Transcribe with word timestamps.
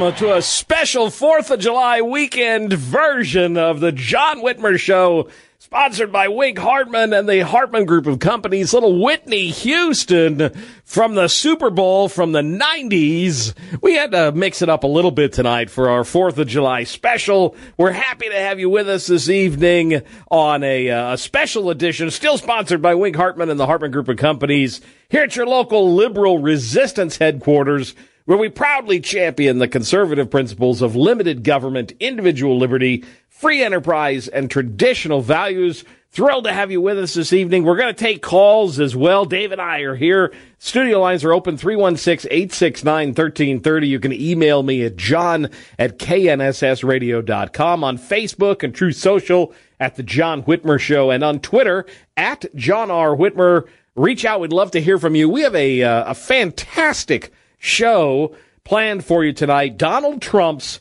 Welcome 0.00 0.16
to 0.18 0.34
a 0.34 0.42
special 0.42 1.06
4th 1.06 1.50
of 1.52 1.60
July 1.60 2.00
weekend 2.00 2.72
version 2.72 3.56
of 3.56 3.78
the 3.78 3.92
John 3.92 4.40
Whitmer 4.40 4.78
Show, 4.78 5.28
sponsored 5.58 6.10
by 6.10 6.26
Wink 6.26 6.58
Hartman 6.58 7.12
and 7.12 7.28
the 7.28 7.44
Hartman 7.44 7.84
Group 7.84 8.06
of 8.06 8.18
Companies. 8.18 8.74
Little 8.74 9.00
Whitney 9.00 9.50
Houston 9.50 10.50
from 10.84 11.14
the 11.14 11.28
Super 11.28 11.70
Bowl 11.70 12.08
from 12.08 12.32
the 12.32 12.40
90s. 12.40 13.54
We 13.82 13.94
had 13.94 14.10
to 14.12 14.32
mix 14.32 14.62
it 14.62 14.68
up 14.68 14.82
a 14.82 14.88
little 14.88 15.12
bit 15.12 15.32
tonight 15.32 15.70
for 15.70 15.88
our 15.90 16.02
4th 16.02 16.38
of 16.38 16.48
July 16.48 16.82
special. 16.84 17.54
We're 17.76 17.92
happy 17.92 18.28
to 18.28 18.38
have 18.38 18.58
you 18.58 18.70
with 18.70 18.88
us 18.88 19.06
this 19.06 19.28
evening 19.28 20.02
on 20.28 20.64
a, 20.64 20.90
uh, 20.90 21.16
special 21.16 21.70
edition, 21.70 22.10
still 22.10 22.38
sponsored 22.38 22.82
by 22.82 22.96
Wink 22.96 23.14
Hartman 23.14 23.48
and 23.48 23.60
the 23.60 23.66
Hartman 23.66 23.92
Group 23.92 24.08
of 24.08 24.16
Companies, 24.16 24.80
here 25.08 25.22
at 25.22 25.36
your 25.36 25.46
local 25.46 25.94
liberal 25.94 26.38
resistance 26.38 27.18
headquarters 27.18 27.94
where 28.26 28.38
we 28.38 28.48
proudly 28.48 29.00
champion 29.00 29.58
the 29.58 29.68
conservative 29.68 30.30
principles 30.30 30.80
of 30.80 30.96
limited 30.96 31.44
government, 31.44 31.92
individual 32.00 32.58
liberty, 32.58 33.04
free 33.28 33.62
enterprise, 33.62 34.28
and 34.28 34.50
traditional 34.50 35.20
values. 35.20 35.84
Thrilled 36.10 36.44
to 36.44 36.52
have 36.52 36.70
you 36.70 36.80
with 36.80 36.98
us 36.98 37.12
this 37.14 37.32
evening. 37.32 37.64
We're 37.64 37.76
going 37.76 37.92
to 37.92 38.04
take 38.04 38.22
calls 38.22 38.78
as 38.78 38.94
well. 38.94 39.24
Dave 39.24 39.50
and 39.50 39.60
I 39.60 39.80
are 39.80 39.96
here. 39.96 40.32
Studio 40.58 41.00
lines 41.00 41.24
are 41.24 41.32
open 41.32 41.58
316-869-1330. 41.58 43.88
You 43.88 43.98
can 43.98 44.12
email 44.12 44.62
me 44.62 44.84
at 44.84 44.94
john 44.94 45.50
at 45.76 45.98
knssradio.com 45.98 47.82
on 47.82 47.98
Facebook 47.98 48.62
and 48.62 48.72
Truth 48.72 48.94
Social 48.94 49.52
at 49.80 49.96
the 49.96 50.04
John 50.04 50.44
Whitmer 50.44 50.78
Show 50.78 51.10
and 51.10 51.24
on 51.24 51.40
Twitter 51.40 51.84
at 52.16 52.44
John 52.54 52.92
R. 52.92 53.16
Whitmer. 53.16 53.64
Reach 53.96 54.24
out. 54.24 54.40
We'd 54.40 54.52
love 54.52 54.70
to 54.70 54.80
hear 54.80 54.98
from 54.98 55.16
you. 55.16 55.28
We 55.28 55.42
have 55.42 55.56
a, 55.56 55.82
uh, 55.82 56.12
a 56.12 56.14
fantastic 56.14 57.32
show 57.64 58.36
planned 58.64 59.04
for 59.04 59.24
you 59.24 59.32
tonight. 59.32 59.76
Donald 59.76 60.20
Trump's 60.22 60.80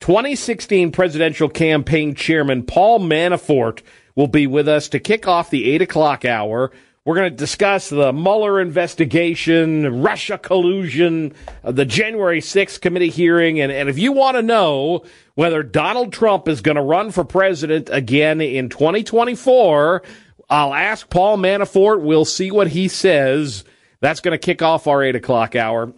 2016 0.00 0.92
presidential 0.92 1.48
campaign 1.48 2.14
chairman, 2.14 2.62
Paul 2.62 3.00
Manafort, 3.00 3.82
will 4.14 4.28
be 4.28 4.46
with 4.46 4.68
us 4.68 4.88
to 4.88 5.00
kick 5.00 5.28
off 5.28 5.50
the 5.50 5.70
8 5.72 5.82
o'clock 5.82 6.24
hour. 6.24 6.70
We're 7.04 7.14
going 7.14 7.30
to 7.30 7.36
discuss 7.36 7.88
the 7.88 8.12
Mueller 8.12 8.60
investigation, 8.60 10.02
Russia 10.02 10.38
collusion, 10.38 11.34
uh, 11.64 11.72
the 11.72 11.84
January 11.84 12.40
6th 12.40 12.80
committee 12.80 13.10
hearing. 13.10 13.60
And, 13.60 13.72
and 13.72 13.88
if 13.88 13.98
you 13.98 14.12
want 14.12 14.36
to 14.36 14.42
know 14.42 15.04
whether 15.34 15.62
Donald 15.62 16.12
Trump 16.12 16.46
is 16.46 16.60
going 16.60 16.76
to 16.76 16.82
run 16.82 17.10
for 17.10 17.24
president 17.24 17.88
again 17.90 18.40
in 18.40 18.68
2024, 18.68 20.02
I'll 20.50 20.74
ask 20.74 21.08
Paul 21.08 21.38
Manafort. 21.38 22.02
We'll 22.02 22.24
see 22.24 22.50
what 22.50 22.68
he 22.68 22.88
says. 22.88 23.64
That's 24.00 24.20
going 24.20 24.32
to 24.32 24.38
kick 24.38 24.62
off 24.62 24.86
our 24.86 25.02
8 25.02 25.16
o'clock 25.16 25.56
hour. 25.56 25.92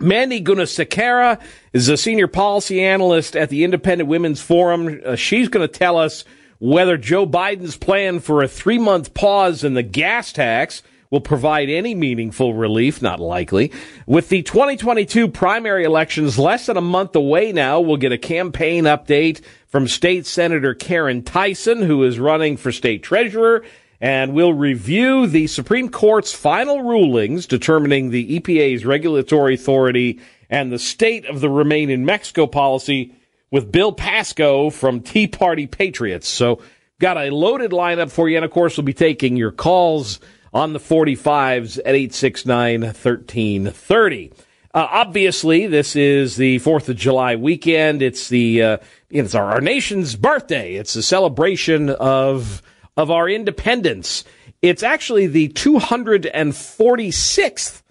Mandy 0.00 0.42
Gunasekara 0.42 1.40
is 1.72 1.88
a 1.88 1.96
senior 1.96 2.26
policy 2.26 2.82
analyst 2.82 3.34
at 3.34 3.48
the 3.48 3.64
Independent 3.64 4.08
Women's 4.08 4.42
Forum. 4.42 5.00
Uh, 5.04 5.16
she's 5.16 5.48
going 5.48 5.66
to 5.66 5.72
tell 5.72 5.96
us 5.96 6.24
whether 6.58 6.98
Joe 6.98 7.26
Biden's 7.26 7.78
plan 7.78 8.20
for 8.20 8.42
a 8.42 8.48
three 8.48 8.78
month 8.78 9.14
pause 9.14 9.64
in 9.64 9.72
the 9.72 9.82
gas 9.82 10.32
tax 10.32 10.82
will 11.10 11.22
provide 11.22 11.70
any 11.70 11.94
meaningful 11.94 12.52
relief. 12.52 13.00
Not 13.00 13.20
likely. 13.20 13.72
With 14.06 14.28
the 14.28 14.42
2022 14.42 15.28
primary 15.28 15.84
elections 15.84 16.38
less 16.38 16.66
than 16.66 16.76
a 16.76 16.82
month 16.82 17.16
away 17.16 17.52
now, 17.52 17.80
we'll 17.80 17.96
get 17.96 18.12
a 18.12 18.18
campaign 18.18 18.84
update 18.84 19.42
from 19.66 19.88
State 19.88 20.26
Senator 20.26 20.74
Caryn 20.74 21.24
Tyson, 21.24 21.80
who 21.80 22.02
is 22.02 22.18
running 22.18 22.58
for 22.58 22.70
state 22.70 23.02
treasurer 23.02 23.64
and 24.00 24.34
we'll 24.34 24.52
review 24.52 25.26
the 25.26 25.46
Supreme 25.46 25.88
Court's 25.88 26.32
final 26.32 26.82
rulings 26.82 27.46
determining 27.46 28.10
the 28.10 28.38
EPA's 28.38 28.84
regulatory 28.84 29.54
authority 29.54 30.20
and 30.50 30.70
the 30.70 30.78
state 30.78 31.26
of 31.26 31.40
the 31.40 31.50
Remain 31.50 31.90
in 31.90 32.04
Mexico 32.04 32.46
policy 32.46 33.14
with 33.50 33.72
Bill 33.72 33.92
Pascoe 33.92 34.70
from 34.70 35.00
Tea 35.00 35.26
Party 35.26 35.66
Patriots. 35.66 36.28
So, 36.28 36.60
got 36.98 37.16
a 37.16 37.30
loaded 37.30 37.70
lineup 37.70 38.10
for 38.10 38.28
you, 38.28 38.36
and 38.36 38.44
of 38.44 38.50
course, 38.50 38.76
we'll 38.76 38.84
be 38.84 38.94
taking 38.94 39.36
your 39.36 39.52
calls 39.52 40.20
on 40.52 40.72
the 40.72 40.78
45s 40.78 41.78
at 41.78 41.94
869 41.94 42.80
1330. 42.82 44.32
Uh, 44.76 44.86
obviously, 44.90 45.66
this 45.66 45.96
is 45.96 46.36
the 46.36 46.58
Fourth 46.58 46.88
of 46.88 46.96
July 46.96 47.36
weekend. 47.36 48.02
It's 48.02 48.28
the 48.28 48.62
uh, 48.62 48.78
it's 49.08 49.34
our, 49.34 49.52
our 49.52 49.60
nation's 49.60 50.16
birthday. 50.16 50.74
It's 50.74 50.94
a 50.96 51.02
celebration 51.02 51.88
of 51.90 52.62
of 52.96 53.10
our 53.10 53.28
independence. 53.28 54.24
It's 54.62 54.82
actually 54.82 55.26
the 55.26 55.50
246th 55.50 57.82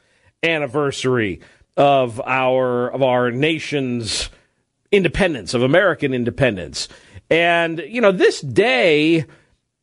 anniversary 0.43 1.41
of 1.77 2.19
our 2.21 2.89
of 2.89 3.03
our 3.03 3.31
nation's 3.31 4.29
independence, 4.91 5.53
of 5.53 5.61
American 5.61 6.13
independence. 6.13 6.89
And 7.29 7.79
you 7.87 8.01
know, 8.01 8.11
this 8.11 8.41
day 8.41 9.25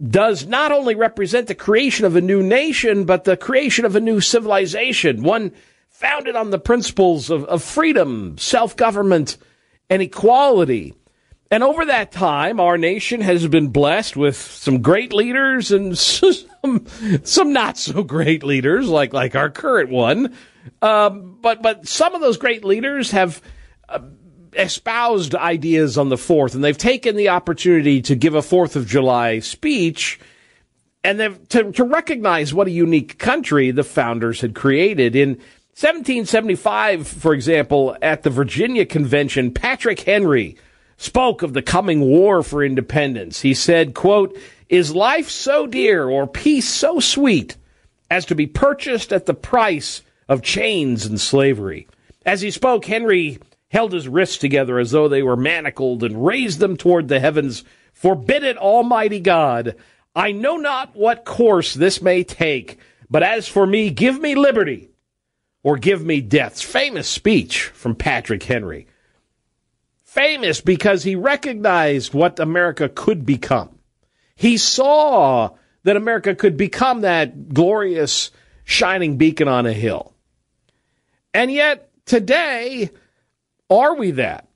does 0.03 0.47
not 0.47 0.73
only 0.73 0.95
represent 0.95 1.47
the 1.47 1.55
creation 1.55 2.05
of 2.05 2.17
a 2.17 2.21
new 2.21 2.43
nation, 2.43 3.05
but 3.05 3.25
the 3.25 3.37
creation 3.37 3.85
of 3.85 3.95
a 3.95 4.01
new 4.01 4.21
civilization, 4.21 5.23
one 5.23 5.53
founded 5.89 6.35
on 6.35 6.51
the 6.51 6.59
principles 6.59 7.31
of, 7.31 7.45
of 7.45 7.63
freedom, 7.63 8.37
self 8.39 8.77
government, 8.77 9.37
and 9.89 10.03
equality. 10.03 10.95
And 11.53 11.63
over 11.63 11.85
that 11.85 12.13
time, 12.13 12.61
our 12.61 12.79
nation 12.79 13.21
has 13.21 13.47
been 13.47 13.69
blessed 13.69 14.17
with 14.17 14.37
some 14.37 14.81
great 14.81 15.13
leaders 15.13 15.71
and 15.71 15.99
some, 15.99 16.87
some 17.25 17.53
not 17.53 17.77
so 17.77 18.03
great 18.03 18.43
leaders, 18.43 18.89
like, 18.89 19.13
like 19.13 19.37
our 19.37 19.51
current 19.51 19.91
one. 19.91 20.35
Um, 20.81 21.37
but, 21.43 21.61
but 21.61 21.87
some 21.87 22.15
of 22.15 22.23
those 22.23 22.39
great 22.39 22.65
leaders 22.65 23.11
have 23.11 23.43
uh, 23.87 23.99
espoused 24.55 25.35
ideas 25.35 25.99
on 25.99 26.09
the 26.09 26.17
4th, 26.17 26.55
and 26.55 26.65
they've 26.65 26.79
taken 26.79 27.17
the 27.17 27.29
opportunity 27.29 28.01
to 28.01 28.15
give 28.15 28.35
a 28.35 28.39
4th 28.39 28.75
of 28.75 28.87
July 28.87 29.41
speech 29.41 30.19
and 31.05 31.47
to, 31.51 31.71
to 31.73 31.85
recognize 31.85 32.55
what 32.55 32.67
a 32.67 32.71
unique 32.71 33.19
country 33.19 33.71
the 33.73 33.85
founders 33.85 34.41
had 34.41 34.55
created. 34.55 35.15
In 35.15 35.33
1775, 35.75 37.07
for 37.07 37.35
example, 37.35 37.95
at 38.01 38.23
the 38.23 38.31
Virginia 38.31 38.87
Convention, 38.87 39.53
Patrick 39.53 40.01
Henry 40.01 40.57
spoke 40.97 41.43
of 41.43 41.53
the 41.53 41.62
coming 41.62 42.00
war 42.00 42.43
for 42.43 42.65
independence. 42.65 43.41
He 43.41 43.55
said, 43.55 43.94
quote, 43.94 44.37
is 44.69 44.94
life 44.94 45.29
so 45.29 45.67
dear 45.67 46.09
or 46.09 46.27
peace 46.27 46.69
so 46.69 46.99
sweet 46.99 47.56
as 48.11 48.25
to 48.27 48.35
be 48.35 48.47
purchased 48.47 49.12
at 49.12 49.27
the 49.27 49.35
price 49.35 50.03
of 50.29 50.43
chains 50.43 51.05
and 51.05 51.21
slavery? 51.21 51.89
As 52.25 52.41
he 52.41 52.50
spoke, 52.50 52.85
Henry 52.85 53.39
held 53.69 53.93
his 53.93 54.09
wrists 54.09 54.39
together 54.39 54.79
as 54.79 54.91
though 54.91 55.09
they 55.09 55.23
were 55.23 55.37
manacled 55.37 56.03
and 56.03 56.25
raised 56.25 56.59
them 56.59 56.77
toward 56.77 57.09
the 57.09 57.21
heavens. 57.21 57.65
Forbid 57.93 58.44
it, 58.44 58.56
Almighty 58.56 59.21
God. 59.21 59.77
I 60.15 60.33
know 60.33 60.56
not 60.56 60.94
what 60.94 61.25
course 61.25 61.75
this 61.75 62.03
may 62.03 62.23
take, 62.23 62.79
but 63.09 63.23
as 63.23 63.49
for 63.49 63.67
me, 63.67 63.91
give 63.91 64.21
me 64.21 64.35
liberty 64.35 64.91
or 65.62 65.77
give 65.77 66.05
me 66.05 66.21
death's 66.21 66.62
famous 66.62 67.09
speech 67.09 67.65
from 67.65 67.94
Patrick 67.94 68.43
Henry. 68.43 68.87
Famous 70.12 70.61
because 70.61 71.05
he 71.05 71.17
recognized 71.17 72.12
what 72.12 72.38
America 72.38 72.87
could 72.87 73.25
become. 73.25 73.79
He 74.35 74.59
saw 74.59 75.53
that 75.85 75.97
America 75.97 76.35
could 76.35 76.59
become 76.59 77.00
that 77.00 77.55
glorious 77.55 78.31
shining 78.62 79.17
beacon 79.17 79.49
on 79.49 79.64
a 79.64 79.73
hill. 79.73 80.12
And 81.32 81.50
yet, 81.50 81.88
today, 82.05 82.91
are 83.70 83.94
we 83.94 84.11
that? 84.11 84.49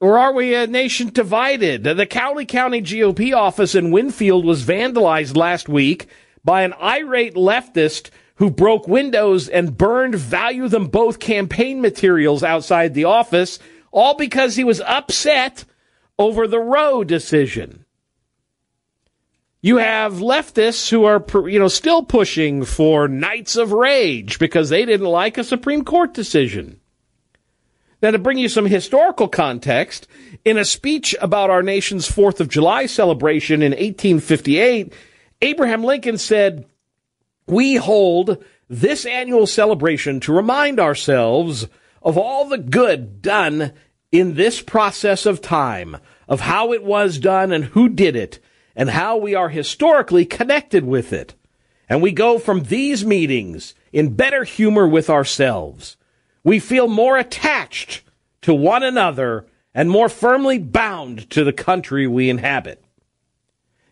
Or 0.00 0.18
are 0.18 0.32
we 0.32 0.56
a 0.56 0.66
nation 0.66 1.10
divided? 1.10 1.84
The 1.84 2.04
Cowley 2.04 2.44
County 2.44 2.82
GOP 2.82 3.32
office 3.32 3.76
in 3.76 3.92
Winfield 3.92 4.44
was 4.44 4.64
vandalized 4.64 5.36
last 5.36 5.68
week 5.68 6.08
by 6.44 6.62
an 6.62 6.72
irate 6.82 7.36
leftist 7.36 8.10
who 8.36 8.50
broke 8.50 8.88
windows 8.88 9.48
and 9.48 9.78
burned 9.78 10.16
value 10.16 10.66
them 10.66 10.88
both 10.88 11.20
campaign 11.20 11.80
materials 11.80 12.42
outside 12.42 12.92
the 12.92 13.04
office, 13.04 13.60
all 13.94 14.14
because 14.14 14.56
he 14.56 14.64
was 14.64 14.80
upset 14.80 15.64
over 16.18 16.46
the 16.46 16.58
Roe 16.58 17.04
decision. 17.04 17.84
You 19.62 19.78
have 19.78 20.14
leftists 20.14 20.90
who 20.90 21.04
are, 21.04 21.24
you 21.48 21.58
know, 21.58 21.68
still 21.68 22.02
pushing 22.02 22.64
for 22.64 23.08
nights 23.08 23.56
of 23.56 23.72
rage 23.72 24.38
because 24.38 24.68
they 24.68 24.84
didn't 24.84 25.06
like 25.06 25.38
a 25.38 25.44
Supreme 25.44 25.84
Court 25.84 26.12
decision. 26.12 26.80
Now, 28.02 28.10
to 28.10 28.18
bring 28.18 28.36
you 28.36 28.50
some 28.50 28.66
historical 28.66 29.28
context, 29.28 30.06
in 30.44 30.58
a 30.58 30.64
speech 30.64 31.14
about 31.22 31.48
our 31.48 31.62
nation's 31.62 32.10
4th 32.10 32.40
of 32.40 32.50
July 32.50 32.84
celebration 32.84 33.62
in 33.62 33.70
1858, 33.70 34.92
Abraham 35.40 35.84
Lincoln 35.84 36.18
said, 36.18 36.66
we 37.46 37.76
hold 37.76 38.44
this 38.68 39.06
annual 39.06 39.46
celebration 39.46 40.20
to 40.20 40.32
remind 40.32 40.80
ourselves 40.80 41.68
of 42.04 42.18
all 42.18 42.46
the 42.48 42.58
good 42.58 43.22
done 43.22 43.72
in 44.12 44.34
this 44.34 44.60
process 44.60 45.26
of 45.26 45.40
time, 45.40 45.96
of 46.28 46.40
how 46.40 46.72
it 46.72 46.84
was 46.84 47.18
done 47.18 47.50
and 47.50 47.64
who 47.64 47.88
did 47.88 48.14
it, 48.14 48.38
and 48.76 48.90
how 48.90 49.16
we 49.16 49.34
are 49.34 49.48
historically 49.48 50.24
connected 50.24 50.84
with 50.84 51.12
it. 51.12 51.34
And 51.88 52.02
we 52.02 52.12
go 52.12 52.38
from 52.38 52.64
these 52.64 53.04
meetings 53.04 53.74
in 53.92 54.14
better 54.14 54.44
humor 54.44 54.86
with 54.86 55.10
ourselves. 55.10 55.96
We 56.42 56.60
feel 56.60 56.88
more 56.88 57.16
attached 57.16 58.02
to 58.42 58.54
one 58.54 58.82
another 58.82 59.46
and 59.74 59.90
more 59.90 60.08
firmly 60.08 60.58
bound 60.58 61.28
to 61.30 61.44
the 61.44 61.52
country 61.52 62.06
we 62.06 62.30
inhabit. 62.30 62.82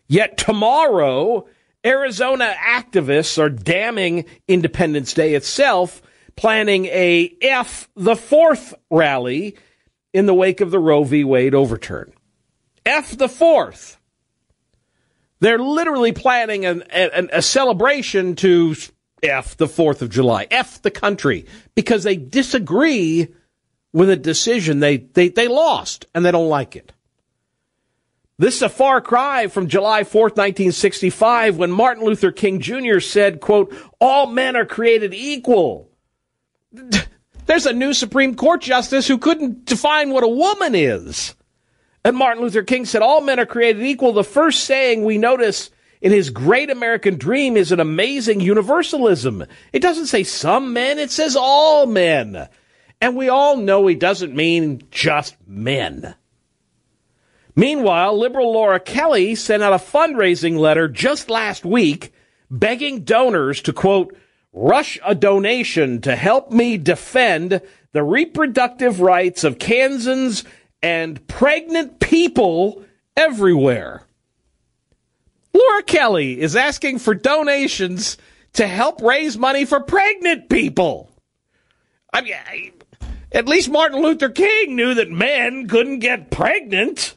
Yet 0.07 0.37
tomorrow 0.37 1.47
Arizona 1.85 2.53
activists 2.65 3.37
are 3.37 3.49
damning 3.49 4.25
Independence 4.47 5.13
Day 5.13 5.33
itself, 5.33 6.01
planning 6.35 6.85
a 6.85 7.35
F 7.41 7.89
the 7.95 8.15
fourth 8.15 8.73
rally 8.89 9.57
in 10.13 10.25
the 10.25 10.33
wake 10.33 10.61
of 10.61 10.71
the 10.71 10.79
Roe 10.79 11.03
v. 11.03 11.23
Wade 11.23 11.55
overturn. 11.55 12.13
F 12.85 13.17
the 13.17 13.29
fourth. 13.29 13.97
They're 15.39 15.59
literally 15.59 16.13
planning 16.13 16.65
an, 16.65 16.83
an, 16.83 17.29
a 17.33 17.41
celebration 17.41 18.35
to 18.37 18.75
F 19.21 19.57
the 19.57 19.65
4th 19.65 20.01
of 20.01 20.09
July, 20.09 20.47
F 20.49 20.81
the 20.81 20.91
country, 20.91 21.45
because 21.75 22.03
they 22.03 22.15
disagree 22.15 23.27
with 23.91 24.09
a 24.09 24.15
decision 24.15 24.79
they, 24.79 24.97
they, 24.97 25.29
they 25.29 25.47
lost 25.47 26.05
and 26.13 26.25
they 26.25 26.31
don't 26.31 26.49
like 26.49 26.75
it. 26.75 26.93
This 28.39 28.55
is 28.55 28.61
a 28.63 28.69
far 28.69 28.99
cry 28.99 29.47
from 29.47 29.67
July 29.67 30.03
4th, 30.03 30.37
1965, 30.37 31.57
when 31.57 31.71
Martin 31.71 32.03
Luther 32.03 32.31
King 32.31 32.59
Jr. 32.59 32.99
said, 32.99 33.39
quote, 33.39 33.75
all 34.01 34.25
men 34.27 34.55
are 34.55 34.65
created 34.65 35.13
equal. 35.13 35.89
There's 37.45 37.65
a 37.65 37.73
new 37.73 37.93
Supreme 37.93 38.35
Court 38.35 38.61
justice 38.61 39.07
who 39.07 39.17
couldn't 39.17 39.65
define 39.65 40.11
what 40.11 40.23
a 40.23 40.27
woman 40.27 40.75
is. 40.75 41.35
And 42.05 42.17
Martin 42.17 42.43
Luther 42.43 42.63
King 42.63 42.85
said, 42.85 43.01
all 43.01 43.21
men 43.21 43.39
are 43.39 43.45
created 43.45 43.83
equal. 43.83 44.13
The 44.13 44.23
first 44.23 44.63
saying 44.63 45.03
we 45.03 45.17
notice 45.17 45.69
in 46.01 46.11
his 46.11 46.29
great 46.29 46.69
American 46.69 47.17
dream 47.17 47.55
is 47.55 47.71
an 47.71 47.79
amazing 47.79 48.41
universalism. 48.41 49.45
It 49.71 49.81
doesn't 49.81 50.07
say 50.07 50.23
some 50.23 50.73
men, 50.73 50.99
it 50.99 51.11
says 51.11 51.35
all 51.37 51.85
men. 51.85 52.49
And 52.99 53.15
we 53.15 53.29
all 53.29 53.57
know 53.57 53.87
he 53.87 53.95
doesn't 53.95 54.35
mean 54.35 54.83
just 54.91 55.35
men. 55.47 56.15
Meanwhile, 57.55 58.17
liberal 58.17 58.51
Laura 58.51 58.79
Kelly 58.79 59.35
sent 59.35 59.63
out 59.63 59.73
a 59.73 59.77
fundraising 59.77 60.57
letter 60.57 60.87
just 60.87 61.29
last 61.29 61.63
week 61.63 62.13
begging 62.49 63.03
donors 63.03 63.61
to 63.63 63.73
quote, 63.73 64.15
rush 64.53 64.99
a 65.03 65.15
donation 65.15 65.99
to 66.01 66.15
help 66.15 66.51
me 66.51 66.77
defend 66.77 67.61
the 67.91 68.03
reproductive 68.03 69.01
rights 69.01 69.43
of 69.43 69.59
Kansans 69.59 70.43
and 70.81 71.27
pregnant 71.27 71.99
people 71.99 72.83
everywhere. 73.17 74.03
Laura 75.53 75.83
Kelly 75.83 76.39
is 76.39 76.55
asking 76.55 76.99
for 76.99 77.13
donations 77.13 78.17
to 78.53 78.67
help 78.67 79.01
raise 79.01 79.37
money 79.37 79.65
for 79.65 79.79
pregnant 79.79 80.49
people. 80.49 81.09
I 82.11 82.21
mean, 82.21 82.73
at 83.31 83.47
least 83.47 83.69
Martin 83.69 84.01
Luther 84.01 84.29
King 84.29 84.75
knew 84.75 84.93
that 84.93 85.09
men 85.09 85.67
couldn't 85.67 85.99
get 85.99 86.29
pregnant. 86.29 87.15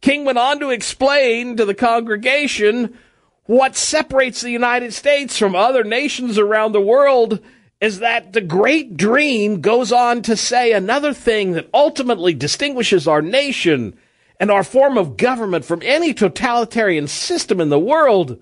King 0.00 0.24
went 0.24 0.38
on 0.38 0.60
to 0.60 0.70
explain 0.70 1.56
to 1.56 1.64
the 1.64 1.74
congregation 1.74 2.98
what 3.44 3.76
separates 3.76 4.40
the 4.40 4.50
United 4.50 4.92
States 4.92 5.38
from 5.38 5.54
other 5.54 5.84
nations 5.84 6.38
around 6.38 6.72
the 6.72 6.80
world 6.80 7.40
is 7.80 7.98
that 7.98 8.32
the 8.32 8.40
great 8.40 8.96
dream 8.96 9.60
goes 9.60 9.90
on 9.90 10.22
to 10.22 10.36
say 10.36 10.72
another 10.72 11.12
thing 11.12 11.52
that 11.52 11.68
ultimately 11.74 12.32
distinguishes 12.34 13.08
our 13.08 13.20
nation 13.20 13.98
and 14.38 14.50
our 14.50 14.62
form 14.62 14.96
of 14.96 15.16
government 15.16 15.64
from 15.64 15.82
any 15.82 16.14
totalitarian 16.14 17.08
system 17.08 17.60
in 17.60 17.68
the 17.68 17.78
world 17.78 18.40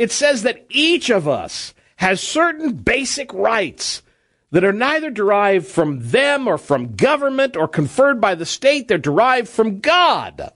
it 0.00 0.10
says 0.10 0.44
that 0.44 0.64
each 0.70 1.10
of 1.10 1.28
us 1.28 1.74
has 1.96 2.22
certain 2.22 2.72
basic 2.72 3.30
rights 3.34 4.02
that 4.50 4.64
are 4.64 4.72
neither 4.72 5.10
derived 5.10 5.66
from 5.66 6.08
them 6.08 6.48
or 6.48 6.56
from 6.56 6.96
government 6.96 7.54
or 7.54 7.68
conferred 7.68 8.18
by 8.18 8.34
the 8.34 8.46
state. 8.46 8.88
They're 8.88 8.96
derived 8.96 9.46
from 9.46 9.80
God. 9.80 10.52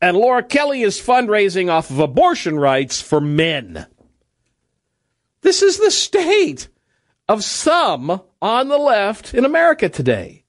And 0.00 0.16
Laura 0.16 0.42
Kelly 0.42 0.82
is 0.82 1.00
fundraising 1.00 1.70
off 1.70 1.90
of 1.90 1.98
abortion 1.98 2.58
rights 2.58 3.00
for 3.00 3.20
men. 3.20 3.86
This 5.40 5.62
is 5.62 5.78
the 5.78 5.90
state 5.90 6.68
of 7.28 7.44
some 7.44 8.20
on 8.42 8.68
the 8.68 8.78
left 8.78 9.32
in 9.32 9.44
America 9.44 9.88
today. 9.88 10.44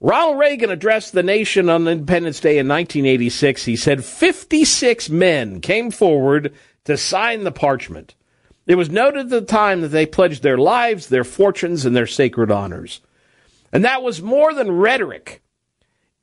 Ronald 0.00 0.38
Reagan 0.38 0.70
addressed 0.70 1.12
the 1.12 1.24
nation 1.24 1.68
on 1.68 1.88
Independence 1.88 2.38
Day 2.40 2.58
in 2.58 2.68
1986. 2.68 3.64
He 3.64 3.76
said 3.76 4.04
56 4.04 5.10
men 5.10 5.60
came 5.60 5.90
forward 5.90 6.54
to 6.84 6.96
sign 6.96 7.42
the 7.42 7.52
parchment. 7.52 8.14
It 8.66 8.76
was 8.76 8.90
noted 8.90 9.26
at 9.26 9.30
the 9.30 9.40
time 9.42 9.80
that 9.80 9.88
they 9.88 10.06
pledged 10.06 10.42
their 10.42 10.58
lives, 10.58 11.08
their 11.08 11.24
fortunes, 11.24 11.84
and 11.84 11.96
their 11.96 12.06
sacred 12.06 12.50
honors. 12.50 13.00
And 13.72 13.84
that 13.84 14.02
was 14.02 14.22
more 14.22 14.54
than 14.54 14.70
rhetoric. 14.70 15.42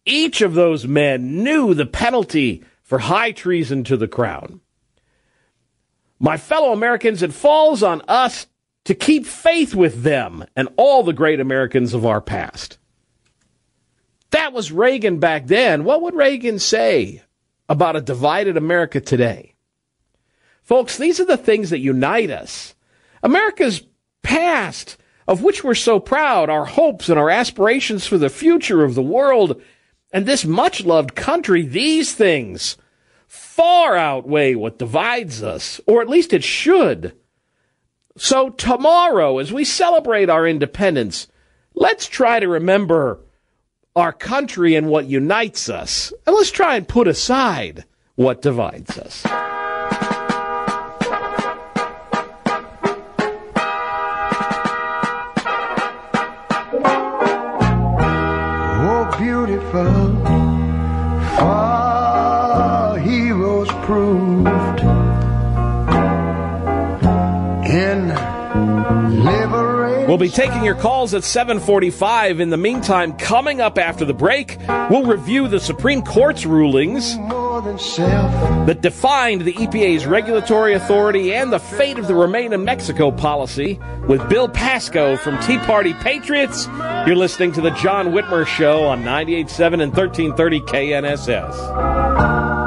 Each 0.06 0.42
of 0.42 0.54
those 0.54 0.86
men 0.88 1.44
knew 1.44 1.74
the 1.74 1.86
penalty 1.86 2.64
for 2.84 3.00
high 3.00 3.32
treason 3.32 3.84
to 3.86 3.98
the 3.98 4.08
crown. 4.08 4.62
My 6.20 6.38
fellow 6.38 6.72
Americans, 6.72 7.24
it 7.24 7.34
falls 7.34 7.82
on 7.84 8.02
us 8.08 8.48
to 8.86 8.94
keep 8.94 9.26
faith 9.26 9.74
with 9.74 10.04
them 10.04 10.46
and 10.56 10.70
all 10.78 11.04
the 11.04 11.14
great 11.14 11.40
Americans 11.40 11.94
of 11.94 12.06
our 12.06 12.22
past. 12.22 12.78
That 14.30 14.54
was 14.54 14.72
Reagan 14.72 15.20
back 15.20 15.48
then. 15.48 15.84
What 15.84 16.02
would 16.04 16.14
Reagan 16.14 16.60
say 16.60 17.24
about 17.68 17.96
a 17.96 18.02
divided 18.02 18.58
America 18.58 19.02
today? 19.02 19.56
Folks, 20.62 20.98
these 20.98 21.20
are 21.20 21.26
the 21.26 21.38
things 21.38 21.72
that 21.72 21.80
unite 21.80 22.30
us. 22.30 22.76
America's 23.24 23.84
past, 24.24 24.98
of 25.28 25.42
which 25.42 25.64
we're 25.64 25.74
so 25.74 26.00
proud, 26.00 26.50
our 26.50 26.66
hopes 26.66 27.10
and 27.10 27.18
our 27.18 27.30
aspirations 27.30 28.06
for 28.06 28.18
the 28.18 28.30
future 28.30 28.84
of 28.84 28.94
the 28.94 29.02
world 29.02 29.62
and 30.16 30.26
this 30.26 30.46
much 30.46 30.86
loved 30.86 31.14
country, 31.14 31.64
these 31.64 32.14
things 32.14 32.78
far 33.28 33.98
outweigh 33.98 34.56
what 34.56 34.80
divides 34.80 35.44
us, 35.44 35.82
or 35.86 36.02
at 36.02 36.08
least 36.08 36.32
it 36.32 36.42
should. 36.42 37.12
So 38.16 38.50
tomorrow, 38.50 39.40
as 39.40 39.52
we 39.52 39.66
celebrate 39.66 40.30
our 40.30 40.48
independence, 40.48 41.28
let's 41.74 42.08
try 42.08 42.40
to 42.40 42.48
remember 42.48 43.20
our 43.94 44.14
country 44.14 44.76
and 44.76 44.88
what 44.88 45.06
unites 45.08 45.68
us, 45.68 46.14
and 46.26 46.34
let's 46.34 46.52
try 46.52 46.78
and 46.78 46.88
put 46.88 47.10
aside 47.10 47.84
what 48.16 48.42
divides 48.42 48.98
us. 48.98 49.45
For 61.38 63.00
heroes 63.00 63.68
proved 63.84 64.80
in 67.70 68.08
liberation. 69.26 70.08
We'll 70.08 70.18
be 70.18 70.30
taking 70.30 70.64
your 70.64 70.76
calls 70.76 71.14
at 71.14 71.26
745. 71.26 72.40
In 72.40 72.50
the 72.50 72.58
meantime, 72.58 73.18
coming 73.18 73.60
up 73.60 73.78
after 73.78 74.06
the 74.06 74.14
break, 74.14 74.58
we'll 74.90 75.06
review 75.06 75.50
the 75.50 75.60
Supreme 75.60 76.04
Court's 76.04 76.46
rulings 76.46 77.18
that 77.66 78.82
defined 78.82 79.42
the 79.42 79.54
EPA's 79.54 80.06
regulatory 80.06 80.76
authority 80.76 81.34
and 81.34 81.52
the 81.52 81.58
fate 81.58 81.98
of 81.98 82.08
the 82.08 82.14
Remain 82.14 82.54
in 82.54 82.64
Mexico 82.64 83.12
policy 83.12 83.80
with 84.08 84.28
Bill 84.30 84.48
Pascoe 84.48 85.18
from 85.18 85.42
Tea 85.42 85.58
Party 85.58 85.96
Patriots. 85.96 86.68
You're 87.08 87.16
listening 87.16 87.54
to 87.54 87.62
the 87.62 87.72
John 87.72 88.10
Whitmer 88.10 88.46
Show 88.46 88.86
on 88.86 89.04
98.7 89.04 89.82
and 89.82 89.96
1330 89.96 90.62
KNSS. 90.62 92.65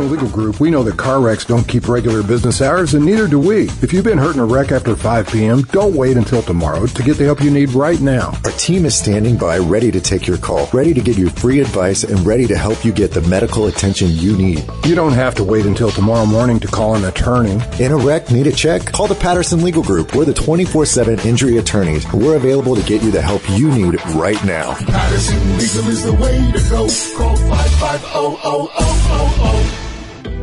Patterson 0.00 0.24
Legal 0.24 0.30
Group, 0.30 0.60
we 0.60 0.70
know 0.70 0.82
that 0.82 0.96
car 0.96 1.20
wrecks 1.20 1.44
don't 1.44 1.68
keep 1.68 1.86
regular 1.86 2.22
business 2.22 2.62
hours, 2.62 2.94
and 2.94 3.04
neither 3.04 3.28
do 3.28 3.38
we. 3.38 3.64
If 3.82 3.92
you've 3.92 4.04
been 4.04 4.16
hurt 4.16 4.34
in 4.34 4.40
a 4.40 4.46
wreck 4.46 4.72
after 4.72 4.96
5 4.96 5.28
p.m., 5.28 5.60
don't 5.72 5.94
wait 5.94 6.16
until 6.16 6.40
tomorrow 6.40 6.86
to 6.86 7.02
get 7.02 7.18
the 7.18 7.24
help 7.24 7.42
you 7.42 7.50
need 7.50 7.72
right 7.72 8.00
now. 8.00 8.32
Our 8.46 8.52
team 8.52 8.86
is 8.86 8.96
standing 8.96 9.36
by, 9.36 9.58
ready 9.58 9.90
to 9.90 10.00
take 10.00 10.26
your 10.26 10.38
call, 10.38 10.70
ready 10.72 10.94
to 10.94 11.02
give 11.02 11.18
you 11.18 11.28
free 11.28 11.60
advice, 11.60 12.02
and 12.02 12.18
ready 12.20 12.46
to 12.46 12.56
help 12.56 12.82
you 12.82 12.92
get 12.92 13.10
the 13.10 13.20
medical 13.22 13.66
attention 13.66 14.08
you 14.10 14.38
need. 14.38 14.64
You 14.86 14.94
don't 14.94 15.12
have 15.12 15.34
to 15.34 15.44
wait 15.44 15.66
until 15.66 15.90
tomorrow 15.90 16.24
morning 16.24 16.60
to 16.60 16.66
call 16.66 16.94
an 16.94 17.04
attorney. 17.04 17.60
In 17.78 17.92
a 17.92 17.98
wreck, 17.98 18.30
need 18.30 18.46
a 18.46 18.52
check? 18.52 18.86
Call 18.86 19.06
the 19.06 19.14
Patterson 19.14 19.62
Legal 19.62 19.82
Group. 19.82 20.14
We're 20.14 20.24
the 20.24 20.32
24 20.32 20.86
7 20.86 21.20
injury 21.20 21.58
attorneys. 21.58 22.10
We're 22.10 22.36
available 22.36 22.74
to 22.74 22.82
get 22.84 23.02
you 23.02 23.10
the 23.10 23.20
help 23.20 23.42
you 23.50 23.70
need 23.70 24.02
right 24.14 24.42
now. 24.46 24.76
Patterson 24.76 25.58
Legal 25.58 25.88
is 25.90 26.04
the 26.04 26.14
way 26.14 26.52
to 26.52 26.70
go. 26.70 26.88
Call 27.18 27.36
550 27.36 29.89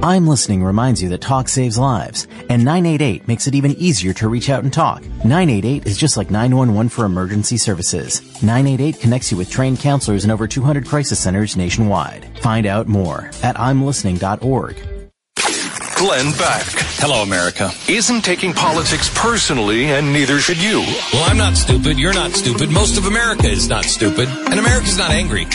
I'm 0.04 0.28
Listening 0.28 0.64
reminds 0.64 1.02
you 1.02 1.10
that 1.10 1.22
talk 1.22 1.50
saves 1.50 1.78
lives, 1.78 2.28
and 2.50 2.64
988 2.64 3.28
makes 3.28 3.48
it 3.48 3.56
even 3.56 3.72
easier 3.72 4.14
to 4.14 4.28
reach 4.30 4.50
out 4.50 4.64
and 4.64 4.72
talk. 4.72 5.02
988 5.24 5.88
is 5.88 5.98
just 5.98 6.18
like 6.18 6.30
911 6.30 6.90
for 6.90 7.06
emergency 7.06 7.58
services. 7.58 8.22
988 8.44 9.00
connects 9.00 9.32
you 9.32 9.38
with 9.38 9.50
trained 9.50 9.80
counselors 9.80 10.24
in 10.24 10.30
over 10.30 10.48
200 10.48 10.86
crisis 10.86 11.20
centers 11.20 11.58
nationwide. 11.58 12.28
Find 12.42 12.68
out 12.68 12.88
more 12.88 13.32
at 13.42 13.56
imlistening.org. 13.56 14.76
Glenn 15.98 16.32
Beck. 16.38 16.64
Hello, 17.00 17.24
America. 17.24 17.72
Isn't 17.90 18.22
taking 18.22 18.54
politics 18.54 19.10
personally, 19.16 19.86
and 19.86 20.14
neither 20.14 20.38
should 20.40 20.62
you. 20.62 20.82
Well, 21.12 21.28
I'm 21.28 21.38
not 21.38 21.58
stupid. 21.58 21.98
You're 21.98 22.14
not 22.14 22.34
stupid. 22.34 22.70
Most 22.70 23.00
of 23.00 23.08
America 23.08 23.48
is 23.48 23.68
not 23.68 23.86
stupid. 23.86 24.30
And 24.30 24.60
America's 24.60 25.00
not 25.00 25.10
angry. 25.10 25.48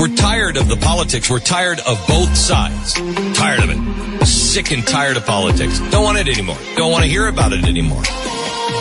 We're 0.00 0.16
tired 0.16 0.56
of 0.56 0.66
the 0.66 0.78
politics. 0.78 1.28
We're 1.28 1.40
tired 1.40 1.78
of 1.80 2.02
both 2.08 2.34
sides. 2.34 2.94
Tired 3.36 3.60
of 3.62 3.68
it. 3.68 4.24
Sick 4.24 4.72
and 4.72 4.86
tired 4.86 5.18
of 5.18 5.26
politics. 5.26 5.78
Don't 5.90 6.02
want 6.02 6.16
it 6.16 6.26
anymore. 6.26 6.56
Don't 6.74 6.90
want 6.90 7.04
to 7.04 7.10
hear 7.10 7.28
about 7.28 7.52
it 7.52 7.66
anymore. 7.66 8.00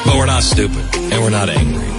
But 0.06 0.16
we're 0.16 0.28
not 0.28 0.44
stupid 0.44 0.78
and 0.96 1.22
we're 1.22 1.30
not 1.30 1.50
angry. 1.50 1.90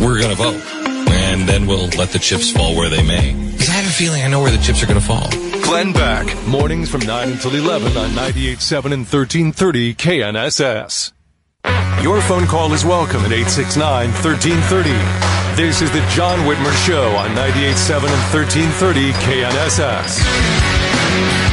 We're 0.00 0.20
going 0.20 0.30
to 0.30 0.36
vote. 0.36 0.62
And 1.10 1.48
then 1.48 1.66
we'll 1.66 1.88
let 1.98 2.10
the 2.10 2.20
chips 2.20 2.52
fall 2.52 2.76
where 2.76 2.88
they 2.88 3.02
may. 3.02 3.34
Because 3.50 3.68
I 3.68 3.72
have 3.72 3.90
a 3.90 3.92
feeling 3.92 4.22
I 4.22 4.28
know 4.28 4.40
where 4.40 4.52
the 4.52 4.62
chips 4.62 4.80
are 4.80 4.86
going 4.86 5.00
to 5.00 5.04
fall. 5.04 5.28
Glenn 5.62 5.92
Beck, 5.92 6.46
mornings 6.46 6.88
from 6.88 7.00
9 7.00 7.30
until 7.30 7.56
11 7.56 7.96
on 7.96 8.10
98.7 8.10 8.92
and 8.92 9.04
1330 9.04 9.94
KNSS. 9.94 11.12
Your 12.04 12.20
phone 12.20 12.46
call 12.46 12.72
is 12.72 12.84
welcome 12.84 13.22
at 13.22 13.32
869 13.32 14.12
1330. 14.22 15.47
This 15.58 15.82
is 15.82 15.90
the 15.90 16.06
John 16.08 16.38
Whitmer 16.46 16.72
Show 16.86 17.16
on 17.16 17.30
98.7 17.30 18.04
and 18.04 18.32
1330 18.32 19.12
KNSS. 19.14 21.47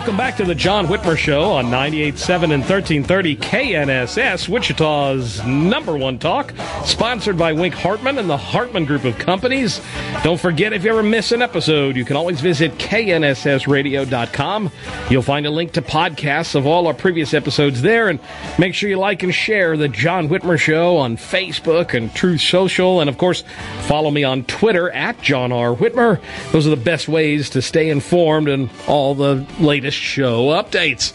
Welcome 0.00 0.16
back 0.16 0.38
to 0.38 0.46
the 0.46 0.54
John 0.54 0.86
Whitmer 0.86 1.14
Show 1.14 1.50
on 1.50 1.66
98.7 1.66 2.44
and 2.44 2.62
1330 2.62 3.36
KNSS, 3.36 4.48
Wichita's 4.48 5.44
number 5.44 5.94
one 5.94 6.18
talk, 6.18 6.54
sponsored 6.86 7.36
by 7.36 7.52
Wink 7.52 7.74
Hartman 7.74 8.16
and 8.16 8.28
the 8.28 8.38
Hartman 8.38 8.86
Group 8.86 9.04
of 9.04 9.18
Companies. 9.18 9.82
Don't 10.22 10.40
forget, 10.40 10.72
if 10.72 10.84
you 10.84 10.90
ever 10.90 11.02
miss 11.02 11.32
an 11.32 11.42
episode, 11.42 11.96
you 11.96 12.06
can 12.06 12.16
always 12.16 12.40
visit 12.40 12.78
knssradio.com. 12.78 14.70
You'll 15.10 15.20
find 15.20 15.44
a 15.44 15.50
link 15.50 15.72
to 15.72 15.82
podcasts 15.82 16.54
of 16.54 16.66
all 16.66 16.86
our 16.86 16.94
previous 16.94 17.34
episodes 17.34 17.82
there, 17.82 18.08
and 18.08 18.20
make 18.58 18.74
sure 18.74 18.88
you 18.88 18.98
like 18.98 19.22
and 19.22 19.34
share 19.34 19.76
the 19.76 19.88
John 19.88 20.30
Whitmer 20.30 20.58
Show 20.58 20.96
on 20.96 21.18
Facebook 21.18 21.92
and 21.92 22.12
Truth 22.14 22.40
Social, 22.40 23.00
and 23.02 23.10
of 23.10 23.18
course, 23.18 23.44
follow 23.82 24.10
me 24.10 24.24
on 24.24 24.44
Twitter 24.44 24.90
at 24.92 25.20
John 25.20 25.52
R. 25.52 25.76
Whitmer. 25.76 26.22
Those 26.52 26.66
are 26.66 26.70
the 26.70 26.76
best 26.76 27.06
ways 27.06 27.50
to 27.50 27.60
stay 27.60 27.90
informed 27.90 28.48
and 28.48 28.70
all 28.88 29.14
the 29.14 29.46
latest 29.60 29.89
show 29.90 30.48
updates. 30.48 31.12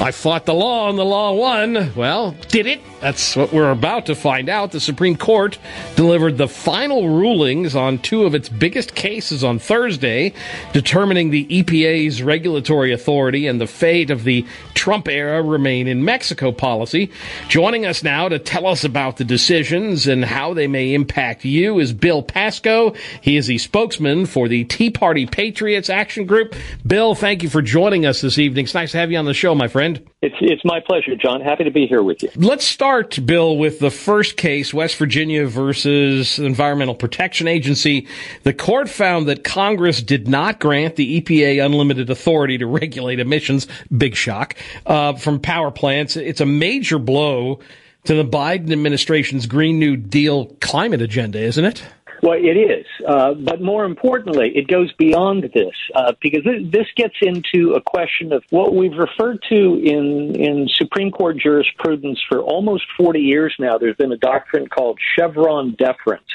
I 0.00 0.10
fought 0.10 0.46
the 0.46 0.54
law 0.54 0.88
and 0.88 0.98
the 0.98 1.04
law 1.04 1.32
won. 1.32 1.92
Well, 1.94 2.32
did 2.48 2.66
it? 2.66 2.80
That's 3.00 3.36
what 3.36 3.52
we're 3.52 3.70
about 3.70 4.06
to 4.06 4.14
find 4.14 4.48
out. 4.48 4.72
The 4.72 4.80
Supreme 4.80 5.16
Court 5.16 5.58
delivered 5.96 6.38
the 6.38 6.48
final 6.48 7.08
rulings 7.08 7.76
on 7.76 7.98
two 7.98 8.24
of 8.24 8.34
its 8.34 8.48
biggest 8.48 8.94
cases 8.94 9.44
on 9.44 9.58
Thursday, 9.58 10.32
determining 10.72 11.30
the 11.30 11.46
EPA's 11.46 12.22
regulatory 12.22 12.92
authority 12.92 13.46
and 13.46 13.60
the 13.60 13.66
fate 13.66 14.10
of 14.10 14.24
the 14.24 14.46
Trump 14.74 15.08
era 15.08 15.42
remain 15.42 15.88
in 15.88 16.04
Mexico 16.04 16.52
policy. 16.52 17.10
Joining 17.48 17.84
us 17.84 18.02
now 18.02 18.28
to 18.28 18.38
tell 18.38 18.66
us 18.66 18.82
about 18.82 19.18
the 19.18 19.24
decisions 19.24 20.06
and 20.06 20.24
how 20.24 20.54
they 20.54 20.66
may 20.66 20.94
impact 20.94 21.44
you 21.44 21.78
is 21.78 21.92
Bill 21.92 22.22
Pascoe. 22.22 22.94
He 23.20 23.36
is 23.36 23.46
the 23.46 23.58
spokesman 23.58 24.24
for 24.24 24.48
the 24.48 24.64
Tea 24.64 24.90
Party 24.90 25.26
Patriots 25.26 25.90
Action 25.90 26.24
Group. 26.24 26.54
Bill, 26.86 27.14
thank 27.14 27.42
you 27.42 27.50
for 27.50 27.60
joining 27.60 28.06
us 28.06 28.22
this 28.22 28.38
evening. 28.38 28.64
It's 28.64 28.74
nice 28.74 28.92
to 28.92 28.98
have 28.98 29.10
you 29.12 29.18
on 29.18 29.26
the 29.26 29.34
show, 29.34 29.54
my 29.54 29.68
friend. 29.68 30.06
It's 30.22 30.34
it's 30.40 30.64
my 30.64 30.80
pleasure, 30.80 31.14
John. 31.14 31.42
Happy 31.42 31.64
to 31.64 31.70
be 31.70 31.86
here 31.86 32.02
with 32.02 32.22
you. 32.22 32.30
Let's 32.36 32.64
start, 32.64 33.18
Bill, 33.26 33.58
with 33.58 33.80
the 33.80 33.90
first 33.90 34.38
case, 34.38 34.72
West 34.72 34.96
Virginia 34.96 35.46
versus 35.46 36.38
Environmental 36.38 36.94
Protection 36.94 37.46
Agency. 37.46 38.06
The 38.42 38.54
court 38.54 38.88
found 38.88 39.28
that 39.28 39.44
Congress 39.44 40.00
did 40.00 40.26
not 40.26 40.58
grant 40.58 40.96
the 40.96 41.20
EPA 41.20 41.62
unlimited 41.62 42.08
authority 42.08 42.56
to 42.56 42.66
regulate 42.66 43.20
emissions. 43.20 43.66
Big 43.94 44.16
shock 44.16 44.56
uh, 44.86 45.12
from 45.16 45.38
power 45.38 45.70
plants. 45.70 46.16
It's 46.16 46.40
a 46.40 46.46
major 46.46 46.98
blow 46.98 47.60
to 48.04 48.14
the 48.14 48.24
Biden 48.24 48.72
administration's 48.72 49.46
Green 49.46 49.78
New 49.78 49.98
Deal 49.98 50.46
climate 50.62 51.02
agenda, 51.02 51.40
isn't 51.40 51.64
it? 51.64 51.84
Well, 52.26 52.40
it 52.40 52.56
is, 52.58 52.84
uh, 53.06 53.34
but 53.34 53.62
more 53.62 53.84
importantly, 53.84 54.50
it 54.56 54.66
goes 54.66 54.92
beyond 54.94 55.44
this 55.54 55.76
uh, 55.94 56.12
because 56.20 56.40
this 56.42 56.88
gets 56.96 57.14
into 57.22 57.74
a 57.74 57.80
question 57.80 58.32
of 58.32 58.42
what 58.50 58.74
we've 58.74 58.98
referred 58.98 59.44
to 59.48 59.80
in 59.80 60.34
in 60.34 60.66
Supreme 60.74 61.12
Court 61.12 61.36
jurisprudence 61.38 62.20
for 62.28 62.40
almost 62.40 62.82
40 62.96 63.20
years 63.20 63.54
now. 63.60 63.78
There's 63.78 63.94
been 63.94 64.10
a 64.10 64.16
doctrine 64.16 64.66
called 64.66 64.98
Chevron 65.14 65.76
deference. 65.78 66.26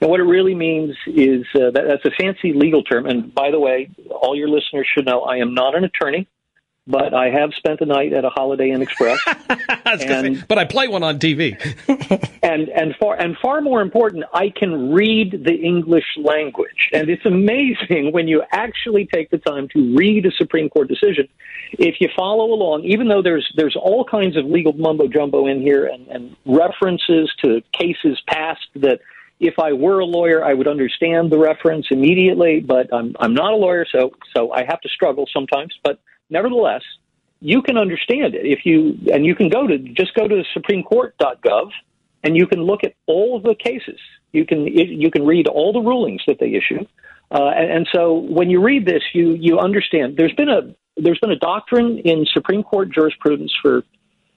And 0.00 0.08
what 0.08 0.20
it 0.20 0.22
really 0.22 0.54
means 0.54 0.96
is 1.06 1.44
uh, 1.54 1.70
that, 1.70 1.84
that's 1.86 2.06
a 2.06 2.16
fancy 2.18 2.54
legal 2.54 2.82
term. 2.82 3.04
And 3.04 3.34
by 3.34 3.50
the 3.50 3.60
way, 3.60 3.90
all 4.10 4.34
your 4.34 4.48
listeners 4.48 4.88
should 4.94 5.04
know 5.04 5.20
I 5.20 5.36
am 5.36 5.52
not 5.52 5.76
an 5.76 5.84
attorney 5.84 6.26
but 6.86 7.12
I 7.12 7.30
have 7.30 7.52
spent 7.54 7.80
a 7.80 7.86
night 7.86 8.12
at 8.12 8.24
a 8.24 8.30
Holiday 8.30 8.70
Inn 8.70 8.80
Express. 8.80 9.18
and, 9.84 10.46
but 10.46 10.58
I 10.58 10.64
play 10.64 10.86
one 10.86 11.02
on 11.02 11.18
TV. 11.18 11.56
and 12.42 12.68
and 12.68 12.94
far 13.00 13.16
and 13.16 13.36
far 13.38 13.60
more 13.60 13.82
important, 13.82 14.24
I 14.32 14.50
can 14.50 14.92
read 14.92 15.44
the 15.44 15.54
English 15.54 16.04
language, 16.16 16.90
and 16.92 17.08
it's 17.08 17.26
amazing 17.26 18.12
when 18.12 18.28
you 18.28 18.42
actually 18.52 19.08
take 19.12 19.30
the 19.30 19.38
time 19.38 19.68
to 19.68 19.96
read 19.96 20.26
a 20.26 20.30
Supreme 20.32 20.68
Court 20.68 20.88
decision. 20.88 21.28
If 21.72 21.96
you 22.00 22.08
follow 22.16 22.52
along, 22.52 22.84
even 22.84 23.08
though 23.08 23.22
there's 23.22 23.50
there's 23.56 23.76
all 23.76 24.04
kinds 24.04 24.36
of 24.36 24.44
legal 24.44 24.72
mumbo 24.72 25.08
jumbo 25.08 25.46
in 25.46 25.60
here 25.60 25.86
and, 25.86 26.06
and 26.08 26.36
references 26.44 27.32
to 27.44 27.62
cases 27.72 28.20
past 28.28 28.66
that 28.76 29.00
if 29.40 29.58
I 29.58 29.72
were 29.72 29.98
a 29.98 30.04
lawyer, 30.06 30.44
I 30.44 30.54
would 30.54 30.68
understand 30.68 31.30
the 31.30 31.38
reference 31.38 31.86
immediately, 31.90 32.60
but 32.60 32.92
I'm 32.94 33.16
I'm 33.18 33.34
not 33.34 33.52
a 33.52 33.56
lawyer, 33.56 33.86
so 33.90 34.12
so 34.36 34.52
I 34.52 34.64
have 34.64 34.80
to 34.82 34.88
struggle 34.88 35.28
sometimes. 35.32 35.74
But 35.82 35.98
nevertheless, 36.30 36.82
you 37.40 37.62
can 37.62 37.76
understand 37.76 38.34
it 38.34 38.46
if 38.46 38.64
you 38.64 38.98
and 39.12 39.24
you 39.24 39.34
can 39.34 39.48
go 39.48 39.66
to 39.66 39.78
just 39.78 40.14
go 40.14 40.26
to 40.26 40.42
supremecourt.gov 40.56 41.70
and 42.24 42.36
you 42.36 42.46
can 42.46 42.62
look 42.62 42.82
at 42.82 42.94
all 43.06 43.36
of 43.36 43.42
the 43.42 43.54
cases. 43.54 44.00
You 44.32 44.44
can 44.44 44.66
you 44.66 45.10
can 45.10 45.24
read 45.24 45.46
all 45.46 45.72
the 45.72 45.80
rulings 45.80 46.22
that 46.26 46.38
they 46.38 46.54
issue, 46.54 46.84
uh, 47.30 47.50
and, 47.56 47.70
and 47.70 47.88
so 47.94 48.14
when 48.14 48.50
you 48.50 48.62
read 48.62 48.86
this, 48.86 49.02
you 49.12 49.34
you 49.34 49.58
understand. 49.58 50.16
There's 50.16 50.34
been 50.34 50.48
a 50.48 50.74
there's 50.96 51.18
been 51.18 51.30
a 51.30 51.38
doctrine 51.38 51.98
in 51.98 52.26
Supreme 52.32 52.62
Court 52.62 52.90
jurisprudence 52.90 53.52
for 53.62 53.82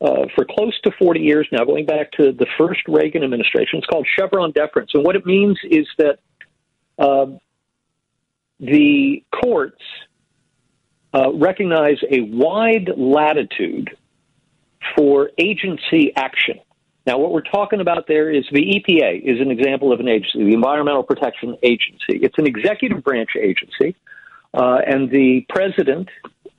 uh, 0.01 0.25
for 0.35 0.45
close 0.45 0.79
to 0.81 0.91
40 0.97 1.19
years 1.19 1.47
now, 1.51 1.65
going 1.65 1.85
back 1.85 2.11
to 2.13 2.31
the 2.31 2.47
first 2.57 2.81
Reagan 2.87 3.23
administration. 3.23 3.79
It's 3.79 3.87
called 3.87 4.07
Chevron 4.17 4.51
deference, 4.51 4.91
and 4.93 5.03
what 5.03 5.15
it 5.15 5.25
means 5.25 5.57
is 5.63 5.87
that 5.97 6.19
uh, 6.97 7.25
the 8.59 9.23
courts 9.43 9.81
uh, 11.13 11.33
recognize 11.33 11.97
a 12.09 12.21
wide 12.21 12.91
latitude 12.97 13.95
for 14.95 15.31
agency 15.37 16.13
action. 16.15 16.59
Now, 17.05 17.17
what 17.17 17.31
we're 17.31 17.41
talking 17.41 17.79
about 17.79 18.07
there 18.07 18.29
is 18.29 18.45
the 18.51 18.61
EPA 18.61 19.23
is 19.23 19.41
an 19.41 19.49
example 19.49 19.91
of 19.91 19.99
an 19.99 20.07
agency, 20.07 20.43
the 20.43 20.53
Environmental 20.53 21.03
Protection 21.03 21.57
Agency. 21.63 22.19
It's 22.21 22.37
an 22.37 22.45
executive 22.45 23.03
branch 23.03 23.31
agency, 23.35 23.95
uh, 24.53 24.79
and 24.85 25.09
the 25.09 25.45
president 25.49 26.09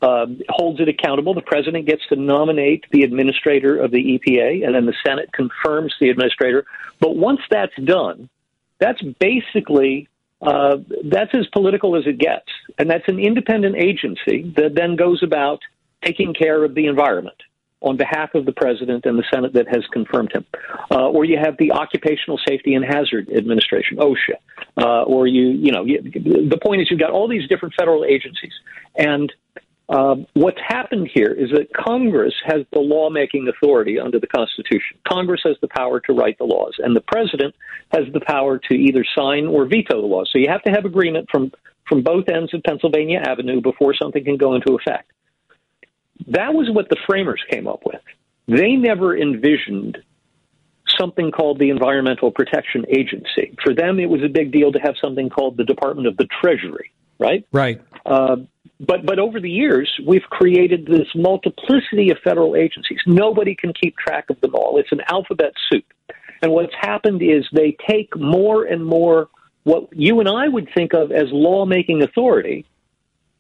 uh, 0.03 0.27
holds 0.49 0.81
it 0.81 0.89
accountable. 0.89 1.35
The 1.35 1.43
president 1.43 1.87
gets 1.87 2.03
to 2.09 2.17
nominate 2.17 2.85
the 2.91 3.03
administrator 3.03 3.79
of 3.79 3.91
the 3.91 4.19
EPA, 4.19 4.67
and 4.67 4.75
then 4.75 4.87
the 4.87 4.95
Senate 5.07 5.31
confirms 5.33 5.95
the 6.01 6.09
administrator. 6.11 6.65
But 6.99 7.17
once 7.17 7.41
that's 7.51 7.77
done, 7.85 8.29
that's 8.79 9.03
basically 9.03 10.09
uh, 10.43 10.79
that's 11.05 11.35
as 11.35 11.47
political 11.49 11.97
as 11.97 12.07
it 12.07 12.19
gets. 12.19 12.47
And 12.79 12.91
that's 12.91 13.09
an 13.09 13.19
independent 13.19 13.77
agency 13.77 14.53
that 14.57 14.75
then 14.75 14.97
goes 14.97 15.23
about 15.23 15.61
taking 16.03 16.33
care 16.35 16.65
of 16.65 16.75
the 16.75 16.87
environment 16.87 17.37
on 17.83 17.97
behalf 17.97 18.35
of 18.35 18.45
the 18.45 18.53
president 18.53 19.07
and 19.07 19.19
the 19.19 19.25
Senate 19.33 19.55
that 19.55 19.67
has 19.69 19.83
confirmed 19.91 20.33
him. 20.33 20.45
Uh, 20.91 21.09
or 21.09 21.25
you 21.25 21.39
have 21.39 21.57
the 21.59 21.73
Occupational 21.73 22.39
Safety 22.47 22.75
and 22.75 22.85
Hazard 22.85 23.31
Administration, 23.35 23.97
OSHA. 23.97 24.37
Uh, 24.77 25.03
or 25.03 25.27
you, 25.27 25.49
you 25.49 25.73
know, 25.73 25.85
you, 25.85 26.03
the 26.03 26.59
point 26.63 26.83
is 26.83 26.91
you've 26.91 27.01
got 27.01 27.11
all 27.11 27.27
these 27.27 27.49
different 27.49 27.75
federal 27.75 28.05
agencies. 28.05 28.53
And 28.97 29.33
uh, 29.91 30.15
what's 30.35 30.61
happened 30.65 31.11
here 31.13 31.33
is 31.33 31.51
that 31.51 31.67
Congress 31.75 32.35
has 32.45 32.65
the 32.73 32.79
lawmaking 32.79 33.49
authority 33.49 33.99
under 33.99 34.21
the 34.21 34.27
Constitution. 34.29 34.97
Congress 35.07 35.41
has 35.45 35.57
the 35.61 35.69
power 35.69 35.99
to 35.99 36.13
write 36.13 36.39
the 36.39 36.45
laws, 36.45 36.75
and 36.79 36.95
the 36.95 37.01
president 37.01 37.55
has 37.93 38.05
the 38.13 38.21
power 38.21 38.59
to 38.59 38.75
either 38.75 39.05
sign 39.19 39.47
or 39.47 39.67
veto 39.67 40.01
the 40.01 40.07
laws. 40.07 40.31
So 40.33 40.39
you 40.39 40.49
have 40.49 40.63
to 40.63 40.71
have 40.71 40.85
agreement 40.85 41.29
from 41.31 41.53
from 41.89 42.05
both 42.05 42.29
ends 42.29 42.55
of 42.55 42.63
Pennsylvania 42.63 43.21
Avenue 43.27 43.61
before 43.61 43.93
something 44.01 44.25
can 44.25 44.37
go 44.37 44.55
into 44.55 44.75
effect. 44.75 45.11
That 46.29 46.55
was 46.55 46.71
what 46.71 46.89
the 46.89 46.97
framers 47.05 47.43
came 47.51 47.67
up 47.67 47.81
with. 47.85 48.01
They 48.47 48.77
never 48.77 49.19
envisioned 49.19 49.99
something 50.87 51.33
called 51.33 51.59
the 51.59 51.71
Environmental 51.71 52.31
Protection 52.31 52.85
Agency. 52.89 53.57
For 53.65 53.75
them, 53.75 53.99
it 53.99 54.09
was 54.09 54.23
a 54.23 54.29
big 54.29 54.53
deal 54.53 54.71
to 54.71 54.79
have 54.79 54.95
something 55.01 55.31
called 55.31 55.57
the 55.57 55.65
Department 55.65 56.07
of 56.07 56.17
the 56.17 56.29
Treasury, 56.41 56.93
right? 57.21 57.47
Right. 57.53 57.81
Uh, 58.05 58.37
but 58.81 59.05
but 59.05 59.19
over 59.19 59.41
the 59.41 59.51
years, 59.51 59.89
we've 60.05 60.25
created 60.31 60.87
this 60.87 61.07
multiplicity 61.15 62.11
of 62.11 62.19
federal 62.25 62.57
agencies. 62.57 62.99
Nobody 63.07 63.55
can 63.55 63.73
keep 63.75 63.97
track 63.97 64.31
of 64.31 64.41
them 64.41 64.55
all. 64.55 64.79
It's 64.79 64.91
an 64.91 65.03
alphabet 65.07 65.53
soup. 65.71 65.85
And 66.43 66.51
what's 66.53 66.73
happened 66.81 67.23
is 67.23 67.47
they 67.53 67.77
take 67.87 68.17
more 68.17 68.65
and 68.65 68.85
more 68.85 69.29
what 69.65 69.89
you 69.93 70.21
and 70.21 70.29
I 70.29 70.49
would 70.49 70.69
think 70.75 70.95
of 70.95 71.13
as 71.13 71.27
lawmaking 71.31 72.03
authority, 72.03 72.65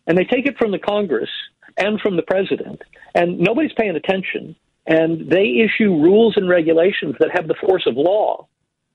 and 0.06 0.18
they 0.18 0.24
take 0.24 0.46
it 0.46 0.58
from 0.58 0.70
the 0.70 0.78
Congress 0.78 1.30
and 1.78 1.98
from 2.00 2.16
the 2.16 2.22
president, 2.22 2.82
and 3.14 3.38
nobody's 3.38 3.72
paying 3.72 3.96
attention. 3.96 4.54
And 4.86 5.30
they 5.30 5.64
issue 5.64 5.90
rules 5.90 6.36
and 6.36 6.48
regulations 6.48 7.14
that 7.20 7.30
have 7.32 7.46
the 7.48 7.54
force 7.54 7.86
of 7.86 7.96
law 7.96 8.48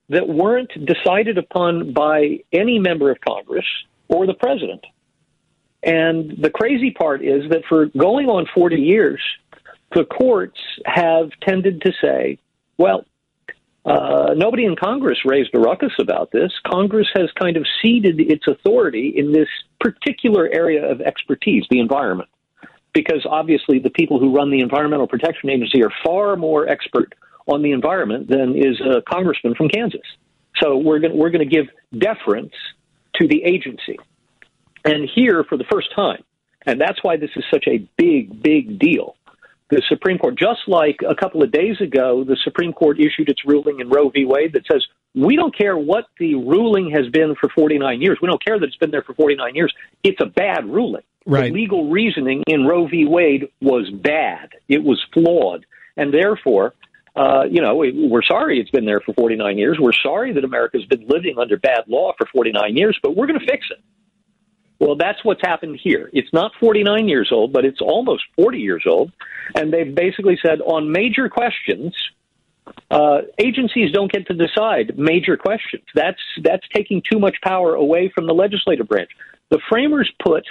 that 0.09 0.27
weren't 0.27 0.71
decided 0.85 1.37
upon 1.37 1.93
by 1.93 2.39
any 2.51 2.79
member 2.79 3.09
of 3.11 3.17
Congress 3.21 3.65
or 4.07 4.25
the 4.25 4.33
president. 4.33 4.83
And 5.83 6.37
the 6.41 6.49
crazy 6.49 6.91
part 6.91 7.23
is 7.23 7.49
that 7.51 7.63
for 7.69 7.85
going 7.97 8.27
on 8.27 8.47
40 8.53 8.75
years, 8.75 9.21
the 9.93 10.03
courts 10.05 10.59
have 10.85 11.29
tended 11.41 11.81
to 11.81 11.91
say, 12.01 12.39
well, 12.77 13.05
uh, 13.85 14.33
nobody 14.35 14.65
in 14.65 14.75
Congress 14.75 15.19
raised 15.25 15.51
a 15.53 15.59
ruckus 15.59 15.93
about 15.99 16.31
this. 16.31 16.51
Congress 16.67 17.07
has 17.15 17.29
kind 17.39 17.55
of 17.55 17.65
ceded 17.81 18.19
its 18.19 18.47
authority 18.47 19.13
in 19.15 19.31
this 19.31 19.47
particular 19.79 20.49
area 20.51 20.83
of 20.89 21.01
expertise, 21.01 21.65
the 21.69 21.79
environment, 21.79 22.29
because 22.93 23.23
obviously 23.29 23.77
the 23.77 23.91
people 23.91 24.19
who 24.19 24.35
run 24.35 24.49
the 24.49 24.59
Environmental 24.59 25.07
Protection 25.07 25.51
Agency 25.51 25.83
are 25.83 25.91
far 26.03 26.35
more 26.35 26.67
expert 26.67 27.13
on 27.45 27.61
the 27.61 27.71
environment 27.71 28.27
than 28.27 28.55
is 28.57 28.81
a 28.81 29.03
congressman 29.07 29.53
from 29.53 29.69
Kansas. 29.69 30.01
So 30.61 30.77
we're 30.77 30.99
going 30.99 31.15
we're 31.15 31.29
going 31.29 31.47
to 31.47 31.55
give 31.55 31.67
deference 31.95 32.53
to 33.19 33.27
the 33.27 33.43
agency. 33.43 33.97
And 34.83 35.09
here, 35.13 35.43
for 35.43 35.57
the 35.57 35.65
first 35.71 35.87
time, 35.95 36.23
and 36.65 36.79
that's 36.79 37.03
why 37.03 37.17
this 37.17 37.31
is 37.35 37.43
such 37.51 37.65
a 37.67 37.87
big, 37.97 38.41
big 38.41 38.79
deal, 38.79 39.15
the 39.69 39.81
Supreme 39.89 40.19
Court, 40.19 40.37
just 40.37 40.61
like 40.67 40.99
a 41.07 41.15
couple 41.15 41.43
of 41.43 41.51
days 41.51 41.81
ago, 41.81 42.23
the 42.23 42.37
Supreme 42.43 42.71
Court 42.71 42.99
issued 42.99 43.29
its 43.29 43.41
ruling 43.45 43.79
in 43.79 43.89
Roe 43.89 44.09
v. 44.09 44.25
Wade 44.25 44.53
that 44.53 44.65
says 44.71 44.85
we 45.15 45.35
don't 45.35 45.55
care 45.57 45.77
what 45.77 46.05
the 46.19 46.35
ruling 46.35 46.91
has 46.91 47.09
been 47.09 47.35
for 47.39 47.49
49 47.49 48.01
years. 48.01 48.19
We 48.21 48.27
don't 48.27 48.43
care 48.43 48.59
that 48.59 48.65
it's 48.65 48.75
been 48.75 48.91
there 48.91 49.01
for 49.01 49.15
49 49.15 49.55
years. 49.55 49.73
It's 50.03 50.21
a 50.21 50.27
bad 50.27 50.65
ruling. 50.65 51.03
Right. 51.25 51.51
The 51.51 51.59
legal 51.59 51.89
reasoning 51.89 52.43
in 52.45 52.65
Roe 52.65 52.87
v. 52.87 53.05
Wade 53.07 53.49
was 53.59 53.89
bad. 53.89 54.49
It 54.67 54.83
was 54.83 55.03
flawed. 55.13 55.65
And 55.97 56.13
therefore, 56.13 56.73
uh, 57.15 57.43
you 57.49 57.61
know, 57.61 57.75
we're 57.75 58.23
sorry 58.23 58.59
it's 58.59 58.71
been 58.71 58.85
there 58.85 58.99
for 58.99 59.13
49 59.13 59.57
years. 59.57 59.77
We're 59.79 59.93
sorry 59.93 60.33
that 60.33 60.43
America's 60.43 60.85
been 60.85 61.07
living 61.07 61.35
under 61.39 61.57
bad 61.57 61.83
law 61.87 62.13
for 62.17 62.27
49 62.27 62.75
years, 62.75 62.99
but 63.01 63.15
we're 63.15 63.27
going 63.27 63.39
to 63.39 63.45
fix 63.45 63.67
it. 63.71 63.81
Well, 64.79 64.95
that's 64.97 65.23
what's 65.23 65.41
happened 65.41 65.79
here. 65.81 66.09
It's 66.11 66.31
not 66.33 66.51
49 66.59 67.07
years 67.07 67.29
old, 67.31 67.53
but 67.53 67.63
it's 67.63 67.79
almost 67.79 68.23
40 68.35 68.59
years 68.59 68.83
old. 68.85 69.13
And 69.55 69.71
they've 69.71 69.93
basically 69.95 70.37
said 70.45 70.59
on 70.59 70.91
major 70.91 71.29
questions, 71.29 71.93
uh, 72.91 73.21
agencies 73.39 73.91
don't 73.93 74.11
get 74.11 74.27
to 74.27 74.33
decide 74.33 74.97
major 74.97 75.37
questions. 75.37 75.83
That's 75.93 76.19
that's 76.43 76.67
taking 76.73 77.01
too 77.09 77.19
much 77.19 77.37
power 77.43 77.75
away 77.75 78.11
from 78.13 78.27
the 78.27 78.33
legislative 78.33 78.87
branch. 78.87 79.11
The 79.49 79.59
framers 79.69 80.11
put 80.23 80.43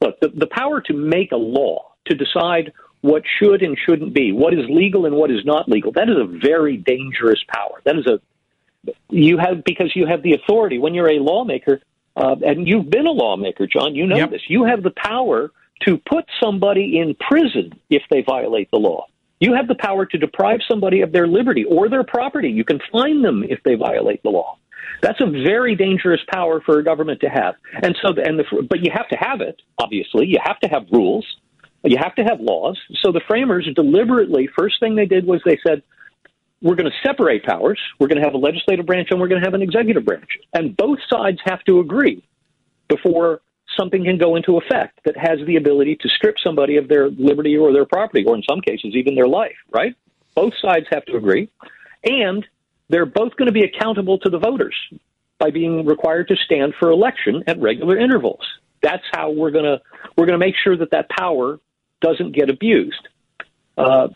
look 0.00 0.18
the, 0.20 0.28
the 0.28 0.48
power 0.48 0.80
to 0.82 0.92
make 0.92 1.32
a 1.32 1.36
law 1.36 1.92
to 2.06 2.14
decide 2.14 2.72
what 3.04 3.22
should 3.38 3.62
and 3.62 3.76
shouldn't 3.84 4.14
be, 4.14 4.32
what 4.32 4.54
is 4.54 4.64
legal 4.70 5.04
and 5.04 5.14
what 5.14 5.30
is 5.30 5.44
not 5.44 5.68
legal. 5.68 5.92
That 5.92 6.08
is 6.08 6.16
a 6.16 6.24
very 6.24 6.78
dangerous 6.78 7.44
power. 7.48 7.82
That 7.84 7.98
is 7.98 8.06
a 8.06 8.18
you 9.10 9.36
have 9.36 9.62
because 9.62 9.94
you 9.94 10.06
have 10.06 10.22
the 10.22 10.32
authority 10.32 10.78
when 10.78 10.94
you're 10.94 11.10
a 11.10 11.18
lawmaker, 11.18 11.82
uh, 12.16 12.36
and 12.46 12.66
you've 12.66 12.88
been 12.88 13.06
a 13.06 13.10
lawmaker, 13.10 13.66
John. 13.66 13.94
You 13.94 14.06
know 14.06 14.16
Yep. 14.16 14.30
this. 14.30 14.42
You 14.48 14.64
have 14.64 14.82
the 14.82 14.92
power 14.96 15.50
to 15.82 15.98
put 15.98 16.24
somebody 16.42 16.98
in 16.98 17.14
prison 17.14 17.74
if 17.90 18.02
they 18.10 18.22
violate 18.22 18.70
the 18.70 18.78
law. 18.78 19.06
You 19.38 19.52
have 19.52 19.68
the 19.68 19.74
power 19.74 20.06
to 20.06 20.16
deprive 20.16 20.60
somebody 20.66 21.02
of 21.02 21.12
their 21.12 21.26
liberty 21.26 21.66
or 21.66 21.90
their 21.90 22.04
property. 22.04 22.48
You 22.48 22.64
can 22.64 22.80
fine 22.90 23.20
them 23.20 23.44
if 23.46 23.62
they 23.64 23.74
violate 23.74 24.22
the 24.22 24.30
law. 24.30 24.56
That's 25.02 25.20
a 25.20 25.26
very 25.26 25.74
dangerous 25.74 26.22
power 26.32 26.62
for 26.62 26.78
a 26.78 26.84
government 26.84 27.20
to 27.20 27.28
have. 27.28 27.56
And 27.82 27.94
so, 28.00 28.14
and 28.16 28.38
the, 28.38 28.44
but 28.70 28.80
you 28.82 28.90
have 28.94 29.08
to 29.08 29.16
have 29.16 29.42
it. 29.42 29.60
Obviously, 29.78 30.26
you 30.26 30.38
have 30.42 30.58
to 30.60 30.68
have 30.68 30.86
rules. 30.90 31.26
You 31.84 31.98
have 31.98 32.14
to 32.14 32.24
have 32.24 32.40
laws. 32.40 32.78
So 33.02 33.12
the 33.12 33.20
framers 33.28 33.68
deliberately, 33.74 34.48
first 34.58 34.80
thing 34.80 34.96
they 34.96 35.06
did 35.06 35.26
was 35.26 35.42
they 35.44 35.58
said, 35.66 35.82
we're 36.62 36.76
going 36.76 36.90
to 36.90 37.08
separate 37.08 37.44
powers. 37.44 37.78
We're 38.00 38.08
going 38.08 38.20
to 38.20 38.24
have 38.24 38.32
a 38.32 38.38
legislative 38.38 38.86
branch 38.86 39.08
and 39.10 39.20
we're 39.20 39.28
going 39.28 39.42
to 39.42 39.46
have 39.46 39.54
an 39.54 39.60
executive 39.60 40.04
branch. 40.04 40.38
And 40.54 40.74
both 40.74 40.98
sides 41.10 41.38
have 41.44 41.62
to 41.64 41.80
agree 41.80 42.26
before 42.88 43.42
something 43.78 44.04
can 44.04 44.16
go 44.16 44.36
into 44.36 44.56
effect 44.56 45.00
that 45.04 45.16
has 45.16 45.38
the 45.46 45.56
ability 45.56 45.96
to 46.00 46.08
strip 46.08 46.36
somebody 46.42 46.76
of 46.76 46.88
their 46.88 47.10
liberty 47.10 47.56
or 47.56 47.72
their 47.72 47.84
property, 47.84 48.24
or 48.26 48.34
in 48.34 48.42
some 48.48 48.60
cases, 48.60 48.94
even 48.94 49.14
their 49.14 49.26
life, 49.26 49.56
right? 49.70 49.94
Both 50.34 50.54
sides 50.60 50.86
have 50.90 51.04
to 51.06 51.16
agree. 51.16 51.50
And 52.02 52.46
they're 52.88 53.06
both 53.06 53.36
going 53.36 53.46
to 53.46 53.52
be 53.52 53.64
accountable 53.64 54.18
to 54.18 54.30
the 54.30 54.38
voters 54.38 54.76
by 55.38 55.50
being 55.50 55.84
required 55.84 56.28
to 56.28 56.36
stand 56.36 56.74
for 56.78 56.90
election 56.90 57.44
at 57.46 57.60
regular 57.60 57.98
intervals. 57.98 58.44
That's 58.82 59.04
how 59.12 59.30
we're 59.30 59.50
going 59.50 59.64
to 59.64 59.80
we're 60.16 60.26
going 60.26 60.38
to 60.38 60.46
make 60.46 60.54
sure 60.62 60.76
that 60.76 60.90
that 60.92 61.08
power 61.08 61.58
doesn't 62.00 62.32
get 62.32 62.50
abused. 62.50 63.08
Uh, 63.76 64.08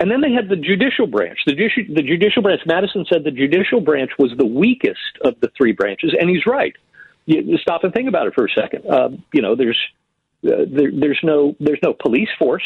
and 0.00 0.10
then 0.10 0.20
they 0.20 0.32
had 0.32 0.48
the 0.48 0.56
judicial 0.56 1.06
branch. 1.06 1.38
The, 1.46 1.52
judici- 1.54 1.92
the 1.94 2.02
judicial 2.02 2.42
branch. 2.42 2.62
Madison 2.66 3.04
said 3.10 3.24
the 3.24 3.30
judicial 3.30 3.80
branch 3.80 4.10
was 4.18 4.32
the 4.36 4.46
weakest 4.46 5.00
of 5.24 5.38
the 5.40 5.50
three 5.56 5.72
branches, 5.72 6.14
and 6.18 6.28
he's 6.28 6.46
right. 6.46 6.74
You, 7.26 7.42
you 7.42 7.58
stop 7.58 7.84
and 7.84 7.92
think 7.94 8.08
about 8.08 8.26
it 8.26 8.34
for 8.34 8.44
a 8.44 8.50
second. 8.50 8.90
Um, 8.90 9.24
you 9.32 9.40
know, 9.40 9.54
there's 9.54 9.78
uh, 10.46 10.66
there, 10.70 10.90
there's 10.92 11.20
no 11.22 11.54
there's 11.60 11.78
no 11.82 11.94
police 11.94 12.28
force. 12.38 12.64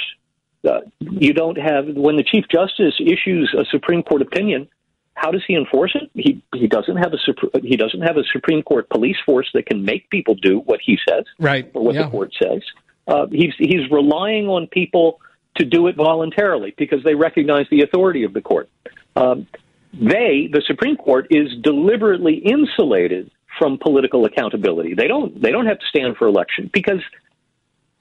Uh, 0.69 0.81
you 0.99 1.33
don't 1.33 1.57
have 1.59 1.87
when 1.95 2.17
the 2.17 2.25
chief 2.25 2.45
justice 2.51 2.95
issues 2.99 3.55
a 3.57 3.65
Supreme 3.67 4.03
Court 4.03 4.23
opinion. 4.23 4.69
How 5.15 5.31
does 5.31 5.43
he 5.47 5.55
enforce 5.55 5.95
it? 5.95 6.11
He 6.15 6.43
he 6.55 6.67
doesn't 6.67 6.97
have 6.97 7.13
a 7.13 7.61
he 7.63 7.77
doesn't 7.77 8.03
have 8.03 8.17
a 8.17 8.25
Supreme 8.33 8.63
Court 8.63 8.89
police 8.89 9.17
force 9.25 9.49
that 9.55 9.67
can 9.67 9.85
make 9.85 10.09
people 10.11 10.35
do 10.35 10.61
what 10.61 10.81
he 10.85 10.99
says 11.09 11.25
Right. 11.39 11.71
or 11.75 11.85
what 11.85 11.95
Yeah. 11.95 12.05
the 12.05 12.11
court 12.11 12.33
says. 12.43 12.63
Uh, 13.09 13.27
he's 13.33 13.55
he's 13.59 13.91
relying 13.91 14.47
on 14.47 14.67
people 14.67 15.21
to 15.57 15.65
do 15.65 15.89
it 15.89 15.97
voluntarily 15.97 16.75
because 16.77 17.03
they 17.03 17.15
recognize 17.15 17.67
the 17.71 17.83
authority 17.83 18.23
of 18.23 18.33
the 18.33 18.41
court. 18.41 18.69
Um, 19.17 19.47
they, 19.93 20.49
the 20.53 20.63
Supreme 20.67 20.97
Court, 20.97 21.27
is 21.31 21.49
deliberately 21.63 22.35
insulated 22.35 23.31
from 23.59 23.79
political 23.79 24.27
accountability. 24.27 24.95
They 24.95 25.09
don't 25.09 25.41
they 25.41 25.51
don't 25.51 25.67
have 25.67 25.79
to 25.79 25.87
stand 25.87 26.17
for 26.17 26.29
election 26.29 26.71
because 26.73 27.03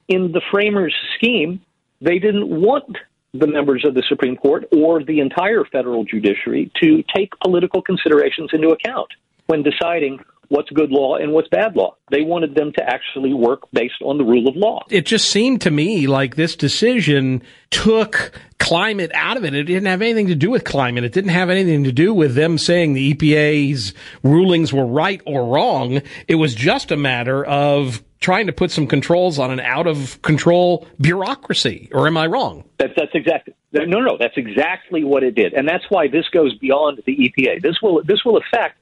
in 0.07 0.31
the 0.31 0.41
framers' 0.51 0.95
scheme, 1.15 1.61
they 2.01 2.19
didn't 2.19 2.47
want 2.47 2.97
the 3.33 3.47
members 3.47 3.83
of 3.85 3.93
the 3.93 4.03
Supreme 4.07 4.35
Court 4.35 4.65
or 4.71 5.03
the 5.03 5.19
entire 5.19 5.63
federal 5.65 6.03
judiciary 6.03 6.71
to 6.81 7.03
take 7.15 7.31
political 7.39 7.81
considerations 7.81 8.49
into 8.53 8.69
account 8.69 9.09
when 9.47 9.63
deciding 9.63 10.19
what's 10.49 10.69
good 10.69 10.91
law 10.91 11.15
and 11.15 11.31
what's 11.31 11.47
bad 11.49 11.75
law. 11.75 11.95
They 12.11 12.21
wanted 12.21 12.55
them 12.55 12.71
to 12.73 12.83
actually 12.83 13.33
work 13.33 13.63
based 13.71 14.01
on 14.03 14.17
the 14.17 14.23
rule 14.23 14.47
of 14.47 14.55
law. 14.55 14.85
It 14.89 15.05
just 15.05 15.29
seemed 15.29 15.61
to 15.61 15.71
me 15.71 16.07
like 16.07 16.35
this 16.35 16.55
decision 16.55 17.41
took 17.69 18.31
climate 18.59 19.11
out 19.13 19.37
of 19.37 19.45
it. 19.45 19.53
It 19.53 19.63
didn't 19.63 19.87
have 19.87 20.01
anything 20.01 20.27
to 20.27 20.35
do 20.35 20.49
with 20.49 20.63
climate. 20.63 21.03
It 21.03 21.11
didn't 21.11 21.31
have 21.31 21.49
anything 21.49 21.83
to 21.83 21.91
do 21.91 22.13
with 22.13 22.35
them 22.35 22.57
saying 22.57 22.93
the 22.93 23.13
EPA's 23.13 23.93
rulings 24.23 24.73
were 24.73 24.85
right 24.85 25.21
or 25.25 25.45
wrong. 25.45 26.01
It 26.27 26.35
was 26.35 26.55
just 26.55 26.91
a 26.91 26.97
matter 26.97 27.45
of 27.45 28.03
trying 28.19 28.47
to 28.47 28.53
put 28.53 28.71
some 28.71 28.87
controls 28.87 29.39
on 29.39 29.51
an 29.51 29.59
out 29.59 29.87
of 29.87 30.21
control 30.21 30.87
bureaucracy. 30.99 31.89
Or 31.91 32.07
am 32.07 32.17
I 32.17 32.27
wrong? 32.27 32.63
That's 32.77 32.93
that's 32.95 33.13
exactly 33.13 33.53
no 33.73 33.99
no 34.01 34.17
that's 34.17 34.37
exactly 34.37 35.03
what 35.03 35.23
it 35.23 35.35
did, 35.35 35.53
and 35.53 35.67
that's 35.67 35.85
why 35.89 36.07
this 36.07 36.27
goes 36.29 36.55
beyond 36.57 37.01
the 37.05 37.15
EPA. 37.15 37.61
This 37.61 37.75
will 37.81 38.01
this 38.03 38.23
will 38.25 38.37
affect 38.37 38.81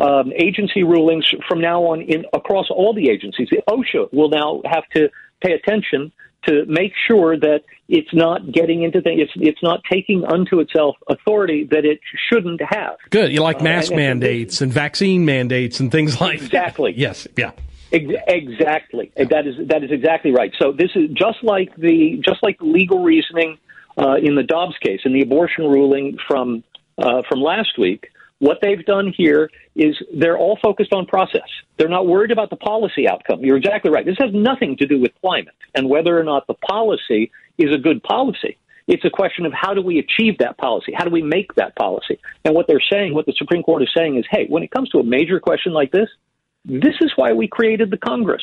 um, 0.00 0.32
agency 0.32 0.82
rulings 0.82 1.32
from 1.48 1.60
now 1.60 1.82
on 1.82 2.00
in 2.02 2.24
across 2.32 2.66
all 2.70 2.94
the 2.94 3.10
agencies. 3.10 3.48
OSHA 3.68 4.12
will 4.12 4.30
now 4.30 4.62
have 4.64 4.84
to 4.96 5.08
pay 5.42 5.52
attention 5.52 6.10
to 6.46 6.64
make 6.66 6.92
sure 7.06 7.36
that 7.38 7.60
it's 7.88 8.12
not 8.14 8.50
getting 8.50 8.82
into 8.82 9.02
things. 9.02 9.20
It's 9.20 9.32
it's 9.36 9.62
not 9.62 9.82
taking 9.90 10.24
unto 10.24 10.60
itself 10.60 10.96
authority 11.08 11.64
that 11.70 11.84
it 11.84 12.00
shouldn't 12.28 12.62
have. 12.66 12.96
Good. 13.10 13.30
You 13.32 13.42
like 13.42 13.60
Uh, 13.60 13.64
mask 13.64 13.90
and- 13.92 14.00
and- 14.00 14.20
mandates 14.20 14.60
and 14.62 14.72
vaccine 14.72 15.24
mandates 15.26 15.80
and 15.80 15.92
things 15.92 16.18
like 16.20 16.36
Exactly. 16.40 16.92
that. 16.92 16.98
Yes. 16.98 17.28
Yeah. 17.36 17.50
Ex- 17.92 18.22
Exactly. 18.28 19.10
That 19.16 19.46
is 19.46 19.54
that 19.68 19.82
is 19.84 19.90
exactly 19.90 20.30
right. 20.30 20.52
So 20.60 20.72
this 20.72 20.90
is 20.94 21.10
just 21.10 21.42
like 21.42 21.74
the 21.76 22.22
just 22.24 22.42
like 22.42 22.58
the 22.58 22.66
legal 22.66 23.02
reasoning 23.02 23.58
uh, 23.98 24.14
in 24.14 24.34
the 24.34 24.44
Dobbs 24.44 24.78
case 24.78 25.00
in 25.04 25.12
the 25.12 25.20
abortion 25.22 25.64
ruling 25.64 26.16
from 26.26 26.62
uh, 26.96 27.22
from 27.28 27.40
last 27.40 27.76
week. 27.78 28.08
What 28.40 28.58
they've 28.62 28.84
done 28.84 29.12
here 29.16 29.50
is 29.76 29.96
they're 30.14 30.38
all 30.38 30.58
focused 30.62 30.92
on 30.94 31.06
process. 31.06 31.48
They're 31.76 31.88
not 31.88 32.06
worried 32.06 32.30
about 32.30 32.48
the 32.48 32.56
policy 32.56 33.06
outcome. 33.06 33.44
You're 33.44 33.58
exactly 33.58 33.90
right. 33.90 34.04
This 34.04 34.16
has 34.18 34.30
nothing 34.32 34.76
to 34.78 34.86
do 34.86 34.98
with 34.98 35.12
climate 35.20 35.54
and 35.74 35.88
whether 35.88 36.18
or 36.18 36.24
not 36.24 36.46
the 36.46 36.54
policy 36.54 37.30
is 37.58 37.72
a 37.72 37.78
good 37.78 38.02
policy. 38.02 38.56
It's 38.88 39.04
a 39.04 39.10
question 39.10 39.44
of 39.44 39.52
how 39.52 39.74
do 39.74 39.82
we 39.82 39.98
achieve 39.98 40.38
that 40.38 40.56
policy? 40.56 40.92
How 40.96 41.04
do 41.04 41.10
we 41.10 41.22
make 41.22 41.54
that 41.56 41.76
policy? 41.76 42.18
And 42.44 42.54
what 42.54 42.66
they're 42.66 42.82
saying, 42.90 43.14
what 43.14 43.26
the 43.26 43.34
Supreme 43.36 43.62
Court 43.62 43.82
is 43.82 43.90
saying 43.94 44.16
is, 44.16 44.24
hey, 44.30 44.46
when 44.48 44.62
it 44.62 44.70
comes 44.70 44.88
to 44.90 44.98
a 44.98 45.04
major 45.04 45.38
question 45.38 45.72
like 45.72 45.92
this, 45.92 46.08
this 46.64 46.94
is 47.00 47.12
why 47.16 47.32
we 47.32 47.46
created 47.46 47.90
the 47.90 47.98
Congress. 47.98 48.42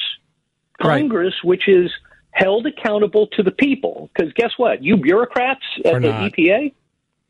Congress, 0.79 1.33
which 1.43 1.67
is 1.67 1.91
held 2.31 2.67
accountable 2.67 3.27
to 3.35 3.43
the 3.43 3.51
people. 3.51 4.09
Because 4.13 4.31
guess 4.33 4.51
what? 4.57 4.83
You 4.83 4.97
bureaucrats 4.97 5.63
at 5.83 6.01
the 6.01 6.11
not. 6.11 6.31
EPA, 6.31 6.73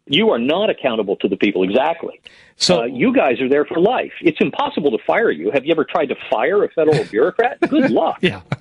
you 0.07 0.29
are 0.31 0.39
not 0.39 0.69
accountable 0.69 1.15
to 1.17 1.27
the 1.27 1.37
people. 1.37 1.63
Exactly. 1.63 2.19
So 2.55 2.81
uh, 2.81 2.85
you 2.85 3.13
guys 3.13 3.39
are 3.41 3.49
there 3.49 3.65
for 3.65 3.79
life. 3.79 4.13
It's 4.21 4.39
impossible 4.41 4.91
to 4.91 4.97
fire 5.05 5.31
you. 5.31 5.51
Have 5.51 5.65
you 5.65 5.71
ever 5.71 5.85
tried 5.85 6.07
to 6.07 6.15
fire 6.29 6.63
a 6.63 6.69
federal 6.69 7.03
bureaucrat? 7.11 7.59
Good 7.61 7.91
luck. 7.91 8.19
Yeah. 8.21 8.41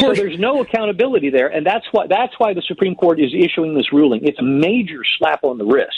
So 0.00 0.12
there's 0.12 0.36
no 0.36 0.62
accountability 0.62 1.30
there, 1.30 1.46
and 1.46 1.64
that's 1.64 1.86
why 1.92 2.08
that's 2.08 2.32
why 2.38 2.54
the 2.54 2.62
Supreme 2.62 2.96
Court 2.96 3.20
is 3.20 3.32
issuing 3.32 3.76
this 3.76 3.92
ruling. 3.92 4.26
It's 4.26 4.40
a 4.40 4.42
major 4.42 5.02
slap 5.16 5.44
on 5.44 5.58
the 5.58 5.64
wrist, 5.64 5.94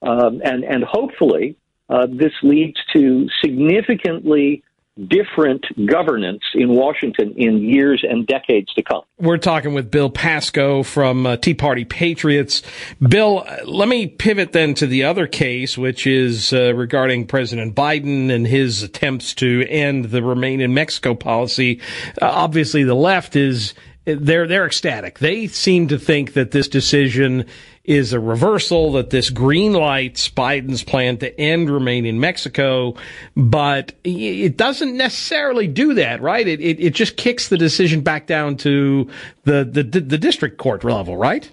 um, 0.00 0.40
and 0.44 0.62
and 0.62 0.84
hopefully 0.84 1.56
uh, 1.88 2.06
this 2.08 2.32
leads 2.44 2.78
to 2.92 3.28
significantly 3.42 4.62
different 5.08 5.64
governance 5.86 6.42
in 6.54 6.72
Washington 6.72 7.34
in 7.36 7.58
years 7.58 8.04
and 8.08 8.26
decades 8.26 8.72
to 8.74 8.82
come. 8.82 9.02
We're 9.18 9.38
talking 9.38 9.74
with 9.74 9.90
Bill 9.90 10.10
Pascoe 10.10 10.82
from 10.82 11.26
uh, 11.26 11.36
Tea 11.36 11.54
Party 11.54 11.84
Patriots. 11.84 12.62
Bill, 13.00 13.44
uh, 13.46 13.64
let 13.64 13.88
me 13.88 14.06
pivot 14.06 14.52
then 14.52 14.74
to 14.74 14.86
the 14.86 15.04
other 15.04 15.26
case, 15.26 15.76
which 15.76 16.06
is 16.06 16.52
uh, 16.52 16.74
regarding 16.74 17.26
President 17.26 17.74
Biden 17.74 18.30
and 18.30 18.46
his 18.46 18.82
attempts 18.82 19.34
to 19.34 19.66
end 19.68 20.06
the 20.06 20.22
Remain 20.22 20.60
in 20.60 20.74
Mexico 20.74 21.14
policy. 21.14 21.80
Uh, 22.22 22.26
obviously, 22.26 22.84
the 22.84 22.94
left 22.94 23.34
is 23.36 23.74
they're 24.04 24.46
they're 24.46 24.66
ecstatic. 24.66 25.18
They 25.18 25.46
seem 25.46 25.88
to 25.88 25.98
think 25.98 26.34
that 26.34 26.50
this 26.50 26.68
decision 26.68 27.46
is 27.84 28.12
a 28.12 28.20
reversal, 28.20 28.92
that 28.92 29.10
this 29.10 29.30
green 29.30 29.74
lights 29.74 30.28
Biden's 30.28 30.82
plan 30.82 31.18
to 31.18 31.38
end 31.38 31.68
Remain 31.68 32.06
in 32.06 32.18
Mexico, 32.18 32.94
but 33.36 33.92
it 34.04 34.56
doesn't 34.56 34.96
necessarily 34.96 35.66
do 35.68 35.94
that, 35.94 36.22
right? 36.22 36.46
It, 36.46 36.60
it, 36.60 36.80
it 36.80 36.94
just 36.94 37.16
kicks 37.16 37.48
the 37.48 37.58
decision 37.58 38.00
back 38.00 38.26
down 38.26 38.56
to 38.58 39.10
the, 39.44 39.64
the, 39.64 39.82
the 39.82 40.18
district 40.18 40.56
court 40.56 40.82
level, 40.82 41.16
right? 41.16 41.50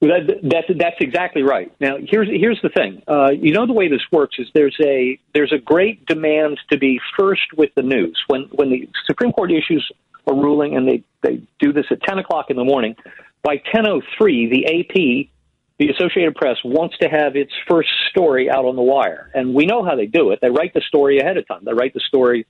That, 0.00 0.40
that's 0.42 0.66
that's 0.78 0.96
exactly 1.00 1.42
right. 1.42 1.72
Now, 1.80 1.96
here's 1.98 2.28
here's 2.28 2.60
the 2.62 2.68
thing. 2.68 3.02
Uh, 3.08 3.30
you 3.30 3.52
know 3.52 3.66
the 3.66 3.72
way 3.72 3.88
this 3.88 4.02
works 4.12 4.36
is 4.38 4.48
there's 4.52 4.76
a 4.84 5.18
there's 5.32 5.52
a 5.52 5.58
great 5.58 6.04
demand 6.04 6.60
to 6.70 6.76
be 6.76 7.00
first 7.18 7.54
with 7.56 7.70
the 7.74 7.82
news. 7.82 8.20
When 8.26 8.42
when 8.52 8.70
the 8.70 8.88
Supreme 9.06 9.32
Court 9.32 9.50
issues 9.50 9.90
a 10.26 10.34
ruling 10.34 10.76
and 10.76 10.86
they 10.86 11.02
they 11.22 11.40
do 11.58 11.72
this 11.72 11.86
at 11.90 12.02
10 12.02 12.18
o'clock 12.18 12.50
in 12.50 12.56
the 12.56 12.64
morning, 12.64 12.96
by 13.42 13.56
10:03 13.74 14.50
the 14.50 14.66
AP, 14.66 15.30
the 15.78 15.88
Associated 15.88 16.34
Press 16.36 16.56
wants 16.64 16.96
to 16.98 17.08
have 17.08 17.36
its 17.36 17.52
first 17.68 17.88
story 18.10 18.48
out 18.50 18.64
on 18.64 18.76
the 18.76 18.82
wire, 18.82 19.30
and 19.34 19.54
we 19.54 19.66
know 19.66 19.84
how 19.84 19.96
they 19.96 20.06
do 20.06 20.30
it. 20.30 20.38
They 20.40 20.50
write 20.50 20.72
the 20.74 20.82
story 20.86 21.18
ahead 21.18 21.36
of 21.36 21.46
time. 21.48 21.62
They 21.64 21.72
write 21.72 21.94
the 21.94 22.00
story 22.06 22.46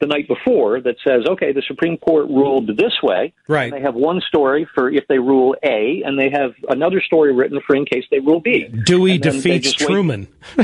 the 0.00 0.06
night 0.06 0.26
before 0.28 0.80
that 0.80 0.96
says, 1.06 1.24
okay, 1.28 1.52
the 1.52 1.62
Supreme 1.66 1.98
Court 1.98 2.26
ruled 2.28 2.68
this 2.68 2.94
way. 3.02 3.34
Right. 3.46 3.70
They 3.70 3.80
have 3.80 3.94
one 3.94 4.20
story 4.26 4.66
for 4.74 4.90
if 4.90 5.06
they 5.08 5.18
rule 5.18 5.54
A, 5.62 6.02
and 6.04 6.18
they 6.18 6.30
have 6.30 6.52
another 6.68 7.02
story 7.02 7.34
written 7.34 7.60
for 7.66 7.76
in 7.76 7.84
case 7.84 8.04
they 8.10 8.18
rule 8.18 8.40
B. 8.40 8.68
Dewey 8.68 9.14
And 9.14 9.22
then 9.22 9.40
they 9.40 9.58
defeats 9.58 9.72
Truman. 9.74 10.28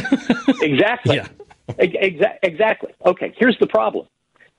exactly. 0.62 1.20
Exa- 1.68 2.38
exactly. 2.42 2.92
Okay, 3.04 3.34
here's 3.36 3.58
the 3.58 3.66
problem. 3.66 4.06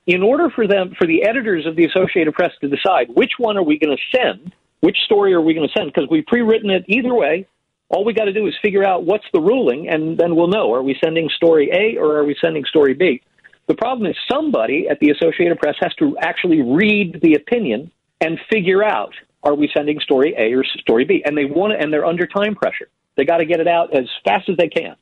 In 0.06 0.22
order 0.22 0.48
for 0.48 0.66
them, 0.66 0.94
for 0.96 1.06
the 1.06 1.24
editors 1.24 1.66
of 1.66 1.76
the 1.76 1.84
Associated 1.84 2.32
Press 2.34 2.52
to 2.60 2.68
decide 2.68 3.08
which 3.12 3.32
one 3.38 3.56
are 3.56 3.62
we 3.62 3.78
going 3.78 3.96
to 3.96 4.18
send, 4.18 4.54
which 4.80 4.96
story 5.04 5.34
are 5.34 5.40
we 5.40 5.54
going 5.54 5.68
to 5.68 5.72
send, 5.76 5.92
because 5.92 6.08
we've 6.10 6.26
pre-written 6.26 6.70
it 6.70 6.84
either 6.88 7.14
way. 7.14 7.46
All 7.90 8.04
we 8.04 8.12
got 8.12 8.26
to 8.26 8.32
do 8.32 8.46
is 8.46 8.54
figure 8.60 8.84
out 8.84 9.04
what's 9.04 9.24
the 9.32 9.40
ruling, 9.40 9.88
and 9.88 10.18
then 10.18 10.36
we'll 10.36 10.48
know: 10.48 10.74
are 10.74 10.82
we 10.82 10.96
sending 11.02 11.28
story 11.30 11.70
A 11.72 11.98
or 11.98 12.18
are 12.18 12.24
we 12.24 12.36
sending 12.40 12.64
story 12.66 12.94
B? 12.94 13.22
The 13.66 13.74
problem 13.74 14.10
is 14.10 14.16
somebody 14.30 14.88
at 14.90 14.98
the 15.00 15.10
Associated 15.10 15.58
Press 15.58 15.76
has 15.80 15.94
to 15.94 16.16
actually 16.18 16.62
read 16.62 17.20
the 17.22 17.34
opinion 17.34 17.90
and 18.20 18.38
figure 18.52 18.84
out: 18.84 19.14
are 19.42 19.54
we 19.54 19.70
sending 19.74 20.00
story 20.00 20.34
A 20.36 20.52
or 20.54 20.64
story 20.64 21.04
B? 21.04 21.22
And 21.24 21.36
they 21.36 21.46
want 21.46 21.72
to, 21.72 21.78
and 21.78 21.92
they're 21.92 22.04
under 22.04 22.26
time 22.26 22.54
pressure. 22.54 22.88
They 23.16 23.24
got 23.24 23.38
to 23.38 23.46
get 23.46 23.60
it 23.60 23.68
out 23.68 23.96
as 23.96 24.04
fast 24.24 24.48
as 24.48 24.56
they 24.56 24.68
can 24.68 24.96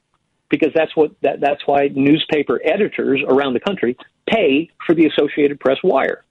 because 0.48 0.70
that's 0.74 0.94
what 0.94 1.10
that, 1.22 1.40
that's 1.40 1.66
why 1.66 1.88
newspaper 1.94 2.60
editors 2.64 3.20
around 3.28 3.54
the 3.54 3.60
country 3.60 3.96
pay 4.28 4.70
for 4.86 4.94
the 4.94 5.06
Associated 5.06 5.58
Press 5.58 5.78
wire. 5.82 6.24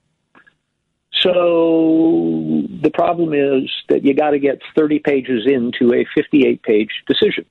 So 1.21 2.63
the 2.82 2.91
problem 2.93 3.34
is 3.34 3.69
that 3.89 4.04
you 4.04 4.13
got 4.13 4.32
to 4.32 4.39
get 4.39 4.62
30 4.75 4.99
pages 4.99 5.45
into 5.45 5.93
a 5.93 6.06
58 6.15 6.62
page 6.63 6.89
decision. 7.08 7.45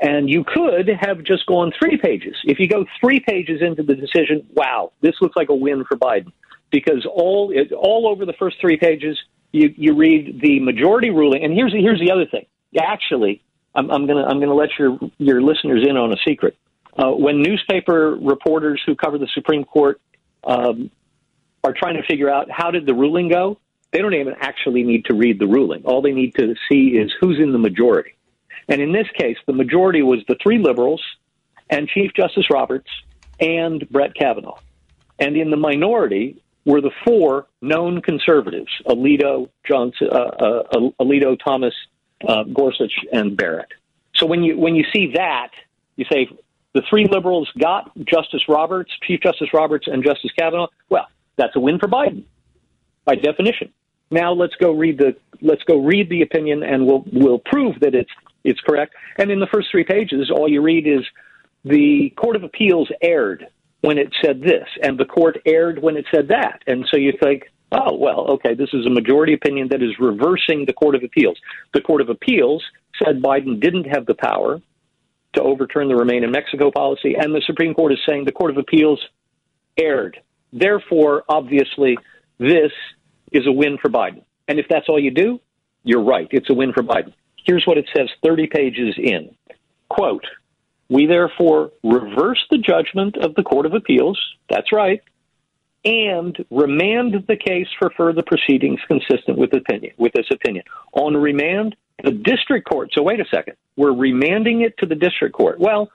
And 0.00 0.30
you 0.30 0.44
could 0.44 0.88
have 1.00 1.24
just 1.24 1.44
gone 1.46 1.72
three 1.78 1.98
pages. 1.98 2.36
If 2.44 2.60
you 2.60 2.68
go 2.68 2.86
three 3.00 3.18
pages 3.18 3.60
into 3.60 3.82
the 3.82 3.96
decision, 3.96 4.46
wow, 4.54 4.92
this 5.00 5.14
looks 5.20 5.34
like 5.34 5.48
a 5.48 5.54
win 5.54 5.84
for 5.84 5.96
Biden. 5.96 6.32
Because 6.70 7.06
all 7.10 7.52
all 7.76 8.06
over 8.06 8.24
the 8.24 8.34
first 8.34 8.58
three 8.60 8.76
pages, 8.76 9.18
you, 9.52 9.74
you 9.76 9.96
read 9.96 10.40
the 10.40 10.60
majority 10.60 11.10
ruling. 11.10 11.42
And 11.42 11.52
here's 11.52 11.72
the, 11.72 11.80
here's 11.80 11.98
the 11.98 12.12
other 12.12 12.26
thing. 12.26 12.46
Actually, 12.78 13.42
I'm, 13.74 13.90
I'm 13.90 14.06
gonna 14.06 14.24
I'm 14.24 14.38
gonna 14.38 14.54
let 14.54 14.68
your 14.78 14.98
your 15.16 15.40
listeners 15.40 15.84
in 15.88 15.96
on 15.96 16.12
a 16.12 16.16
secret. 16.26 16.56
Uh, 16.96 17.10
when 17.10 17.42
newspaper 17.42 18.16
reporters 18.20 18.82
who 18.84 18.94
cover 18.94 19.18
the 19.18 19.28
Supreme 19.34 19.64
Court 19.64 20.00
um, 20.44 20.90
are 21.64 21.72
trying 21.72 21.96
to 21.96 22.02
figure 22.02 22.30
out 22.30 22.50
how 22.50 22.70
did 22.70 22.86
the 22.86 22.94
ruling 22.94 23.28
go, 23.28 23.58
they 23.92 23.98
don't 23.98 24.14
even 24.14 24.34
actually 24.40 24.82
need 24.82 25.06
to 25.06 25.14
read 25.14 25.38
the 25.38 25.46
ruling. 25.46 25.82
All 25.84 26.02
they 26.02 26.12
need 26.12 26.34
to 26.36 26.54
see 26.68 26.88
is 26.88 27.12
who's 27.20 27.38
in 27.38 27.52
the 27.52 27.58
majority. 27.58 28.14
And 28.68 28.82
in 28.82 28.92
this 28.92 29.06
case, 29.18 29.36
the 29.46 29.52
majority 29.52 30.02
was 30.02 30.20
the 30.28 30.36
three 30.42 30.58
liberals 30.58 31.02
and 31.70 31.88
Chief 31.88 32.12
Justice 32.14 32.50
Roberts 32.50 32.88
and 33.40 33.88
Brett 33.90 34.14
Kavanaugh. 34.14 34.58
And 35.18 35.36
in 35.36 35.50
the 35.50 35.56
minority 35.56 36.42
were 36.64 36.80
the 36.80 36.90
four 37.04 37.46
known 37.62 38.02
conservatives: 38.02 38.70
Alito, 38.86 39.48
Johnson, 39.66 40.08
uh, 40.12 40.16
uh, 40.16 40.90
Alito, 41.00 41.36
Thomas, 41.42 41.74
uh, 42.26 42.44
Gorsuch, 42.44 42.92
and 43.12 43.36
Barrett. 43.36 43.72
So 44.14 44.26
when 44.26 44.42
you 44.42 44.58
when 44.58 44.74
you 44.76 44.84
see 44.92 45.12
that, 45.14 45.50
you 45.96 46.04
say 46.12 46.28
the 46.74 46.82
three 46.88 47.06
liberals 47.06 47.50
got 47.58 47.90
Justice 48.04 48.42
Roberts, 48.48 48.92
Chief 49.02 49.20
Justice 49.20 49.48
Roberts, 49.54 49.86
and 49.86 50.04
Justice 50.04 50.30
Kavanaugh. 50.38 50.68
Well, 50.90 51.06
that's 51.38 51.56
a 51.56 51.60
win 51.60 51.78
for 51.78 51.88
Biden 51.88 52.24
by 53.04 53.14
definition. 53.14 53.72
Now 54.10 54.32
let's 54.32 54.54
go 54.56 54.72
read 54.72 54.98
the 54.98 55.16
let's 55.40 55.62
go 55.64 55.84
read 55.84 56.10
the 56.10 56.22
opinion, 56.22 56.62
and 56.62 56.86
we'll 56.86 57.04
we'll 57.12 57.38
prove 57.38 57.80
that 57.80 57.94
it's 57.94 58.10
it's 58.44 58.60
correct. 58.60 58.94
And 59.18 59.30
in 59.30 59.40
the 59.40 59.48
first 59.52 59.68
three 59.70 59.84
pages, 59.84 60.30
all 60.30 60.48
you 60.48 60.62
read 60.62 60.86
is 60.86 61.04
the 61.64 62.10
Court 62.16 62.36
of 62.36 62.44
Appeals 62.44 62.88
erred 63.02 63.46
when 63.80 63.98
it 63.98 64.14
said 64.24 64.40
this, 64.40 64.66
and 64.82 64.98
the 64.98 65.04
court 65.04 65.38
erred 65.46 65.80
when 65.82 65.96
it 65.96 66.06
said 66.12 66.28
that. 66.28 66.62
And 66.66 66.84
so 66.90 66.96
you 66.96 67.12
think, 67.22 67.44
oh, 67.70 67.96
well, 67.96 68.26
okay, 68.32 68.54
this 68.54 68.70
is 68.72 68.86
a 68.86 68.90
majority 68.90 69.34
opinion 69.34 69.68
that 69.70 69.82
is 69.82 69.98
reversing 70.00 70.64
the 70.66 70.72
Court 70.72 70.94
of 70.94 71.04
Appeals. 71.04 71.38
The 71.74 71.80
Court 71.80 72.00
of 72.00 72.08
Appeals 72.08 72.64
said 73.02 73.22
Biden 73.22 73.60
didn't 73.60 73.84
have 73.84 74.06
the 74.06 74.14
power 74.14 74.60
to 75.34 75.42
overturn 75.42 75.88
the 75.88 75.94
Remain 75.94 76.24
in 76.24 76.30
Mexico 76.30 76.70
policy, 76.70 77.14
and 77.14 77.34
the 77.34 77.42
Supreme 77.46 77.74
Court 77.74 77.92
is 77.92 77.98
saying 78.08 78.24
the 78.24 78.32
Court 78.32 78.50
of 78.50 78.56
Appeals 78.56 79.00
erred. 79.78 80.18
Therefore, 80.52 81.24
obviously, 81.28 81.98
this 82.38 82.72
is 83.32 83.46
a 83.46 83.52
win 83.52 83.78
for 83.80 83.90
Biden. 83.90 84.22
And 84.46 84.58
if 84.58 84.66
that's 84.68 84.88
all 84.88 84.98
you 84.98 85.10
do, 85.10 85.40
you're 85.84 86.02
right. 86.02 86.28
It's 86.30 86.50
a 86.50 86.54
win 86.54 86.72
for 86.72 86.82
Biden. 86.82 87.12
Here's 87.44 87.64
what 87.66 87.78
it 87.78 87.88
says 87.96 88.08
30 88.24 88.46
pages 88.48 88.94
in. 88.98 89.34
Quote, 89.88 90.24
we 90.88 91.06
therefore 91.06 91.72
reverse 91.82 92.44
the 92.50 92.58
judgment 92.58 93.16
of 93.18 93.34
the 93.34 93.42
Court 93.42 93.66
of 93.66 93.74
Appeals. 93.74 94.18
That's 94.48 94.72
right. 94.72 95.02
And 95.84 96.36
remand 96.50 97.26
the 97.28 97.36
case 97.36 97.68
for 97.78 97.90
further 97.96 98.22
proceedings 98.22 98.80
consistent 98.88 99.38
with 99.38 99.54
opinion 99.54 99.92
with 99.96 100.12
this 100.12 100.26
opinion. 100.32 100.64
On 100.92 101.16
remand, 101.16 101.76
the 102.02 102.10
district 102.10 102.68
court. 102.68 102.90
So 102.92 103.02
wait 103.02 103.20
a 103.20 103.24
second. 103.32 103.54
We're 103.76 103.92
remanding 103.92 104.62
it 104.62 104.76
to 104.78 104.86
the 104.86 104.94
district 104.94 105.34
court. 105.34 105.58
Well, 105.60 105.90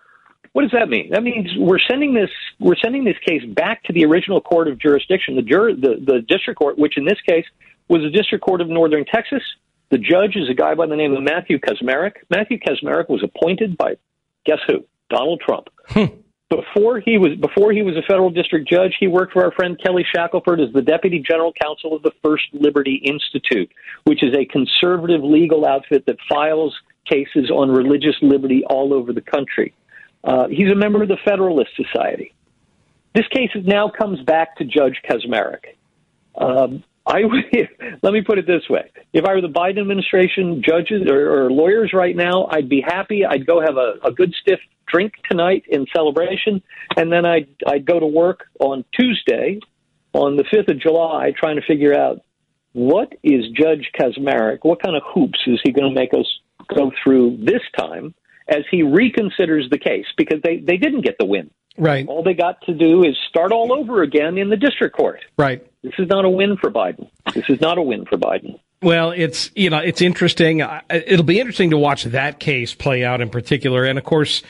what 0.54 0.62
does 0.62 0.72
that 0.72 0.88
mean? 0.88 1.10
That 1.10 1.24
means 1.24 1.50
we're 1.58 1.80
sending 1.90 2.14
this 2.14 2.30
we're 2.60 2.78
sending 2.82 3.04
this 3.04 3.18
case 3.28 3.44
back 3.44 3.84
to 3.84 3.94
the 3.94 4.06
original 4.06 4.40
court 4.40 4.68
of 4.68 4.80
jurisdiction, 4.80 5.36
the 5.36 5.42
jur- 5.42 5.74
the, 5.76 5.96
the 6.00 6.22
district 6.28 6.60
court, 6.60 6.78
which 6.78 6.96
in 6.96 7.06
this 7.06 7.20
case 7.28 7.46
was 7.90 8.02
the 8.02 8.12
district 8.12 8.46
court 8.46 8.62
of 8.62 8.70
Northern 8.70 9.04
Texas. 9.04 9.42
The 9.90 9.98
judge 9.98 10.36
is 10.36 10.50
a 10.50 10.54
guy 10.54 10.76
by 10.76 10.88
the 10.88 10.96
name 10.96 11.14
of 11.14 11.24
Matthew 11.24 11.60
Kacsmaryk. 11.60 12.14
Matthew 12.30 12.60
Kacsmaryk 12.60 13.10
was 13.10 13.24
appointed 13.24 13.78
by 13.78 13.98
guess 14.46 14.60
who? 14.68 14.86
Donald 15.10 15.42
Trump. 15.46 15.68
Hmm. 15.88 16.06
Before 16.50 17.00
he 17.00 17.18
was 17.18 17.36
before 17.40 17.72
he 17.72 17.82
was 17.82 17.96
a 17.98 18.04
federal 18.04 18.30
district 18.30 18.70
judge, 18.70 18.96
he 19.00 19.08
worked 19.08 19.34
for 19.34 19.44
our 19.44 19.52
friend 19.54 19.80
Kelly 19.84 20.06
Shackelford 20.16 20.62
as 20.62 20.72
the 20.72 20.84
deputy 20.84 21.24
general 21.28 21.52
counsel 21.60 21.96
of 21.96 22.04
the 22.04 22.12
First 22.24 22.44
Liberty 22.54 23.02
Institute, 23.04 23.72
which 24.04 24.22
is 24.22 24.36
a 24.36 24.46
conservative 24.46 25.24
legal 25.24 25.66
outfit 25.66 26.06
that 26.06 26.18
files 26.30 26.76
cases 27.10 27.50
on 27.50 27.72
religious 27.72 28.16
liberty 28.22 28.64
all 28.70 28.94
over 28.94 29.14
the 29.14 29.22
country. 29.22 29.74
Uh, 30.24 30.48
he's 30.48 30.72
a 30.72 30.76
member 30.76 31.02
of 31.02 31.10
the 31.10 31.18
Federalist 31.26 31.72
Society. 31.76 32.34
This 33.14 33.28
case 33.28 33.50
now 33.56 33.90
comes 33.90 34.20
back 34.22 34.56
to 34.58 34.66
Judge 34.66 35.00
Kacsmaryk. 35.08 35.76
Um, 36.36 36.84
I 37.06 37.22
let 38.02 38.14
me 38.14 38.22
put 38.22 38.40
it 38.40 38.48
this 38.48 38.68
way: 38.70 38.90
if 39.12 39.26
I 39.26 39.34
were 39.34 39.42
the 39.42 39.50
Biden 39.50 39.82
administration 39.82 40.64
judges 40.66 41.04
or, 41.10 41.46
or 41.46 41.52
lawyers 41.52 41.92
right 41.94 42.16
now, 42.16 42.48
I'd 42.50 42.70
be 42.70 42.82
happy. 42.82 43.26
I'd 43.26 43.46
go 43.46 43.62
have 43.62 43.78
a, 43.78 43.96
a 44.06 44.12
good 44.12 44.34
stiff 44.42 44.60
drink 44.88 45.14
tonight 45.30 45.64
in 45.68 45.86
celebration, 45.94 46.64
and 46.96 47.12
then 47.12 47.26
I'd 47.26 47.50
I'd 47.68 47.86
go 47.86 48.00
to 48.00 48.08
work 48.08 48.46
on 48.60 48.86
Tuesday, 48.98 49.60
on 50.14 50.38
the 50.38 50.46
fifth 50.50 50.70
of 50.70 50.80
July, 50.80 51.34
trying 51.38 51.58
to 51.58 51.66
figure 51.68 51.98
out 51.98 52.22
what 52.72 53.14
is 53.22 53.46
Judge 53.50 53.92
Kacsmaryk, 54.00 54.60
what 54.64 54.82
kind 54.82 54.96
of 54.96 55.04
hoops 55.14 55.40
is 55.46 55.60
he 55.64 55.72
going 55.72 55.94
to 55.94 56.00
make 56.00 56.14
us 56.14 56.26
go 56.76 56.92
through 57.04 57.38
this 57.44 57.62
time 57.78 58.16
as 58.48 58.64
he 58.70 58.84
reconsiders 58.84 59.70
the 59.70 59.78
case 59.78 60.06
because 60.18 60.42
they 60.44 60.58
they 60.58 60.78
didn't 60.78 61.02
get 61.02 61.18
the 61.20 61.26
win. 61.26 61.50
Right. 61.78 62.08
All 62.08 62.24
they 62.24 62.36
got 62.36 62.62
to 62.64 62.74
do 62.74 63.04
is 63.04 63.18
start 63.30 63.52
all 63.52 63.74
over 63.74 64.04
again 64.04 64.38
in 64.38 64.50
the 64.50 64.58
district 64.58 64.96
court. 64.96 65.22
Right. 65.38 65.66
This 65.82 65.94
is 65.98 66.08
not 66.08 66.24
a 66.24 66.30
win 66.30 66.56
for 66.58 66.70
Biden. 66.70 67.10
This 67.34 67.46
is 67.50 67.60
not 67.60 67.78
a 67.78 67.82
win 67.82 68.06
for 68.06 68.18
Biden. 68.18 68.60
Well, 68.82 69.12
it's 69.12 69.50
you 69.56 69.70
know 69.70 69.80
it's 69.80 70.02
interesting. 70.02 70.62
It'll 70.90 71.24
be 71.24 71.40
interesting 71.40 71.72
to 71.72 71.78
watch 71.78 72.04
that 72.04 72.40
case 72.40 72.74
play 72.74 73.04
out 73.04 73.22
in 73.22 73.30
particular, 73.30 73.86
and 73.86 73.98
of 73.98 74.04
course, 74.04 74.44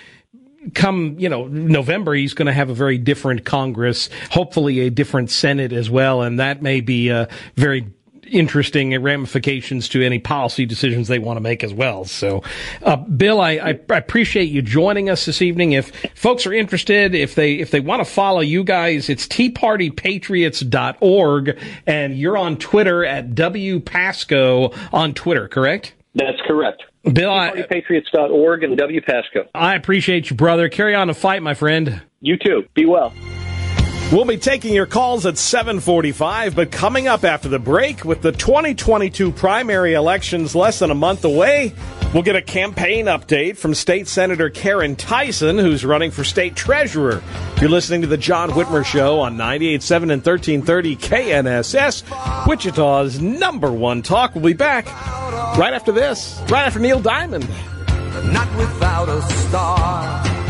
come 0.74 1.16
you 1.20 1.30
know 1.30 1.48
November, 1.48 2.14
he's 2.14 2.34
going 2.34 2.48
to 2.48 2.54
have 2.54 2.70
a 2.70 2.74
very 2.74 2.98
different 2.98 3.46
Congress, 3.46 4.10
hopefully 4.32 4.82
a 4.82 4.90
different 4.90 5.30
Senate 5.30 5.72
as 5.72 5.90
well, 5.90 6.24
and 6.24 6.40
that 6.40 6.64
may 6.64 6.82
be 6.82 7.10
a 7.10 7.30
very 7.56 7.88
interesting 8.28 9.02
ramifications 9.02 9.88
to 9.90 10.02
any 10.04 10.20
policy 10.20 10.66
decisions 10.66 11.08
they 11.08 11.20
want 11.20 11.38
to 11.38 11.42
make 11.42 11.64
as 11.64 11.74
well. 11.74 12.04
So, 12.06 12.44
uh, 12.82 12.98
Bill, 12.98 13.40
I, 13.42 13.52
I, 13.52 13.80
appreciate 13.96 14.46
you 14.46 14.62
joining 14.62 15.10
us 15.10 15.26
this 15.26 15.42
evening. 15.42 15.72
If 15.74 15.92
folks 16.16 16.46
are 16.46 16.54
interested, 16.54 17.16
if 17.16 17.36
they 17.36 17.56
if 17.56 17.72
they 17.72 17.80
want 17.80 18.06
to 18.06 18.08
follow 18.12 18.42
you 18.42 18.64
guys, 18.64 19.10
it's 19.10 19.28
teapartypatriots.org, 19.28 21.60
and 21.88 22.18
you're 22.18 22.38
on 22.38 22.58
Twitter 22.58 23.04
at 23.06 23.34
W 23.36 23.80
Pascoe 23.80 24.74
on 24.92 25.14
Twitter, 25.14 25.48
correct? 25.48 25.94
That's 26.16 26.42
correct. 26.46 26.84
Bill, 27.12 27.32
I, 27.32 27.64
Patriots.org 27.64 28.64
and 28.64 28.78
W 28.78 29.02
Pascoe. 29.02 29.46
I 29.54 29.76
appreciate 29.76 30.30
you, 30.30 30.38
brother. 30.38 30.70
Carry 30.70 30.96
on 30.96 31.08
the 31.08 31.14
fight, 31.14 31.42
my 31.42 31.54
friend. 31.54 32.02
You 32.22 32.38
too. 32.38 32.64
Be 32.74 32.86
well. 32.86 33.14
We'll 34.14 34.26
be 34.26 34.38
taking 34.38 34.76
your 34.76 34.86
calls 34.86 35.26
at 35.26 35.40
745, 35.40 36.56
but 36.56 36.72
coming 36.72 37.08
up 37.08 37.24
after 37.24 37.50
the 37.50 37.58
break 37.58 38.06
with 38.06 38.22
the 38.22 38.32
2022 38.32 39.32
primary 39.32 39.96
elections 39.96 40.54
less 40.54 40.78
than 40.78 40.92
a 40.92 40.96
month 40.96 41.26
away, 41.26 41.74
we'll 42.14 42.22
get 42.22 42.36
a 42.36 42.42
campaign 42.44 43.08
update 43.08 43.58
from 43.58 43.74
State 43.74 44.08
Senator 44.08 44.52
Caryn 44.52 44.96
Tyson, 44.96 45.58
who's 45.58 45.84
running 45.84 46.12
for 46.12 46.24
state 46.24 46.56
treasurer. 46.56 47.24
You're 47.60 47.72
listening 47.72 48.02
to 48.02 48.08
the 48.08 48.18
John 48.18 48.52
Whitmer 48.52 48.86
Show 48.86 49.20
on 49.20 49.36
98.7 49.36 49.96
and 50.04 50.24
1330 50.24 50.96
KNSS, 50.96 52.46
Wichita's 52.46 53.20
number 53.20 53.72
one 53.72 54.04
talk. 54.04 54.36
We'll 54.36 54.44
be 54.44 54.54
back 54.54 54.86
right 55.58 55.74
after 55.74 55.92
this, 55.92 56.40
right 56.50 56.68
after 56.68 56.78
Neil 56.78 57.00
Diamond. 57.00 57.50
Not 58.32 58.56
without 58.58 59.10
a 59.10 59.24
star. 59.24 60.43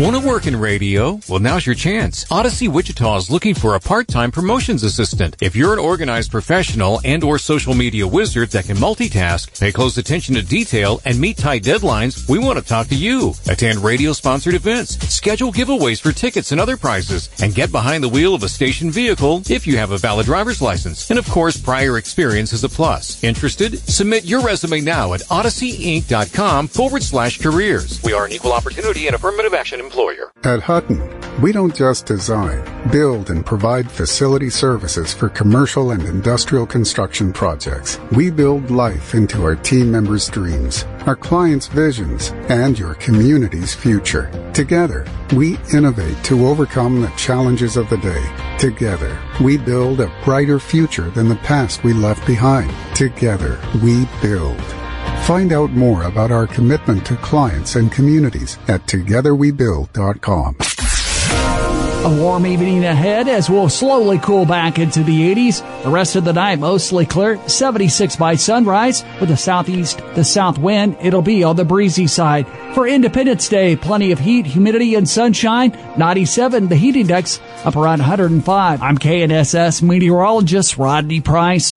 Want 0.00 0.16
to 0.16 0.26
work 0.26 0.46
in 0.46 0.56
radio? 0.56 1.20
Well, 1.28 1.40
now's 1.40 1.66
your 1.66 1.74
chance. 1.74 2.24
Audacy 2.30 2.68
Wichita 2.68 3.18
is 3.18 3.30
looking 3.30 3.54
for 3.54 3.74
a 3.74 3.80
part-time 3.80 4.30
promotions 4.30 4.82
assistant. 4.82 5.36
If 5.42 5.54
you're 5.54 5.74
an 5.74 5.78
organized 5.78 6.30
professional 6.30 7.02
and 7.04 7.22
or 7.22 7.36
social 7.36 7.74
media 7.74 8.08
wizard 8.08 8.48
that 8.52 8.64
can 8.64 8.78
multitask, 8.78 9.60
pay 9.60 9.72
close 9.72 9.98
attention 9.98 10.36
to 10.36 10.42
detail, 10.42 11.02
and 11.04 11.20
meet 11.20 11.36
tight 11.36 11.64
deadlines, 11.64 12.26
we 12.30 12.38
want 12.38 12.58
to 12.58 12.64
talk 12.64 12.86
to 12.86 12.94
you. 12.94 13.34
Attend 13.46 13.80
radio-sponsored 13.80 14.54
events, 14.54 14.96
schedule 15.14 15.52
giveaways 15.52 16.00
for 16.00 16.12
tickets 16.12 16.50
and 16.50 16.62
other 16.62 16.78
prizes, 16.78 17.28
and 17.42 17.54
get 17.54 17.70
behind 17.70 18.02
the 18.02 18.08
wheel 18.08 18.34
of 18.34 18.42
a 18.42 18.48
station 18.48 18.90
vehicle 18.90 19.42
if 19.50 19.66
you 19.66 19.76
have 19.76 19.90
a 19.90 19.98
valid 19.98 20.24
driver's 20.24 20.62
license. 20.62 21.10
And 21.10 21.18
of 21.18 21.28
course, 21.28 21.60
prior 21.60 21.98
experience 21.98 22.54
is 22.54 22.64
a 22.64 22.70
plus. 22.70 23.22
Interested? 23.22 23.76
Submit 23.80 24.24
your 24.24 24.40
resume 24.40 24.80
now 24.80 25.12
at 25.12 25.20
audacyinc.com 25.24 26.68
forward 26.68 27.02
slash 27.02 27.38
careers. 27.38 28.02
We 28.02 28.14
are 28.14 28.24
an 28.24 28.32
equal 28.32 28.54
opportunity 28.54 29.06
and 29.06 29.14
affirmative 29.14 29.52
action 29.52 29.89
employer. 29.90 30.32
At 30.44 30.60
Hutton, 30.60 31.00
we 31.42 31.52
don't 31.52 31.74
just 31.74 32.06
design, 32.06 32.62
build, 32.90 33.28
and 33.30 33.44
provide 33.44 33.90
facility 33.90 34.48
services 34.48 35.12
for 35.12 35.28
commercial 35.28 35.90
and 35.90 36.02
industrial 36.04 36.66
construction 36.66 37.32
projects. 37.32 37.98
We 38.12 38.30
build 38.30 38.70
life 38.70 39.14
into 39.14 39.42
our 39.42 39.56
team 39.56 39.90
members' 39.90 40.28
dreams, 40.28 40.84
our 41.06 41.16
clients' 41.16 41.66
visions, 41.66 42.30
and 42.48 42.78
your 42.78 42.94
community's 42.94 43.74
future. 43.74 44.30
Together, 44.54 45.06
we 45.34 45.58
innovate 45.74 46.22
to 46.24 46.46
overcome 46.46 47.00
the 47.00 47.12
challenges 47.16 47.76
of 47.76 47.90
the 47.90 47.98
day. 47.98 48.56
Together, 48.58 49.18
we 49.42 49.56
build 49.58 50.00
a 50.00 50.12
brighter 50.24 50.60
future 50.60 51.10
than 51.10 51.28
the 51.28 51.36
past 51.36 51.82
we 51.82 51.92
left 51.92 52.24
behind. 52.26 52.72
Together, 52.94 53.60
we 53.82 54.06
build. 54.22 54.79
Find 55.30 55.52
out 55.52 55.70
more 55.70 56.02
about 56.02 56.32
our 56.32 56.44
commitment 56.44 57.06
to 57.06 57.14
clients 57.18 57.76
and 57.76 57.92
communities 57.92 58.58
at 58.66 58.84
togetherwebuild.com. 58.86 60.56
A 62.04 62.20
warm 62.20 62.46
evening 62.46 62.84
ahead 62.84 63.28
as 63.28 63.48
we'll 63.48 63.68
slowly 63.68 64.18
cool 64.18 64.44
back 64.44 64.80
into 64.80 65.04
the 65.04 65.32
80s. 65.32 65.84
The 65.84 65.90
rest 65.90 66.16
of 66.16 66.24
the 66.24 66.32
night 66.32 66.58
mostly 66.58 67.06
clear, 67.06 67.38
76 67.48 68.16
by 68.16 68.34
sunrise 68.34 69.04
with 69.20 69.30
a 69.30 69.36
southeast 69.36 69.98
to 70.16 70.24
south 70.24 70.58
wind. 70.58 70.96
It'll 71.00 71.22
be 71.22 71.44
on 71.44 71.54
the 71.54 71.64
breezy 71.64 72.08
side. 72.08 72.48
For 72.74 72.88
Independence 72.88 73.48
Day, 73.48 73.76
plenty 73.76 74.10
of 74.10 74.18
heat, 74.18 74.46
humidity, 74.46 74.96
and 74.96 75.08
sunshine. 75.08 75.78
97, 75.96 76.66
the 76.66 76.74
heat 76.74 76.96
index 76.96 77.38
up 77.64 77.76
around 77.76 78.00
105. 78.00 78.82
I'm 78.82 78.98
KNSS 78.98 79.80
meteorologist 79.80 80.76
Rodney 80.76 81.20
Price. 81.20 81.70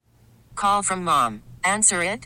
Call 0.55 0.81
from 0.81 1.03
mom. 1.03 1.43
Answer 1.63 2.01
it. 2.01 2.25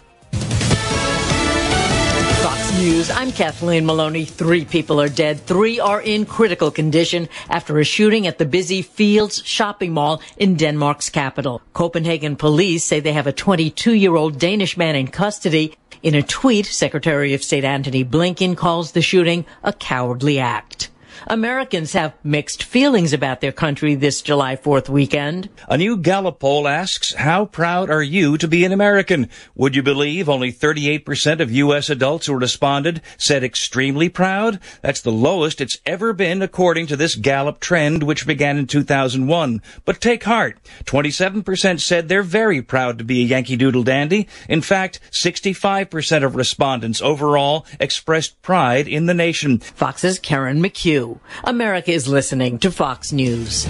Fox 2.41 2.79
News, 2.79 3.11
I'm 3.11 3.31
Kathleen 3.31 3.85
Maloney. 3.85 4.25
Three 4.25 4.65
people 4.65 4.99
are 4.99 5.09
dead. 5.09 5.39
Three 5.41 5.79
are 5.79 6.01
in 6.01 6.25
critical 6.25 6.71
condition 6.71 7.29
after 7.49 7.77
a 7.77 7.83
shooting 7.83 8.25
at 8.25 8.39
the 8.39 8.45
busy 8.47 8.81
Fields 8.81 9.43
shopping 9.45 9.93
mall 9.93 10.23
in 10.37 10.55
Denmark's 10.55 11.11
capital. 11.11 11.61
Copenhagen 11.73 12.35
police 12.35 12.83
say 12.83 12.99
they 12.99 13.13
have 13.13 13.27
a 13.27 13.31
22 13.31 13.93
year 13.93 14.15
old 14.15 14.39
Danish 14.39 14.75
man 14.75 14.95
in 14.95 15.07
custody. 15.07 15.75
In 16.01 16.15
a 16.15 16.23
tweet, 16.23 16.65
Secretary 16.65 17.35
of 17.35 17.43
State 17.43 17.63
Antony 17.63 18.03
Blinken 18.03 18.57
calls 18.57 18.93
the 18.93 19.03
shooting 19.03 19.45
a 19.63 19.71
cowardly 19.71 20.39
act. 20.39 20.90
Americans 21.27 21.93
have 21.93 22.13
mixed 22.23 22.63
feelings 22.63 23.13
about 23.13 23.41
their 23.41 23.51
country 23.51 23.95
this 23.95 24.21
July 24.21 24.55
4th 24.55 24.89
weekend. 24.89 25.49
A 25.67 25.77
new 25.77 25.97
Gallup 25.97 26.39
poll 26.39 26.67
asks, 26.67 27.13
how 27.13 27.45
proud 27.45 27.89
are 27.89 28.01
you 28.01 28.37
to 28.37 28.47
be 28.47 28.65
an 28.65 28.71
American? 28.71 29.29
Would 29.55 29.75
you 29.75 29.83
believe 29.83 30.27
only 30.27 30.51
38% 30.51 31.39
of 31.39 31.51
U.S. 31.51 31.89
adults 31.89 32.25
who 32.25 32.33
responded 32.33 33.01
said 33.17 33.43
extremely 33.43 34.09
proud? 34.09 34.59
That's 34.81 35.01
the 35.01 35.11
lowest 35.11 35.61
it's 35.61 35.79
ever 35.85 36.13
been 36.13 36.41
according 36.41 36.87
to 36.87 36.95
this 36.95 37.15
Gallup 37.15 37.59
trend, 37.59 38.03
which 38.03 38.25
began 38.25 38.57
in 38.57 38.67
2001. 38.67 39.61
But 39.85 40.01
take 40.01 40.23
heart. 40.23 40.57
27% 40.85 41.79
said 41.79 42.07
they're 42.07 42.23
very 42.23 42.61
proud 42.61 42.97
to 42.97 43.03
be 43.03 43.21
a 43.21 43.25
Yankee 43.25 43.57
Doodle 43.57 43.83
dandy. 43.83 44.27
In 44.49 44.61
fact, 44.61 44.99
65% 45.11 46.23
of 46.23 46.35
respondents 46.35 47.01
overall 47.01 47.65
expressed 47.79 48.41
pride 48.41 48.87
in 48.87 49.05
the 49.05 49.13
nation. 49.13 49.59
Fox's 49.59 50.19
Karen 50.19 50.61
McHugh. 50.61 51.10
America 51.43 51.91
is 51.91 52.07
listening 52.07 52.59
to 52.59 52.71
Fox 52.71 53.11
News. 53.11 53.67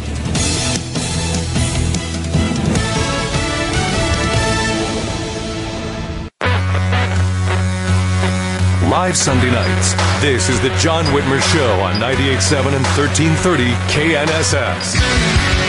Live 8.91 9.15
Sunday 9.15 9.49
nights. 9.49 9.93
This 10.21 10.49
is 10.49 10.59
the 10.59 10.69
John 10.77 11.05
Whitmer 11.05 11.41
Show 11.53 11.79
on 11.79 11.95
98.7 11.95 12.75
and 12.75 12.85
1330 12.97 13.71
KNSS. 13.87 15.60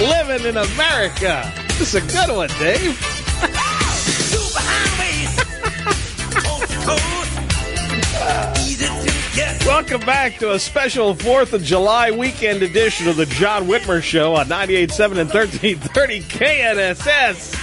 Living 0.00 0.46
in 0.46 0.56
America. 0.56 1.52
This 1.78 1.94
is 1.94 1.94
a 1.94 2.00
good 2.00 2.34
one, 2.34 2.48
Dave. 2.58 2.98
Welcome 9.66 10.00
back 10.00 10.38
to 10.38 10.52
a 10.52 10.58
special 10.58 11.14
4th 11.14 11.52
of 11.52 11.62
July 11.62 12.10
weekend 12.12 12.62
edition 12.62 13.08
of 13.08 13.16
the 13.16 13.26
John 13.26 13.66
Whitmer 13.66 14.02
Show 14.02 14.36
on 14.36 14.46
98.7 14.46 15.18
and 15.18 15.28
1330 15.30 16.20
KNSS. 16.22 17.54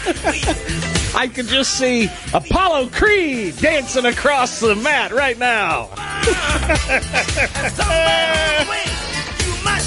I 1.16 1.28
can 1.28 1.48
just 1.48 1.76
see 1.78 2.08
Apollo 2.34 2.90
Creed 2.90 3.58
dancing 3.58 4.06
across 4.06 4.60
the 4.60 4.76
mat 4.76 5.12
right 5.12 5.40
now. 5.40 5.90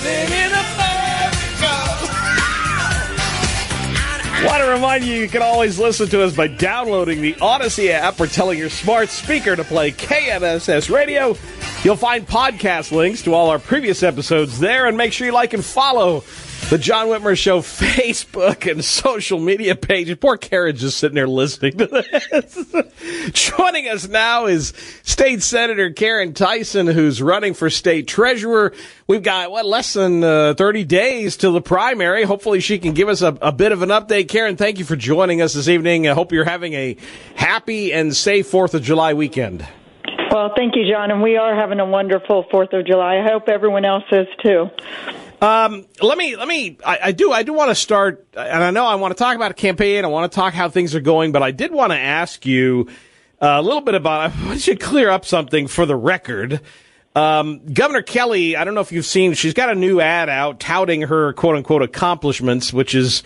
Want 4.45 4.63
to 4.63 4.71
remind 4.71 5.05
you, 5.05 5.15
you 5.15 5.29
can 5.29 5.43
always 5.43 5.79
listen 5.79 6.09
to 6.11 6.23
us 6.23 6.35
by 6.35 6.47
downloading 6.47 7.21
the 7.21 7.35
Audacy 7.35 7.91
app 7.91 8.21
or 8.21 8.27
telling 8.27 8.59
your 8.59 8.71
smart 8.71 9.09
speaker 9.09 9.57
to 9.57 9.65
play 9.65 9.93
KNSS 9.93 10.95
Radio. 10.95 11.37
You'll 11.85 11.97
find 11.97 12.27
podcast 12.27 12.93
links 12.93 13.23
to 13.23 13.35
all 13.35 13.51
our 13.51 13.59
previous 13.59 14.03
episodes 14.03 14.59
there, 14.59 14.87
and 14.87 14.97
make 14.97 15.13
sure 15.13 15.27
you 15.27 15.33
like 15.33 15.55
and 15.55 15.65
follow 15.65 16.25
the 16.71 16.77
John 16.77 17.07
Whitmer 17.07 17.35
Show 17.35 17.63
Facebook 17.63 18.71
and 18.71 18.85
social 18.85 19.39
media 19.39 19.75
pages. 19.75 20.19
Poor 20.21 20.37
Caryn 20.37 20.77
just 20.77 20.99
sitting 20.99 21.15
there 21.15 21.27
listening 21.27 21.79
to 21.79 21.87
this. 21.87 23.33
Joining 23.33 23.89
us 23.89 24.07
now 24.07 24.45
is 24.45 24.75
State 25.03 25.43
Senator 25.43 25.91
Caryn 25.91 26.35
Tyson, 26.35 26.87
who's 26.87 27.23
running 27.23 27.55
for 27.55 27.71
state 27.71 28.07
treasurer. 28.07 28.75
We've 29.07 29.23
got, 29.23 29.51
what, 29.51 29.65
less 29.65 29.95
than 29.95 30.23
uh, 30.23 30.55
30 30.59 30.85
days 30.85 31.39
till 31.39 31.55
the 31.55 31.63
primary. 31.63 32.25
Hopefully 32.25 32.61
she 32.61 32.79
can 32.79 32.93
give 32.93 33.09
us 33.09 33.23
a, 33.23 33.39
a, 33.41 33.51
bit 33.51 33.73
of 33.73 33.81
an 33.81 33.89
update. 33.89 34.27
Caryn, 34.27 34.59
thank 34.59 34.79
you 34.79 34.85
for 34.85 34.97
joining 34.97 35.41
us 35.41 35.55
this 35.55 35.69
evening. 35.69 36.07
I 36.07 36.13
hope 36.13 36.33
you're 36.33 36.45
having 36.45 36.75
a 36.75 36.99
happy 37.35 37.95
and 37.95 38.15
safe 38.15 38.51
4th 38.51 38.75
of 38.75 38.83
July 38.83 39.15
weekend. 39.15 39.67
Well, 40.31 40.53
thank 40.55 40.77
you, 40.77 40.83
John, 40.93 41.11
and 41.11 41.23
we 41.23 41.39
are 41.39 41.55
having 41.55 41.81
a 41.81 41.87
wonderful 41.87 42.45
Fourth 42.51 42.75
of 42.75 42.87
July. 42.87 43.17
I 43.17 43.27
hope 43.27 43.49
everyone 43.49 43.87
else 43.87 44.05
is 44.13 44.27
too. 44.45 44.69
Um, 45.41 45.87
let 46.03 46.19
me, 46.19 46.35
let 46.37 46.49
me, 46.49 46.79
I, 46.85 46.99
I 47.05 47.13
do, 47.13 47.31
I 47.31 47.45
do 47.45 47.53
want 47.53 47.71
to 47.71 47.75
start, 47.75 48.27
and 48.35 48.65
I 48.65 48.73
know 48.73 48.85
I 48.87 48.97
want 48.97 49.17
to 49.17 49.23
talk 49.23 49.37
about 49.37 49.53
a 49.53 49.55
campaign, 49.55 50.05
I 50.05 50.09
want 50.09 50.31
to 50.31 50.35
talk 50.35 50.53
how 50.53 50.69
things 50.69 50.95
are 50.97 51.01
going, 51.01 51.31
but 51.31 51.43
I 51.43 51.53
did 51.53 51.71
want 51.71 51.93
to 51.93 51.99
ask 51.99 52.45
you 52.45 52.89
uh, 53.41 53.47
a 53.47 53.63
little 53.63 53.81
bit 53.81 53.95
about, 53.95 54.33
I 54.33 54.47
want 54.47 54.67
you 54.67 54.75
to 54.75 54.85
clear 54.85 55.11
up 55.11 55.25
something 55.25 55.69
for 55.69 55.87
the 55.87 55.95
record. 55.95 56.61
Um, 57.15 57.73
Governor 57.73 58.03
Kelly, 58.03 58.57
I 58.57 58.65
don't 58.65 58.75
know 58.75 58.81
if 58.81 58.91
you've 58.91 59.07
seen, 59.07 59.35
she's 59.35 59.55
got 59.55 59.71
a 59.71 59.75
new 59.75 60.01
ad 60.01 60.29
out 60.29 60.59
touting 60.59 61.03
her 61.03 61.33
quote 61.35 61.57
unquote 61.57 61.83
accomplishments, 61.83 62.73
which 62.73 62.95
is, 62.95 63.23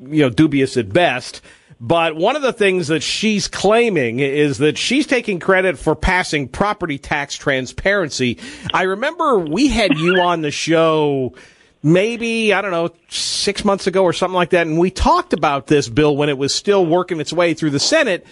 you 0.00 0.22
know, 0.22 0.30
dubious 0.30 0.76
at 0.76 0.92
best. 0.92 1.42
But 1.84 2.14
one 2.14 2.36
of 2.36 2.42
the 2.42 2.52
things 2.52 2.86
that 2.88 3.02
she's 3.02 3.48
claiming 3.48 4.20
is 4.20 4.58
that 4.58 4.78
she's 4.78 5.04
taking 5.04 5.40
credit 5.40 5.76
for 5.76 5.96
passing 5.96 6.46
property 6.46 6.96
tax 6.96 7.34
transparency. 7.34 8.38
I 8.72 8.82
remember 8.82 9.40
we 9.40 9.66
had 9.66 9.98
you 9.98 10.20
on 10.20 10.42
the 10.42 10.52
show 10.52 11.34
maybe, 11.82 12.52
I 12.52 12.62
don't 12.62 12.70
know, 12.70 12.90
six 13.08 13.64
months 13.64 13.88
ago 13.88 14.04
or 14.04 14.12
something 14.12 14.36
like 14.36 14.50
that. 14.50 14.68
And 14.68 14.78
we 14.78 14.92
talked 14.92 15.32
about 15.32 15.66
this 15.66 15.88
bill 15.88 16.16
when 16.16 16.28
it 16.28 16.38
was 16.38 16.54
still 16.54 16.86
working 16.86 17.18
its 17.18 17.32
way 17.32 17.52
through 17.52 17.70
the 17.70 17.80
Senate. 17.80 18.24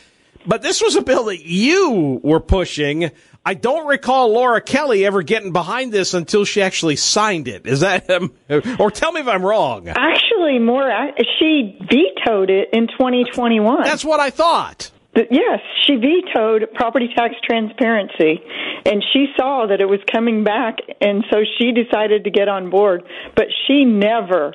But 0.47 0.63
this 0.63 0.81
was 0.81 0.95
a 0.95 1.03
bill 1.03 1.25
that 1.25 1.45
you 1.45 2.21
were 2.23 2.39
pushing. 2.39 3.11
I 3.45 3.55
don't 3.55 3.87
recall 3.87 4.33
Laura 4.33 4.61
Kelly 4.61 5.07
ever 5.07 5.23
getting 5.23 5.53
behind 5.53 5.93
this 5.93 6.13
until 6.13 6.45
she 6.45 6.61
actually 6.61 6.97
signed 6.97 7.49
it. 7.49 7.67
Is 7.67 7.81
that, 7.81 8.11
um, 8.11 8.33
or 8.79 8.91
tell 8.91 9.13
me 9.13 9.23
if 9.23 9.29
I'm 9.29 9.45
wrong. 9.45 9.89
Actually, 9.89 10.59
more 10.59 10.91
she 11.39 11.79
vetoed 11.81 12.51
it 12.51 12.69
in 12.73 12.89
2021. 12.89 13.83
That's 13.83 14.05
what 14.05 14.21
I 14.21 14.31
thought. 14.31 14.91
Yes, 15.15 15.59
she 15.87 15.97
vetoed 15.97 16.73
property 16.75 17.09
tax 17.17 17.35
transparency, 17.45 18.41
and 18.87 19.03
she 19.13 19.27
saw 19.37 19.67
that 19.67 19.81
it 19.81 19.87
was 19.87 19.99
coming 20.11 20.45
back, 20.45 20.77
and 21.01 21.25
so 21.31 21.39
she 21.59 21.73
decided 21.73 22.25
to 22.25 22.31
get 22.31 22.49
on 22.49 22.71
board. 22.71 23.03
But 23.35 23.47
she 23.67 23.85
never 23.85 24.55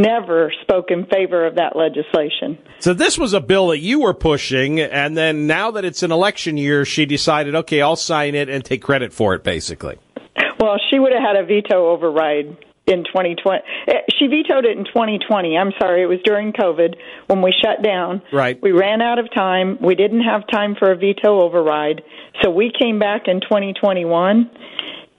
never 0.00 0.52
spoke 0.62 0.90
in 0.90 1.06
favor 1.06 1.46
of 1.46 1.56
that 1.56 1.76
legislation. 1.76 2.58
So 2.78 2.94
this 2.94 3.18
was 3.18 3.32
a 3.32 3.40
bill 3.40 3.68
that 3.68 3.78
you 3.80 4.00
were 4.00 4.14
pushing, 4.14 4.80
and 4.80 5.16
then 5.16 5.46
now 5.46 5.72
that 5.72 5.84
it's 5.84 6.02
an 6.02 6.12
election 6.12 6.56
year, 6.56 6.84
she 6.84 7.06
decided, 7.06 7.54
okay, 7.54 7.82
I'll 7.82 7.96
sign 7.96 8.34
it 8.34 8.48
and 8.48 8.64
take 8.64 8.82
credit 8.82 9.12
for 9.12 9.34
it, 9.34 9.44
basically. 9.44 9.98
Well, 10.60 10.76
she 10.90 10.98
would 10.98 11.12
have 11.12 11.22
had 11.22 11.36
a 11.36 11.44
veto 11.44 11.88
override 11.90 12.56
in 12.88 13.04
2020. 13.04 13.60
Eh, 13.86 13.92
she 14.18 14.26
vetoed 14.26 14.64
it 14.64 14.76
in 14.76 14.84
2020. 14.84 15.56
I'm 15.56 15.72
sorry, 15.78 16.02
it 16.02 16.06
was 16.06 16.18
during 16.24 16.52
COVID 16.52 16.96
when 17.26 17.42
we 17.42 17.52
shut 17.52 17.82
down. 17.82 18.22
Right. 18.32 18.60
We 18.60 18.72
ran 18.72 19.02
out 19.02 19.18
of 19.18 19.32
time. 19.32 19.78
We 19.80 19.94
didn't 19.94 20.22
have 20.22 20.46
time 20.50 20.74
for 20.78 20.90
a 20.90 20.96
veto 20.96 21.40
override. 21.42 22.02
So 22.42 22.50
we 22.50 22.72
came 22.76 22.98
back 22.98 23.22
in 23.26 23.40
2021 23.40 24.50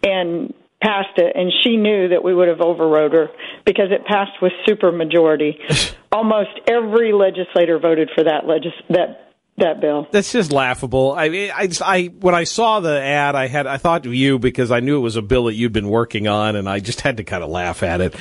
and 0.04 0.54
passed 0.82 1.18
it, 1.18 1.36
and 1.36 1.52
she 1.64 1.78
knew 1.78 2.10
that 2.10 2.24
we 2.24 2.34
would 2.34 2.48
have 2.48 2.62
overrode 2.62 3.14
her 3.14 3.28
because 3.66 3.88
it 3.92 4.06
passed 4.06 4.42
with 4.42 4.52
super 4.68 4.92
majority. 4.92 5.60
Almost 6.12 6.50
every 6.68 7.14
legislator 7.14 7.78
voted 7.80 8.10
for 8.16 8.24
that 8.24 8.46
legis- 8.48 8.74
that 8.90 9.26
that 9.58 9.82
bill. 9.82 10.08
That's 10.12 10.32
just 10.32 10.52
laughable. 10.54 11.12
I 11.12 11.52
I, 11.54 11.70
I 11.84 12.06
when 12.20 12.34
I 12.34 12.46
saw 12.46 12.80
the 12.80 13.00
ad, 13.02 13.36
I 13.36 13.48
had 13.48 13.68
I 13.68 13.78
thought 13.78 14.06
of 14.06 14.14
you 14.16 14.40
because 14.40 14.72
I 14.72 14.80
knew 14.80 14.98
it 14.98 15.02
was 15.02 15.18
a 15.18 15.22
bill 15.22 15.46
that 15.46 15.54
you'd 15.56 15.74
been 15.74 15.90
working 15.90 16.28
on, 16.28 16.56
and 16.56 16.68
I 16.68 16.80
just 16.80 17.02
had 17.02 17.18
to 17.18 17.24
kind 17.24 17.44
of 17.44 17.50
laugh 17.50 17.84
at 17.84 18.00
it. 18.02 18.16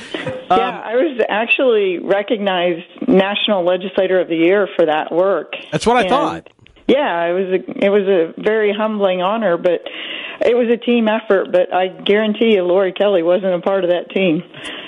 Um, 0.51 0.59
yeah, 0.59 0.81
I 0.83 0.95
was 0.95 1.21
actually 1.29 1.99
recognized 1.99 2.83
National 3.07 3.63
Legislator 3.65 4.19
of 4.19 4.27
the 4.27 4.35
Year 4.35 4.67
for 4.75 4.85
that 4.85 5.11
work. 5.11 5.53
That's 5.71 5.85
what 5.87 5.95
I 5.97 6.01
And, 6.01 6.09
thought. 6.09 6.49
Yeah, 6.89 7.25
it 7.25 7.33
was 7.33 7.45
a 7.45 7.85
it 7.85 7.89
was 7.89 8.07
a 8.07 8.41
very 8.41 8.73
humbling 8.73 9.21
honor, 9.21 9.57
but 9.57 9.81
it 10.41 10.55
was 10.57 10.69
a 10.69 10.77
team 10.77 11.07
effort. 11.07 11.51
But 11.51 11.71
I 11.71 11.87
guarantee 11.87 12.55
you, 12.55 12.63
Laura 12.63 12.91
Kelly 12.91 13.21
wasn't 13.21 13.53
a 13.53 13.59
part 13.59 13.83
of 13.83 13.91
that 13.91 14.09
team. 14.09 14.41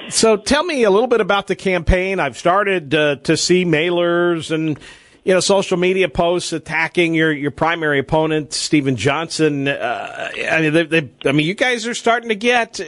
So 0.10 0.36
tell 0.36 0.64
me 0.64 0.84
a 0.84 0.90
little 0.90 1.08
bit 1.08 1.22
about 1.22 1.46
the 1.46 1.56
campaign. 1.56 2.20
I've 2.20 2.38
started 2.40 2.96
uh, 2.96 3.18
to 3.18 3.38
see 3.38 3.66
mailers 3.66 4.50
and 4.50 4.80
you 5.24 5.36
know 5.36 5.40
social 5.42 5.78
media 5.78 6.10
posts 6.10 6.54
attacking 6.54 7.14
your 7.14 7.32
your 7.32 7.52
primary 7.52 8.00
opponent, 8.00 8.52
Steven 8.52 8.96
Johnson. 8.96 9.68
Uh, 9.68 10.32
I 10.50 10.62
mean, 10.62 10.74
they, 10.74 10.84
they, 10.86 11.10
I 11.26 11.34
mean, 11.34 11.46
you 11.46 11.54
guys 11.54 11.86
are 11.86 11.94
starting 11.94 12.30
to 12.30 12.36
get. 12.36 12.80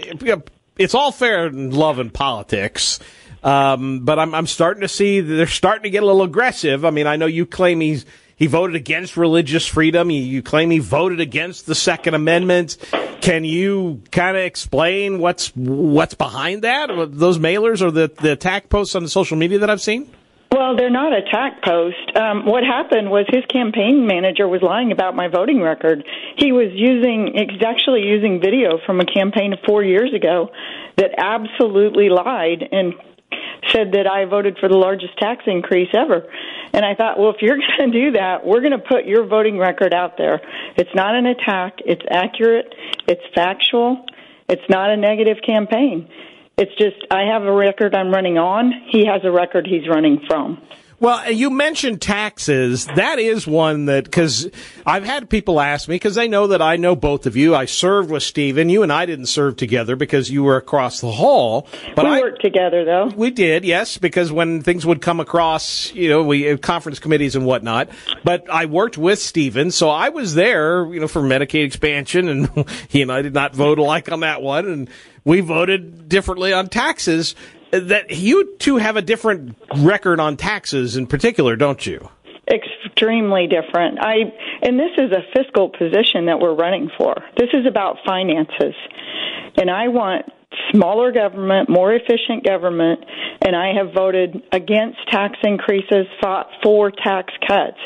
It's 0.80 0.95
all 0.95 1.11
fair 1.11 1.45
in 1.45 1.70
love 1.70 1.99
and 1.99 2.11
politics. 2.11 2.99
Um, 3.43 3.99
but 4.05 4.18
I'm, 4.18 4.34
I'm 4.34 4.47
starting 4.47 4.82
to 4.82 4.88
see 4.88 5.20
they're 5.20 5.45
starting 5.45 5.84
to 5.84 5.89
get 5.89 6.01
a 6.01 6.05
little 6.05 6.24
aggressive. 6.24 6.84
I 6.84 6.89
mean, 6.89 7.05
I 7.07 7.18
know 7.18 7.26
you 7.26 7.45
claim 7.45 7.82
he's 7.82 8.05
he 8.36 8.48
voted 8.48 8.76
against 8.76 9.18
religious 9.18 9.66
freedom. 9.66 10.10
You, 10.10 10.22
you 10.22 10.42
claim 10.42 10.70
he 10.70 10.80
voted 10.80 11.20
against 11.20 11.66
the 11.66 11.76
Second 11.76 12.14
Amendment. 12.14 12.78
Can 13.22 13.46
you 13.46 14.02
kind 14.12 14.36
of 14.36 14.44
explain 14.44 15.20
what's 15.20 15.56
what's 15.56 16.14
behind 16.14 16.64
that? 16.64 16.90
Those 17.12 17.38
mailers 17.38 17.82
or 17.82 17.92
the 17.92 18.12
the 18.22 18.32
attack 18.34 18.70
posts 18.70 18.96
on 18.96 19.04
the 19.04 19.10
social 19.10 19.38
media 19.38 19.60
that 19.60 19.70
I've 19.70 19.82
seen? 19.82 20.12
Well, 20.54 20.76
they're 20.76 20.92
not 20.92 21.14
attack 21.14 21.64
post. 21.64 22.16
Um, 22.16 22.46
what 22.46 22.64
happened 22.64 23.10
was 23.10 23.26
his 23.28 23.44
campaign 23.46 24.06
manager 24.06 24.48
was 24.48 24.62
lying 24.62 24.92
about 24.92 25.16
my 25.16 25.28
voting 25.28 25.60
record. 25.62 26.06
He 26.38 26.52
was 26.52 26.68
using, 26.74 27.34
he's 27.34 27.64
actually 27.66 28.02
using 28.02 28.40
video 28.40 28.78
from 28.86 29.00
a 29.00 29.06
campaign 29.06 29.54
of 29.54 29.60
four 29.66 29.84
years 29.84 30.14
ago 30.14 30.50
that 30.98 31.10
absolutely 31.18 32.10
lied 32.10 32.70
and 32.72 32.94
said 33.70 33.92
that 33.94 34.08
I 34.08 34.26
voted 34.26 34.58
for 34.60 34.70
the 34.70 34.78
largest 34.78 35.18
tax 35.18 35.44
increase 35.48 35.90
ever. 35.94 36.30
And 36.74 36.84
I 36.86 36.96
thought, 36.96 37.20
well, 37.20 37.30
if 37.30 37.42
you're 37.42 37.58
going 37.78 37.92
to 37.92 38.06
do 38.06 38.12
that, 38.12 38.46
we're 38.46 38.62
going 38.62 38.72
to 38.72 38.78
put 38.78 39.06
your 39.06 39.26
voting 39.26 39.58
record 39.58 39.94
out 39.94 40.18
there. 40.18 40.42
It's 40.76 40.94
not 40.96 41.16
an 41.16 41.26
attack. 41.26 41.80
It's 41.86 42.04
accurate. 42.10 42.74
It's 43.08 43.24
factual. 43.36 44.06
It's 44.50 44.70
not 44.70 44.90
a 44.90 44.98
negative 44.98 45.38
campaign. 45.46 46.10
It's 46.58 46.76
just 46.78 46.98
I 47.10 47.24
have 47.32 47.44
a 47.44 47.52
record 47.52 47.96
I'm 47.96 48.12
running 48.12 48.38
on. 48.38 48.72
He 48.90 49.06
has 49.06 49.22
a 49.24 49.32
record 49.32 49.66
he's 49.66 49.88
running 49.88 50.22
from. 50.28 50.62
Well, 51.04 51.30
you 51.30 51.49
mentioned 51.49 52.01
taxes. 52.01 52.86
That 52.86 53.20
is 53.20 53.45
one 53.45 53.88
that, 53.88 54.06
because 54.06 54.49
I've 54.86 55.04
had 55.04 55.30
people 55.30 55.60
ask 55.60 55.89
me, 55.89 55.95
because 55.95 56.16
they 56.16 56.30
know 56.30 56.47
that 56.47 56.62
I 56.62 56.78
know 56.78 56.95
both 56.95 57.26
of 57.26 57.36
you. 57.36 57.54
I 57.54 57.66
served 57.66 58.10
with 58.10 58.24
Steven. 58.24 58.70
You 58.70 58.84
and 58.84 58.93
I 58.93 59.06
didn't 59.06 59.26
serve 59.26 59.58
together 59.58 59.97
because 59.97 60.32
you 60.32 60.43
were 60.43 60.56
across 60.56 61.01
the 61.01 61.12
hall. 61.12 61.68
But 61.93 62.06
we 62.06 62.12
I, 62.12 62.22
worked 62.22 62.41
together, 62.41 62.86
though. 62.86 63.08
We 63.08 63.32
did, 63.32 63.66
yes, 63.66 63.97
because 63.97 64.32
when 64.32 64.62
things 64.62 64.86
would 64.86 65.01
come 65.01 65.20
across, 65.20 65.93
you 65.93 66.08
know, 66.08 66.24
we 66.24 66.49
uh, 66.49 66.56
conference 66.56 66.99
committees 66.99 67.36
and 67.36 67.45
whatnot. 67.45 67.89
But 68.24 68.49
I 68.49 68.68
worked 68.68 68.97
with 68.97 69.20
Steven, 69.20 69.72
so 69.72 69.89
I 69.89 70.08
was 70.08 70.36
there, 70.36 70.86
you 70.86 71.01
know, 71.01 71.10
for 71.10 71.22
Medicaid 71.22 71.66
expansion, 71.66 72.30
and 72.30 72.70
he 72.88 73.01
and 73.01 73.12
I 73.12 73.22
did 73.22 73.34
not 73.34 73.54
vote 73.54 73.78
alike 73.78 74.10
on 74.10 74.22
that 74.22 74.41
one, 74.41 74.68
and 74.68 74.89
we 75.26 75.41
voted 75.41 76.08
differently 76.08 76.54
on 76.54 76.70
taxes. 76.70 77.36
That 77.74 78.12
you 78.12 78.56
two 78.60 78.78
have 78.78 78.98
a 78.98 79.02
different 79.02 79.58
record 79.78 80.20
on 80.20 80.38
taxes 80.38 80.96
in 80.96 81.08
particular, 81.08 81.56
don't 81.56 81.84
you? 81.84 82.08
Extremely 82.48 83.48
different. 83.48 83.98
I 84.00 84.32
and 84.62 84.80
this 84.80 84.92
is 85.00 85.12
a 85.12 85.24
fiscal 85.36 85.70
position 85.70 86.28
that 86.28 86.40
we're 86.40 86.54
running 86.54 86.92
for. 86.98 87.16
This 87.36 87.50
is 87.52 87.66
about 87.66 87.98
finances, 88.06 88.76
and 89.58 89.72
I 89.72 89.88
want 89.88 90.26
smaller 90.72 91.12
government, 91.12 91.68
more 91.68 91.94
efficient 91.94 92.46
government, 92.46 93.04
and 93.42 93.56
I 93.56 93.74
have 93.74 93.92
voted 93.92 94.44
against 94.52 95.00
tax 95.10 95.40
increases, 95.44 96.06
fought 96.22 96.50
for 96.62 96.92
tax 96.92 97.34
cuts, 97.48 97.78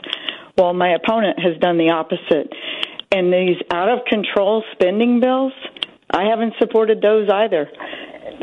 while 0.56 0.74
my 0.74 0.96
opponent 0.96 1.40
has 1.40 1.58
done 1.62 1.78
the 1.78 1.92
opposite. 1.92 2.52
And 3.12 3.32
these 3.32 3.56
out 3.72 3.88
of 3.88 4.00
control 4.06 4.66
spending 4.74 5.22
bills, 5.22 5.54
I 6.10 6.26
haven't 6.26 6.56
supported 6.60 7.02
those 7.02 7.30
either. 7.30 7.70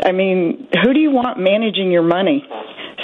I 0.03 0.13
mean, 0.13 0.69
who 0.83 0.93
do 0.93 1.01
you 1.01 1.11
want 1.11 1.39
managing 1.39 1.91
your 1.91 2.03
money? 2.03 2.47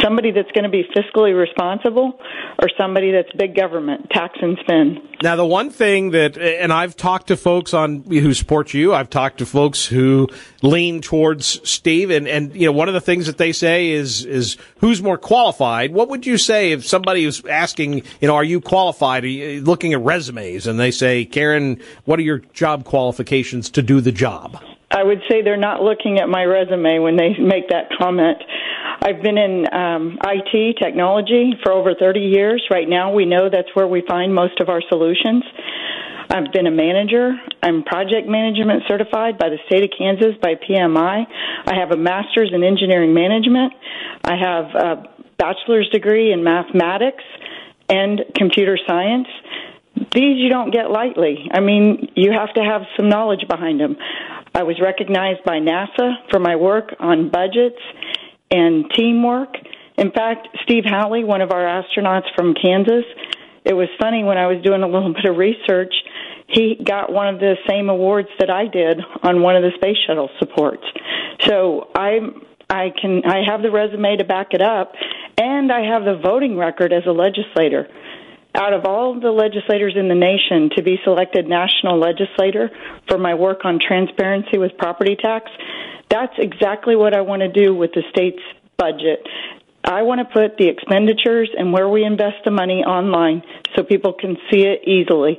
Somebody 0.00 0.30
that's 0.30 0.50
going 0.52 0.64
to 0.64 0.70
be 0.70 0.84
fiscally 0.96 1.38
responsible 1.38 2.18
or 2.62 2.68
somebody 2.78 3.12
that's 3.12 3.30
big 3.36 3.54
government, 3.54 4.08
tax 4.10 4.38
and 4.40 4.56
spend? 4.60 4.98
Now, 5.22 5.36
the 5.36 5.44
one 5.44 5.68
thing 5.68 6.12
that, 6.12 6.38
and 6.38 6.72
I've 6.72 6.96
talked 6.96 7.26
to 7.26 7.36
folks 7.36 7.74
on 7.74 8.04
who 8.04 8.32
support 8.32 8.72
you, 8.72 8.94
I've 8.94 9.10
talked 9.10 9.38
to 9.38 9.46
folks 9.46 9.84
who 9.84 10.28
lean 10.62 11.02
towards 11.02 11.68
Steve, 11.68 12.10
and, 12.10 12.26
and 12.26 12.54
you 12.54 12.66
know, 12.66 12.72
one 12.72 12.88
of 12.88 12.94
the 12.94 13.00
things 13.00 13.26
that 13.26 13.36
they 13.36 13.52
say 13.52 13.90
is 13.90 14.24
is 14.24 14.56
who's 14.78 15.02
more 15.02 15.18
qualified. 15.18 15.92
What 15.92 16.08
would 16.08 16.24
you 16.24 16.38
say 16.38 16.72
if 16.72 16.86
somebody 16.86 17.26
was 17.26 17.44
asking, 17.44 18.02
you 18.20 18.28
know, 18.28 18.36
are 18.36 18.44
you 18.44 18.60
qualified? 18.60 19.24
Are 19.24 19.28
you 19.28 19.60
looking 19.60 19.92
at 19.92 20.00
resumes, 20.00 20.66
and 20.66 20.80
they 20.80 20.92
say, 20.92 21.26
Caryn, 21.26 21.82
what 22.06 22.18
are 22.18 22.22
your 22.22 22.38
job 22.38 22.84
qualifications 22.84 23.68
to 23.70 23.82
do 23.82 24.00
the 24.00 24.12
job? 24.12 24.62
I 24.90 25.04
would 25.04 25.20
say 25.30 25.42
they're 25.42 25.56
not 25.56 25.82
looking 25.82 26.18
at 26.18 26.28
my 26.28 26.42
resume 26.44 26.98
when 26.98 27.16
they 27.16 27.38
make 27.38 27.68
that 27.68 27.90
comment. 27.96 28.38
I've 29.02 29.22
been 29.22 29.38
in 29.38 29.72
um, 29.72 30.18
IT 30.22 30.76
technology 30.82 31.52
for 31.62 31.72
over 31.72 31.94
30 31.94 32.20
years. 32.20 32.66
Right 32.70 32.88
now, 32.88 33.12
we 33.12 33.24
know 33.24 33.48
that's 33.48 33.74
where 33.74 33.86
we 33.86 34.02
find 34.08 34.34
most 34.34 34.60
of 34.60 34.68
our 34.68 34.82
solutions. 34.88 35.44
I've 36.28 36.52
been 36.52 36.66
a 36.66 36.70
manager. 36.70 37.32
I'm 37.62 37.82
project 37.82 38.28
management 38.28 38.82
certified 38.88 39.38
by 39.38 39.48
the 39.48 39.58
state 39.66 39.84
of 39.84 39.90
Kansas 39.96 40.34
by 40.42 40.54
PMI. 40.54 41.24
I 41.66 41.74
have 41.74 41.92
a 41.92 41.96
master's 41.96 42.50
in 42.52 42.62
engineering 42.62 43.14
management. 43.14 43.72
I 44.24 44.36
have 44.36 44.64
a 44.74 45.02
bachelor's 45.38 45.88
degree 45.90 46.32
in 46.32 46.44
mathematics 46.44 47.24
and 47.88 48.20
computer 48.36 48.78
science. 48.86 49.26
these 50.14 50.38
you 50.38 50.48
don't 50.50 50.70
get 50.70 50.90
lightly. 50.90 51.48
I 51.52 51.60
mean, 51.60 52.10
you 52.14 52.32
have 52.32 52.54
to 52.54 52.62
have 52.62 52.82
some 52.96 53.08
knowledge 53.08 53.46
behind 53.48 53.80
them. 53.80 53.96
I 54.54 54.62
was 54.62 54.80
recognized 54.80 55.44
by 55.44 55.58
NASA 55.58 56.14
for 56.30 56.38
my 56.38 56.56
work 56.56 56.94
on 56.98 57.30
budgets 57.30 57.80
and 58.50 58.84
teamwork. 58.96 59.54
In 59.96 60.10
fact, 60.10 60.48
Steve 60.64 60.84
Hawley, 60.86 61.24
one 61.24 61.40
of 61.40 61.52
our 61.52 61.64
astronauts 61.64 62.26
from 62.36 62.54
Kansas, 62.54 63.04
it 63.64 63.74
was 63.74 63.88
funny 64.00 64.24
when 64.24 64.38
I 64.38 64.46
was 64.46 64.62
doing 64.64 64.82
a 64.82 64.88
little 64.88 65.12
bit 65.14 65.24
of 65.26 65.36
research, 65.36 65.94
he 66.48 66.76
got 66.82 67.12
one 67.12 67.28
of 67.32 67.38
the 67.38 67.54
same 67.68 67.88
awards 67.88 68.28
that 68.40 68.50
I 68.50 68.66
did 68.66 69.00
on 69.22 69.42
one 69.42 69.56
of 69.56 69.62
the 69.62 69.70
space 69.76 69.96
shuttle 70.06 70.30
supports. 70.38 70.84
So 71.46 71.88
I'm 71.94 72.42
I 72.68 72.92
can 73.00 73.22
I 73.24 73.42
have 73.48 73.62
the 73.62 73.70
resume 73.70 74.16
to 74.16 74.24
back 74.24 74.48
it 74.52 74.62
up 74.62 74.92
and 75.38 75.72
I 75.72 75.82
have 75.86 76.04
the 76.04 76.20
voting 76.22 76.56
record 76.56 76.92
as 76.92 77.02
a 77.06 77.12
legislator. 77.12 77.88
Out 78.54 78.72
of 78.72 78.84
all 78.84 79.18
the 79.20 79.30
legislators 79.30 79.94
in 79.96 80.08
the 80.08 80.14
nation 80.14 80.70
to 80.76 80.82
be 80.82 80.98
selected 81.04 81.46
national 81.46 81.98
legislator 81.98 82.70
for 83.08 83.16
my 83.16 83.34
work 83.34 83.64
on 83.64 83.78
transparency 83.78 84.58
with 84.58 84.76
property 84.76 85.16
tax, 85.16 85.50
that's 86.08 86.34
exactly 86.38 86.96
what 86.96 87.16
I 87.16 87.20
want 87.20 87.42
to 87.42 87.48
do 87.48 87.74
with 87.74 87.92
the 87.92 88.02
state's 88.10 88.42
budget. 88.76 89.24
I 89.84 90.02
want 90.02 90.18
to 90.18 90.24
put 90.24 90.58
the 90.58 90.68
expenditures 90.68 91.48
and 91.56 91.72
where 91.72 91.88
we 91.88 92.04
invest 92.04 92.44
the 92.44 92.50
money 92.50 92.82
online 92.84 93.42
so 93.76 93.82
people 93.82 94.12
can 94.12 94.36
see 94.50 94.62
it 94.62 94.86
easily. 94.86 95.38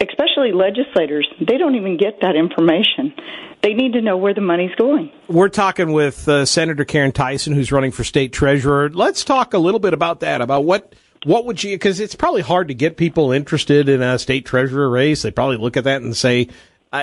Especially 0.00 0.52
legislators, 0.52 1.28
they 1.40 1.58
don't 1.58 1.74
even 1.74 1.96
get 1.96 2.20
that 2.22 2.36
information. 2.36 3.14
They 3.62 3.74
need 3.74 3.94
to 3.94 4.00
know 4.00 4.16
where 4.16 4.34
the 4.34 4.40
money's 4.40 4.74
going. 4.76 5.10
We're 5.26 5.48
talking 5.48 5.92
with 5.92 6.28
uh, 6.28 6.44
Senator 6.44 6.84
Caryn 6.84 7.12
Tyson, 7.12 7.52
who's 7.54 7.72
running 7.72 7.90
for 7.90 8.04
state 8.04 8.32
treasurer. 8.32 8.90
Let's 8.90 9.24
talk 9.24 9.54
a 9.54 9.58
little 9.58 9.80
bit 9.80 9.94
about 9.94 10.20
that. 10.20 10.40
About 10.40 10.64
what 10.64 10.94
what 11.24 11.46
would 11.46 11.62
you? 11.62 11.74
Because 11.74 12.00
it's 12.00 12.14
probably 12.14 12.42
hard 12.42 12.68
to 12.68 12.74
get 12.74 12.96
people 12.96 13.32
interested 13.32 13.88
in 13.88 14.02
a 14.02 14.18
state 14.18 14.46
treasurer 14.46 14.88
race. 14.88 15.22
They 15.22 15.30
probably 15.30 15.56
look 15.56 15.76
at 15.76 15.84
that 15.84 16.02
and 16.02 16.16
say, 16.16 16.48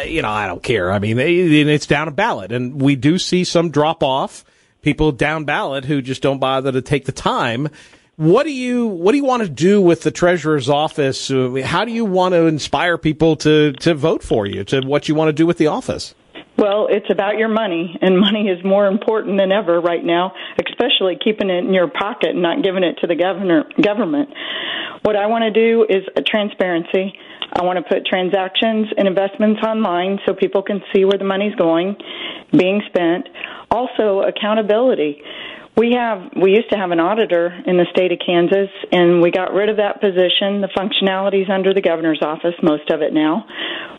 you 0.05 0.21
know, 0.21 0.29
I 0.29 0.47
don't 0.47 0.63
care. 0.63 0.91
I 0.91 0.99
mean, 0.99 1.19
it's 1.19 1.87
down 1.87 2.07
a 2.07 2.11
ballot, 2.11 2.51
and 2.51 2.81
we 2.81 2.95
do 2.95 3.17
see 3.17 3.43
some 3.43 3.69
drop 3.71 4.03
off. 4.03 4.45
People 4.81 5.11
down 5.11 5.45
ballot 5.45 5.85
who 5.85 6.01
just 6.01 6.21
don't 6.21 6.39
bother 6.39 6.71
to 6.71 6.81
take 6.81 7.05
the 7.05 7.11
time. 7.11 7.69
What 8.17 8.43
do 8.43 8.51
you 8.51 8.87
What 8.87 9.11
do 9.11 9.17
you 9.17 9.25
want 9.25 9.43
to 9.43 9.49
do 9.49 9.81
with 9.81 10.03
the 10.03 10.11
treasurer's 10.11 10.69
office? 10.69 11.27
How 11.63 11.85
do 11.85 11.91
you 11.91 12.05
want 12.05 12.33
to 12.33 12.45
inspire 12.45 12.97
people 12.97 13.35
to 13.37 13.73
to 13.73 13.93
vote 13.93 14.23
for 14.23 14.45
you? 14.45 14.63
To 14.65 14.81
what 14.81 15.09
you 15.09 15.15
want 15.15 15.29
to 15.29 15.33
do 15.33 15.45
with 15.45 15.57
the 15.57 15.67
office? 15.67 16.15
Well, 16.57 16.87
it's 16.89 17.09
about 17.11 17.37
your 17.37 17.49
money, 17.49 17.97
and 18.01 18.19
money 18.27 18.47
is 18.47 18.63
more 18.63 18.87
important 18.87 19.37
than 19.37 19.51
ever 19.51 19.79
right 19.79 20.03
now, 20.03 20.33
especially 20.67 21.17
keeping 21.21 21.49
it 21.49 21.63
in 21.65 21.73
your 21.73 21.89
pocket 21.89 22.29
and 22.31 22.41
not 22.41 22.63
giving 22.63 22.83
it 22.83 22.97
to 23.01 23.07
the 23.07 23.15
governor 23.15 23.65
government. 23.81 24.29
What 25.03 25.15
I 25.15 25.27
want 25.27 25.43
to 25.43 25.51
do 25.51 25.85
is 25.87 26.03
transparency. 26.25 27.13
I 27.53 27.63
want 27.63 27.77
to 27.77 27.83
put 27.83 28.05
transactions 28.05 28.87
and 28.97 29.07
investments 29.07 29.61
online 29.61 30.19
so 30.25 30.33
people 30.33 30.63
can 30.63 30.81
see 30.93 31.05
where 31.05 31.17
the 31.17 31.25
money's 31.25 31.55
going, 31.55 31.95
being 32.51 32.81
spent. 32.87 33.29
Also, 33.69 34.21
accountability. 34.21 35.21
We 35.77 35.91
have 35.91 36.31
we 36.41 36.51
used 36.51 36.69
to 36.71 36.77
have 36.77 36.91
an 36.91 37.01
auditor 37.01 37.51
in 37.67 37.75
the 37.75 37.85
state 37.91 38.11
of 38.13 38.19
Kansas 38.25 38.71
and 38.93 39.21
we 39.21 39.29
got 39.29 39.53
rid 39.53 39.67
of 39.67 39.77
that 39.77 39.99
position. 39.99 40.63
The 40.63 40.71
functionalities 40.71 41.49
under 41.49 41.73
the 41.73 41.81
governor's 41.81 42.21
office, 42.21 42.55
most 42.63 42.89
of 42.89 43.01
it 43.01 43.13
now. 43.13 43.45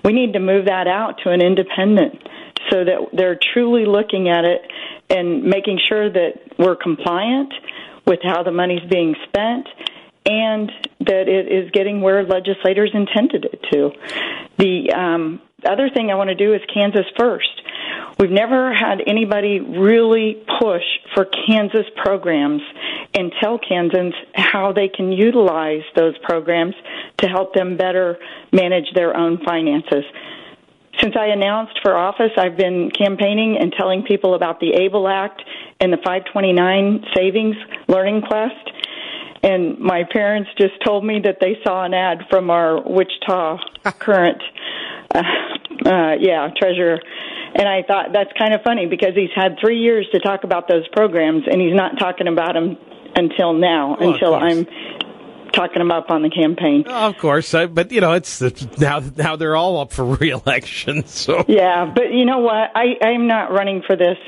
We 0.02 0.12
need 0.12 0.32
to 0.32 0.40
move 0.40 0.66
that 0.66 0.88
out 0.88 1.20
to 1.24 1.30
an 1.30 1.42
independent 1.42 2.16
so 2.70 2.84
that 2.84 3.08
they're 3.12 3.38
truly 3.52 3.86
looking 3.86 4.28
at 4.28 4.44
it 4.44 4.62
and 5.10 5.44
making 5.44 5.78
sure 5.88 6.10
that 6.10 6.32
we're 6.58 6.76
compliant 6.76 7.52
with 8.06 8.20
how 8.22 8.42
the 8.42 8.52
money's 8.52 8.88
being 8.90 9.14
spent 9.28 9.68
and 10.24 10.72
that 11.00 11.28
it 11.28 11.46
is 11.52 11.70
getting 11.70 12.00
where 12.00 12.24
legislators 12.24 12.90
intended 12.92 13.44
it 13.44 13.62
to. 13.70 13.90
The 14.58 14.92
um, 14.92 15.40
other 15.64 15.88
thing 15.88 16.10
I 16.10 16.16
want 16.16 16.28
to 16.28 16.34
do 16.34 16.52
is 16.52 16.60
Kansas 16.72 17.06
First. 17.16 17.62
We've 18.18 18.30
never 18.30 18.74
had 18.74 19.02
anybody 19.06 19.60
really 19.60 20.42
push 20.60 20.82
for 21.14 21.26
Kansas 21.26 21.86
programs 22.02 22.62
and 23.14 23.32
tell 23.40 23.58
Kansans 23.58 24.14
how 24.34 24.72
they 24.72 24.88
can 24.88 25.12
utilize 25.12 25.82
those 25.94 26.16
programs 26.22 26.74
to 27.18 27.28
help 27.28 27.54
them 27.54 27.76
better 27.76 28.18
manage 28.52 28.86
their 28.94 29.16
own 29.16 29.38
finances. 29.44 30.04
Since 31.00 31.14
I 31.18 31.26
announced 31.26 31.78
for 31.82 31.96
office, 31.96 32.32
I've 32.38 32.56
been 32.56 32.90
campaigning 32.90 33.58
and 33.60 33.72
telling 33.76 34.02
people 34.02 34.34
about 34.34 34.60
the 34.60 34.72
ABLE 34.72 35.08
Act 35.08 35.42
and 35.80 35.92
the 35.92 35.98
529 35.98 37.04
Savings 37.14 37.56
Learning 37.88 38.22
Quest. 38.22 38.70
And 39.42 39.78
my 39.78 40.04
parents 40.10 40.50
just 40.58 40.74
told 40.84 41.04
me 41.04 41.20
that 41.24 41.36
they 41.40 41.58
saw 41.62 41.84
an 41.84 41.94
ad 41.94 42.22
from 42.30 42.50
our 42.50 42.80
Wichita 42.82 43.58
current, 43.98 44.42
uh, 45.14 45.22
uh, 45.84 46.14
yeah, 46.18 46.48
treasurer. 46.58 46.98
And 47.54 47.68
I 47.68 47.82
thought 47.86 48.12
that's 48.12 48.32
kind 48.38 48.54
of 48.54 48.62
funny 48.62 48.86
because 48.86 49.14
he's 49.14 49.30
had 49.34 49.56
three 49.60 49.78
years 49.78 50.06
to 50.12 50.20
talk 50.20 50.44
about 50.44 50.68
those 50.68 50.88
programs, 50.88 51.44
and 51.50 51.60
he's 51.60 51.74
not 51.74 51.98
talking 51.98 52.26
about 52.26 52.54
them 52.54 52.76
until 53.14 53.52
now, 53.52 53.96
Well, 53.98 54.12
until. 54.12 54.34
I'm 54.34 54.66
talking 55.56 55.78
them 55.78 55.90
up 55.90 56.10
on 56.10 56.22
the 56.22 56.30
campaign. 56.30 56.84
Of 56.86 57.18
course, 57.18 57.54
uh, 57.54 57.66
but 57.66 57.90
you 57.90 58.00
know, 58.00 58.12
it's, 58.12 58.40
it's 58.42 58.78
now 58.78 59.00
now 59.16 59.36
they're 59.36 59.56
all 59.56 59.80
up 59.80 59.92
for 59.92 60.04
reelection. 60.20 61.06
So 61.06 61.44
Yeah, 61.48 61.90
but 61.92 62.12
you 62.12 62.24
know 62.24 62.38
what? 62.38 62.70
I 62.74 62.94
I'm 63.02 63.26
not 63.26 63.50
running 63.50 63.82
for 63.86 63.96
this. 63.96 64.18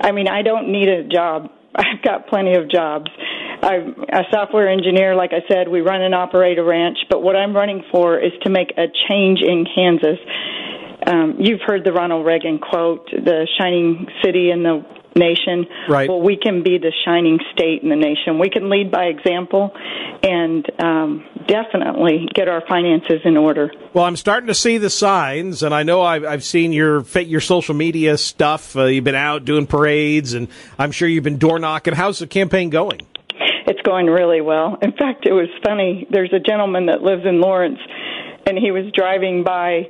I 0.00 0.12
mean, 0.12 0.28
I 0.28 0.42
don't 0.42 0.72
need 0.72 0.88
a 0.88 1.04
job. 1.04 1.50
I've 1.74 2.02
got 2.02 2.28
plenty 2.28 2.54
of 2.54 2.70
jobs. 2.70 3.10
I'm 3.62 4.04
a 4.10 4.22
software 4.32 4.68
engineer, 4.68 5.14
like 5.14 5.32
I 5.32 5.46
said. 5.46 5.68
We 5.68 5.82
run 5.82 6.00
and 6.00 6.14
operate 6.14 6.58
a 6.58 6.64
ranch, 6.64 6.98
but 7.10 7.22
what 7.22 7.36
I'm 7.36 7.54
running 7.54 7.84
for 7.92 8.18
is 8.18 8.32
to 8.44 8.50
make 8.50 8.72
a 8.78 8.86
change 9.08 9.40
in 9.42 9.66
Kansas. 9.74 10.18
Um, 11.06 11.36
you've 11.38 11.60
heard 11.66 11.84
the 11.84 11.92
Ronald 11.92 12.24
Reagan 12.26 12.58
quote, 12.58 13.10
"The 13.10 13.46
shining 13.58 14.06
city 14.22 14.50
in 14.50 14.62
the 14.62 14.84
nation." 15.14 15.66
Right. 15.88 16.08
Well, 16.08 16.20
we 16.20 16.36
can 16.36 16.62
be 16.62 16.78
the 16.78 16.92
shining 17.04 17.38
state 17.52 17.82
in 17.82 17.88
the 17.88 17.96
nation. 17.96 18.38
We 18.38 18.50
can 18.50 18.70
lead 18.70 18.90
by 18.90 19.04
example, 19.04 19.72
and 20.22 20.68
um, 20.80 21.24
definitely 21.46 22.28
get 22.34 22.48
our 22.48 22.62
finances 22.68 23.20
in 23.24 23.36
order. 23.36 23.72
Well, 23.92 24.04
I'm 24.04 24.16
starting 24.16 24.48
to 24.48 24.54
see 24.54 24.78
the 24.78 24.90
signs, 24.90 25.62
and 25.62 25.74
I 25.74 25.82
know 25.82 26.02
I've, 26.02 26.24
I've 26.24 26.44
seen 26.44 26.72
your 26.72 27.04
your 27.20 27.40
social 27.40 27.74
media 27.74 28.16
stuff. 28.18 28.76
Uh, 28.76 28.84
you've 28.84 29.04
been 29.04 29.14
out 29.14 29.44
doing 29.44 29.66
parades, 29.66 30.34
and 30.34 30.48
I'm 30.78 30.92
sure 30.92 31.08
you've 31.08 31.24
been 31.24 31.38
door 31.38 31.58
knocking. 31.58 31.94
How's 31.94 32.18
the 32.18 32.26
campaign 32.26 32.70
going? 32.70 33.00
It's 33.66 33.80
going 33.82 34.06
really 34.06 34.40
well. 34.40 34.78
In 34.82 34.92
fact, 34.92 35.26
it 35.26 35.32
was 35.32 35.48
funny. 35.64 36.06
There's 36.10 36.32
a 36.32 36.40
gentleman 36.40 36.86
that 36.86 37.02
lives 37.02 37.22
in 37.24 37.40
Lawrence, 37.40 37.78
and 38.46 38.58
he 38.58 38.70
was 38.70 38.90
driving 38.92 39.44
by 39.44 39.88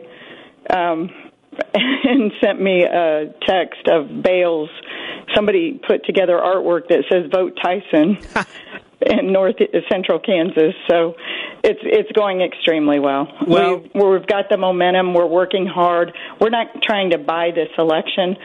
um, 0.68 1.10
and 1.74 2.32
sent 2.42 2.60
me 2.60 2.84
a 2.84 3.32
text 3.46 3.88
of 3.88 4.22
bales. 4.22 4.70
Somebody 5.34 5.80
put 5.86 6.04
together 6.04 6.38
artwork 6.38 6.88
that 6.88 7.04
says 7.10 7.30
"Vote 7.32 7.58
Tyson" 7.62 8.18
in 9.00 9.32
North 9.32 9.56
Central 9.90 10.18
Kansas. 10.18 10.74
So 10.88 11.14
it's 11.62 11.80
it's 11.82 12.10
going 12.12 12.40
extremely 12.42 12.98
well. 12.98 13.28
Well- 13.46 13.78
we've, 13.78 13.90
we've 13.94 14.26
got 14.26 14.48
the 14.50 14.56
momentum. 14.56 15.14
We're 15.14 15.26
working 15.26 15.66
hard. 15.66 16.12
We're 16.40 16.50
not 16.50 16.82
trying 16.82 17.10
to 17.10 17.18
buy 17.18 17.50
this 17.54 17.68
election. 17.78 18.36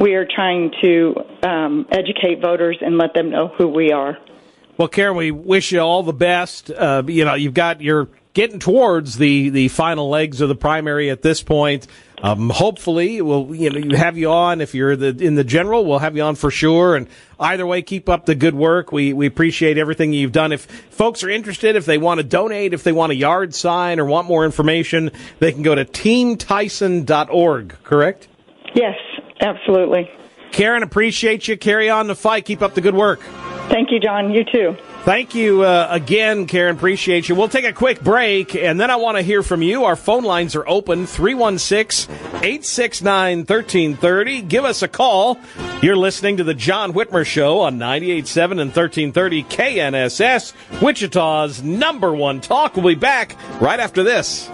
We 0.00 0.14
are 0.14 0.26
trying 0.26 0.72
to 0.82 1.14
um, 1.42 1.86
educate 1.90 2.40
voters 2.40 2.78
and 2.80 2.98
let 2.98 3.14
them 3.14 3.30
know 3.30 3.48
who 3.48 3.68
we 3.68 3.92
are. 3.92 4.18
Well, 4.76 4.88
Caryn, 4.88 5.16
we 5.16 5.30
wish 5.30 5.70
you 5.70 5.80
all 5.80 6.02
the 6.02 6.12
best. 6.12 6.70
Uh, 6.70 7.04
you 7.06 7.24
know, 7.24 7.34
you've 7.34 7.54
got 7.54 7.80
you're 7.80 8.08
getting 8.34 8.58
towards 8.58 9.16
the 9.16 9.48
the 9.48 9.68
final 9.68 10.10
legs 10.10 10.40
of 10.40 10.48
the 10.48 10.54
primary 10.54 11.10
at 11.10 11.22
this 11.22 11.42
point. 11.42 11.86
Um, 12.22 12.50
hopefully, 12.50 13.20
we'll 13.20 13.54
you 13.54 13.70
know 13.70 13.78
you 13.78 13.96
have 13.96 14.18
you 14.18 14.30
on 14.30 14.60
if 14.60 14.74
you're 14.74 14.96
the 14.96 15.08
in 15.08 15.34
the 15.34 15.44
general. 15.44 15.84
We'll 15.84 15.98
have 15.98 16.16
you 16.16 16.22
on 16.22 16.34
for 16.34 16.50
sure. 16.50 16.96
And 16.96 17.08
either 17.38 17.66
way, 17.66 17.82
keep 17.82 18.08
up 18.08 18.26
the 18.26 18.34
good 18.34 18.54
work. 18.54 18.92
We 18.92 19.12
we 19.12 19.26
appreciate 19.26 19.78
everything 19.78 20.12
you've 20.12 20.32
done. 20.32 20.52
If 20.52 20.62
folks 20.90 21.22
are 21.22 21.30
interested, 21.30 21.76
if 21.76 21.86
they 21.86 21.98
want 21.98 22.18
to 22.18 22.24
donate, 22.24 22.74
if 22.74 22.82
they 22.82 22.92
want 22.92 23.12
a 23.12 23.16
yard 23.16 23.54
sign 23.54 24.00
or 24.00 24.04
want 24.04 24.26
more 24.26 24.44
information, 24.44 25.10
they 25.38 25.52
can 25.52 25.62
go 25.62 25.74
to 25.74 25.84
teamtyson.org. 25.84 27.76
Correct? 27.82 28.28
Yes, 28.74 28.96
absolutely. 29.40 30.10
Caryn, 30.50 30.82
appreciate 30.82 31.48
you. 31.48 31.56
Carry 31.56 31.90
on 31.90 32.06
the 32.06 32.14
fight. 32.14 32.44
Keep 32.44 32.62
up 32.62 32.74
the 32.74 32.80
good 32.80 32.94
work. 32.94 33.20
Thank 33.68 33.90
you, 33.90 33.98
John. 33.98 34.30
You 34.30 34.44
too. 34.44 34.76
Thank 35.04 35.34
you 35.34 35.60
uh, 35.60 35.86
again, 35.90 36.46
Caryn. 36.46 36.70
Appreciate 36.70 37.28
you. 37.28 37.34
We'll 37.34 37.50
take 37.50 37.66
a 37.66 37.74
quick 37.74 38.00
break, 38.00 38.56
and 38.56 38.80
then 38.80 38.90
I 38.90 38.96
want 38.96 39.18
to 39.18 39.22
hear 39.22 39.42
from 39.42 39.60
you. 39.60 39.84
Our 39.84 39.96
phone 39.96 40.24
lines 40.24 40.56
are 40.56 40.66
open 40.66 41.04
316 41.06 42.10
869 42.10 43.40
1330. 43.40 44.40
Give 44.40 44.64
us 44.64 44.80
a 44.82 44.88
call. 44.88 45.38
You're 45.82 45.94
listening 45.94 46.38
to 46.38 46.44
The 46.44 46.54
John 46.54 46.94
Whitmer 46.94 47.26
Show 47.26 47.60
on 47.60 47.78
98.7 47.78 48.52
and 48.52 48.74
1330 48.74 49.44
KNSS, 49.44 50.80
Wichita's 50.80 51.62
number 51.62 52.14
one 52.14 52.40
talk. 52.40 52.74
We'll 52.74 52.86
be 52.86 52.94
back 52.94 53.36
right 53.60 53.80
after 53.80 54.02
this. 54.02 54.48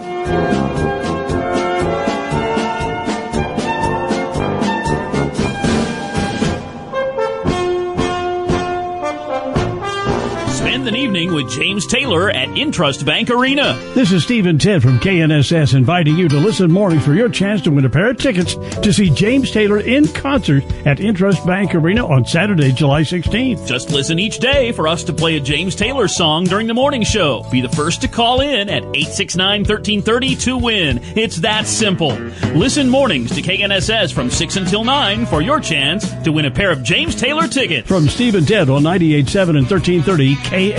Spend 10.81 10.95
an 10.95 10.99
evening 10.99 11.31
with 11.31 11.47
James 11.51 11.85
Taylor 11.85 12.31
at 12.31 12.47
Intrust 12.49 13.05
Bank 13.05 13.29
Arena. 13.29 13.77
This 13.93 14.11
is 14.11 14.23
Stephen 14.23 14.57
Ted 14.57 14.81
from 14.81 14.97
KNSS 14.97 15.75
inviting 15.75 16.17
you 16.17 16.27
to 16.27 16.37
listen 16.37 16.71
mornings 16.71 17.05
for 17.05 17.13
your 17.13 17.29
chance 17.29 17.61
to 17.61 17.69
win 17.69 17.85
a 17.85 17.89
pair 17.89 18.09
of 18.09 18.17
tickets 18.17 18.55
to 18.55 18.91
see 18.91 19.11
James 19.11 19.51
Taylor 19.51 19.79
in 19.79 20.07
concert 20.07 20.63
at 20.87 20.97
Intrust 20.97 21.45
Bank 21.45 21.75
Arena 21.75 22.07
on 22.07 22.25
Saturday, 22.25 22.71
July 22.71 23.03
16th. 23.03 23.67
Just 23.67 23.91
listen 23.91 24.17
each 24.17 24.39
day 24.39 24.71
for 24.71 24.87
us 24.87 25.03
to 25.03 25.13
play 25.13 25.37
a 25.37 25.39
James 25.39 25.75
Taylor 25.75 26.07
song 26.07 26.45
during 26.45 26.65
the 26.65 26.73
morning 26.73 27.03
show. 27.03 27.45
Be 27.51 27.61
the 27.61 27.69
first 27.69 28.01
to 28.01 28.07
call 28.07 28.41
in 28.41 28.67
at 28.67 28.81
869 28.81 29.59
1330 29.59 30.35
to 30.37 30.57
win. 30.57 30.99
It's 31.15 31.37
that 31.41 31.67
simple. 31.67 32.13
Listen 32.55 32.89
mornings 32.89 33.35
to 33.35 33.43
KNSS 33.43 34.11
from 34.11 34.31
6 34.31 34.55
until 34.55 34.83
9 34.83 35.27
for 35.27 35.43
your 35.43 35.59
chance 35.59 36.11
to 36.23 36.31
win 36.31 36.45
a 36.45 36.51
pair 36.51 36.71
of 36.71 36.81
James 36.81 37.13
Taylor 37.13 37.47
tickets. 37.47 37.87
From 37.87 38.09
Stephen 38.09 38.45
Ted 38.45 38.71
on 38.71 38.81
98.7 38.81 39.49
and 39.49 39.69
1330 39.69 40.35
KNSS. 40.37 40.70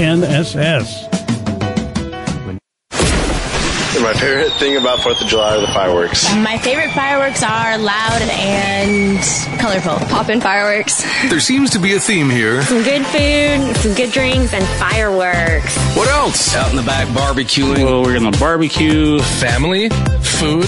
My 4.02 4.14
favorite 4.14 4.52
thing 4.54 4.76
about 4.78 5.00
Fourth 5.00 5.20
of 5.22 5.28
July 5.28 5.56
are 5.56 5.60
the 5.60 5.68
fireworks. 5.68 6.34
My 6.34 6.58
favorite 6.58 6.90
fireworks 6.90 7.42
are 7.42 7.78
loud 7.78 8.20
and 8.22 9.18
colorful. 9.60 9.94
Poppin' 10.08 10.40
fireworks. 10.40 11.04
There 11.30 11.38
seems 11.38 11.70
to 11.70 11.78
be 11.78 11.94
a 11.94 12.00
theme 12.00 12.28
here. 12.28 12.62
Some 12.62 12.82
good 12.82 13.06
food, 13.06 13.76
some 13.76 13.94
good 13.94 14.10
drinks, 14.10 14.52
and 14.54 14.64
fireworks. 14.80 15.76
What 15.96 16.08
else? 16.08 16.54
Out 16.56 16.70
in 16.70 16.76
the 16.76 16.82
back 16.82 17.06
barbecuing. 17.08 17.84
Well, 17.84 18.02
we're 18.02 18.18
gonna 18.18 18.36
barbecue. 18.38 19.20
Family, 19.20 19.88
food, 20.20 20.66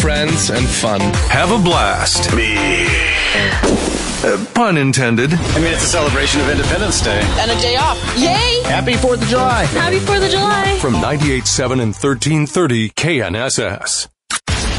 friends, 0.00 0.50
and 0.50 0.66
fun. 0.66 1.00
Have 1.30 1.52
a 1.52 1.58
blast. 1.58 2.34
Me. 2.34 3.91
Uh, 4.24 4.44
pun 4.54 4.76
intended. 4.76 5.34
I 5.34 5.58
mean, 5.58 5.72
it's 5.72 5.82
a 5.82 5.86
celebration 5.86 6.40
of 6.40 6.48
Independence 6.48 7.00
Day. 7.00 7.20
And 7.40 7.50
a 7.50 7.60
day 7.60 7.74
off. 7.76 7.98
Yay! 8.16 8.62
Happy 8.62 8.92
4th 8.92 9.20
of 9.20 9.28
July. 9.28 9.64
Happy 9.64 9.98
4th 9.98 10.24
of 10.24 10.30
July. 10.30 10.78
From 10.80 10.94
98.7 10.94 11.72
and 11.72 11.92
1330 11.92 12.90
KNSS. 12.90 14.08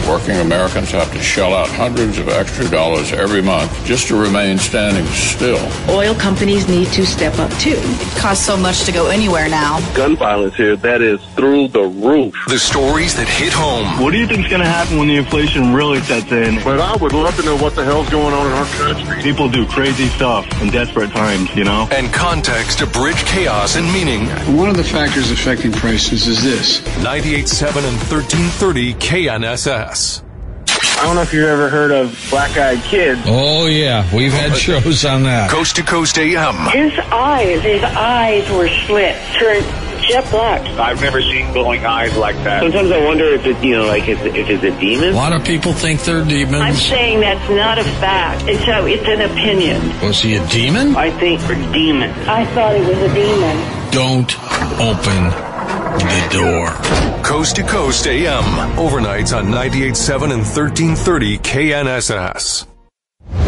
Working 0.07 0.35
Americans 0.37 0.91
have 0.91 1.11
to 1.13 1.19
shell 1.19 1.53
out 1.53 1.69
hundreds 1.69 2.17
of 2.17 2.27
extra 2.27 2.69
dollars 2.69 3.13
every 3.13 3.41
month 3.41 3.71
just 3.85 4.07
to 4.09 4.15
remain 4.19 4.57
standing 4.57 5.05
still. 5.05 5.59
Oil 5.89 6.13
companies 6.13 6.67
need 6.67 6.87
to 6.89 7.05
step 7.05 7.39
up 7.39 7.51
too. 7.53 7.77
It 7.77 8.17
costs 8.17 8.45
so 8.45 8.57
much 8.57 8.83
to 8.83 8.91
go 8.91 9.07
anywhere 9.07 9.47
now. 9.47 9.79
Gun 9.95 10.17
violence 10.17 10.55
here, 10.55 10.75
that 10.75 11.01
is 11.01 11.23
through 11.35 11.69
the 11.69 11.83
roof. 11.83 12.35
The 12.47 12.59
stories 12.59 13.15
that 13.15 13.27
hit 13.27 13.53
home. 13.53 14.01
What 14.03 14.11
do 14.11 14.17
you 14.17 14.27
think 14.27 14.41
is 14.45 14.49
going 14.49 14.61
to 14.61 14.67
happen 14.67 14.97
when 14.97 15.07
the 15.07 15.15
inflation 15.15 15.73
really 15.73 16.01
sets 16.01 16.31
in? 16.31 16.61
But 16.63 16.81
I 16.81 16.97
would 16.97 17.13
love 17.13 17.35
to 17.37 17.43
know 17.43 17.55
what 17.55 17.75
the 17.75 17.85
hell's 17.85 18.09
going 18.09 18.33
on 18.33 18.47
in 18.47 18.53
our 18.53 18.65
country. 18.65 19.23
People 19.23 19.47
do 19.47 19.65
crazy 19.67 20.07
stuff 20.07 20.45
in 20.61 20.69
desperate 20.69 21.11
times, 21.11 21.55
you 21.55 21.63
know? 21.63 21.87
And 21.91 22.13
context 22.13 22.79
to 22.79 22.87
bridge 22.87 23.23
chaos 23.25 23.77
and 23.77 23.85
meaning. 23.93 24.25
One 24.57 24.69
of 24.69 24.75
the 24.75 24.83
factors 24.83 25.31
affecting 25.31 25.71
prices 25.71 26.27
is 26.27 26.43
this 26.43 26.81
98.7 26.99 27.77
and 27.77 27.97
1330 28.11 28.93
KNSS. 28.95 29.92
I 29.93 31.05
don't 31.05 31.15
know 31.15 31.21
if 31.21 31.33
you've 31.33 31.47
ever 31.47 31.69
heard 31.69 31.91
of 31.91 32.17
Black 32.29 32.57
Eyed 32.57 32.81
Kids. 32.83 33.21
Oh, 33.25 33.67
yeah. 33.67 34.09
We've 34.15 34.31
had 34.31 34.55
shows 34.55 35.05
on 35.05 35.23
that. 35.23 35.51
Coast 35.51 35.75
to 35.75 35.83
Coast 35.83 36.17
AM. 36.17 36.55
His 36.71 36.97
eyes, 37.11 37.61
his 37.61 37.83
eyes 37.83 38.49
were 38.51 38.69
slit, 38.69 39.15
turned 39.37 39.65
jet 40.07 40.29
black. 40.31 40.61
I've 40.79 41.01
never 41.01 41.21
seen 41.21 41.51
glowing 41.53 41.85
eyes 41.85 42.15
like 42.17 42.35
that. 42.37 42.61
Sometimes 42.61 42.91
I 42.91 43.05
wonder 43.05 43.25
if 43.25 43.45
it, 43.45 43.63
you 43.63 43.75
know, 43.77 43.85
like 43.85 44.07
if, 44.07 44.19
if 44.21 44.49
it's 44.49 44.63
a 44.63 44.79
demon. 44.79 45.09
A 45.09 45.15
lot 45.15 45.33
of 45.33 45.43
people 45.45 45.73
think 45.73 46.01
they're 46.01 46.25
demons. 46.25 46.55
I'm 46.55 46.75
saying 46.75 47.19
that's 47.19 47.49
not 47.49 47.77
a 47.77 47.83
fact. 47.83 48.45
It's 48.47 48.67
a, 48.67 48.85
it's 48.87 49.07
an 49.07 49.21
opinion. 49.21 49.81
Was 50.01 50.21
he 50.21 50.35
a 50.35 50.47
demon? 50.47 50.95
I 50.95 51.11
think 51.19 51.39
for 51.41 51.55
demon. 51.71 52.09
I 52.27 52.45
thought 52.53 52.75
he 52.75 52.81
was 52.81 52.97
a 52.97 53.13
demon. 53.13 53.91
Don't 53.91 54.33
open 54.79 55.52
the 55.99 56.27
door. 56.31 57.23
Coast 57.23 57.55
to 57.57 57.63
Coast 57.63 58.07
AM. 58.07 58.43
Overnights 58.77 59.35
on 59.37 59.47
98.7 59.47 60.23
and 60.23 60.43
1330 60.43 61.37
KNSS. 61.39 62.67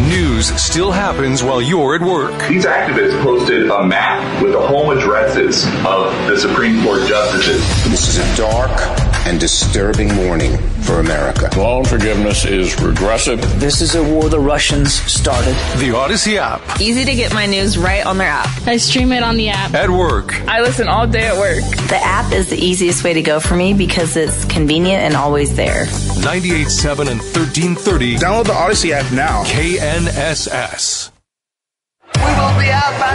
News 0.08 0.46
still 0.60 0.90
happens 0.92 1.42
while 1.42 1.60
you're 1.60 1.94
at 1.94 2.00
work. 2.00 2.48
These 2.48 2.64
activists 2.64 3.22
posted 3.22 3.68
a 3.70 3.84
map 3.84 4.42
with 4.42 4.52
the 4.52 4.60
home 4.60 4.96
addresses 4.96 5.66
of 5.84 6.12
the 6.28 6.38
Supreme 6.38 6.82
Court 6.82 7.06
justices. 7.06 7.60
This 7.84 8.08
is 8.08 8.18
a 8.18 8.36
dark 8.36 9.05
and 9.26 9.40
disturbing 9.40 10.14
morning 10.14 10.56
for 10.82 11.00
America. 11.00 11.50
Loan 11.58 11.84
forgiveness 11.84 12.44
is 12.44 12.80
regressive. 12.80 13.40
This 13.58 13.80
is 13.80 13.96
a 13.96 14.02
war 14.02 14.28
the 14.28 14.38
Russians 14.38 14.94
started. 14.94 15.54
The 15.80 15.90
Audacy 15.90 16.36
app. 16.36 16.80
Easy 16.80 17.04
to 17.04 17.14
get 17.14 17.34
my 17.34 17.44
news 17.44 17.76
right 17.76 18.06
on 18.06 18.18
their 18.18 18.28
app. 18.28 18.48
I 18.68 18.76
stream 18.76 19.10
it 19.10 19.24
on 19.24 19.36
the 19.36 19.48
app. 19.48 19.74
At 19.74 19.90
work. 19.90 20.40
I 20.48 20.60
listen 20.60 20.86
all 20.86 21.08
day 21.08 21.26
at 21.26 21.36
work. 21.36 21.64
The 21.88 22.00
app 22.00 22.32
is 22.32 22.50
the 22.50 22.56
easiest 22.56 23.02
way 23.02 23.14
to 23.14 23.22
go 23.22 23.40
for 23.40 23.56
me 23.56 23.74
because 23.74 24.16
it's 24.16 24.44
convenient 24.44 25.02
and 25.02 25.16
always 25.16 25.56
there. 25.56 25.86
98.7 25.86 27.10
and 27.10 27.20
1330. 27.20 28.16
Download 28.16 28.44
the 28.46 28.52
Audacy 28.52 28.92
app 28.92 29.12
now. 29.12 29.42
KNSS. 29.44 31.10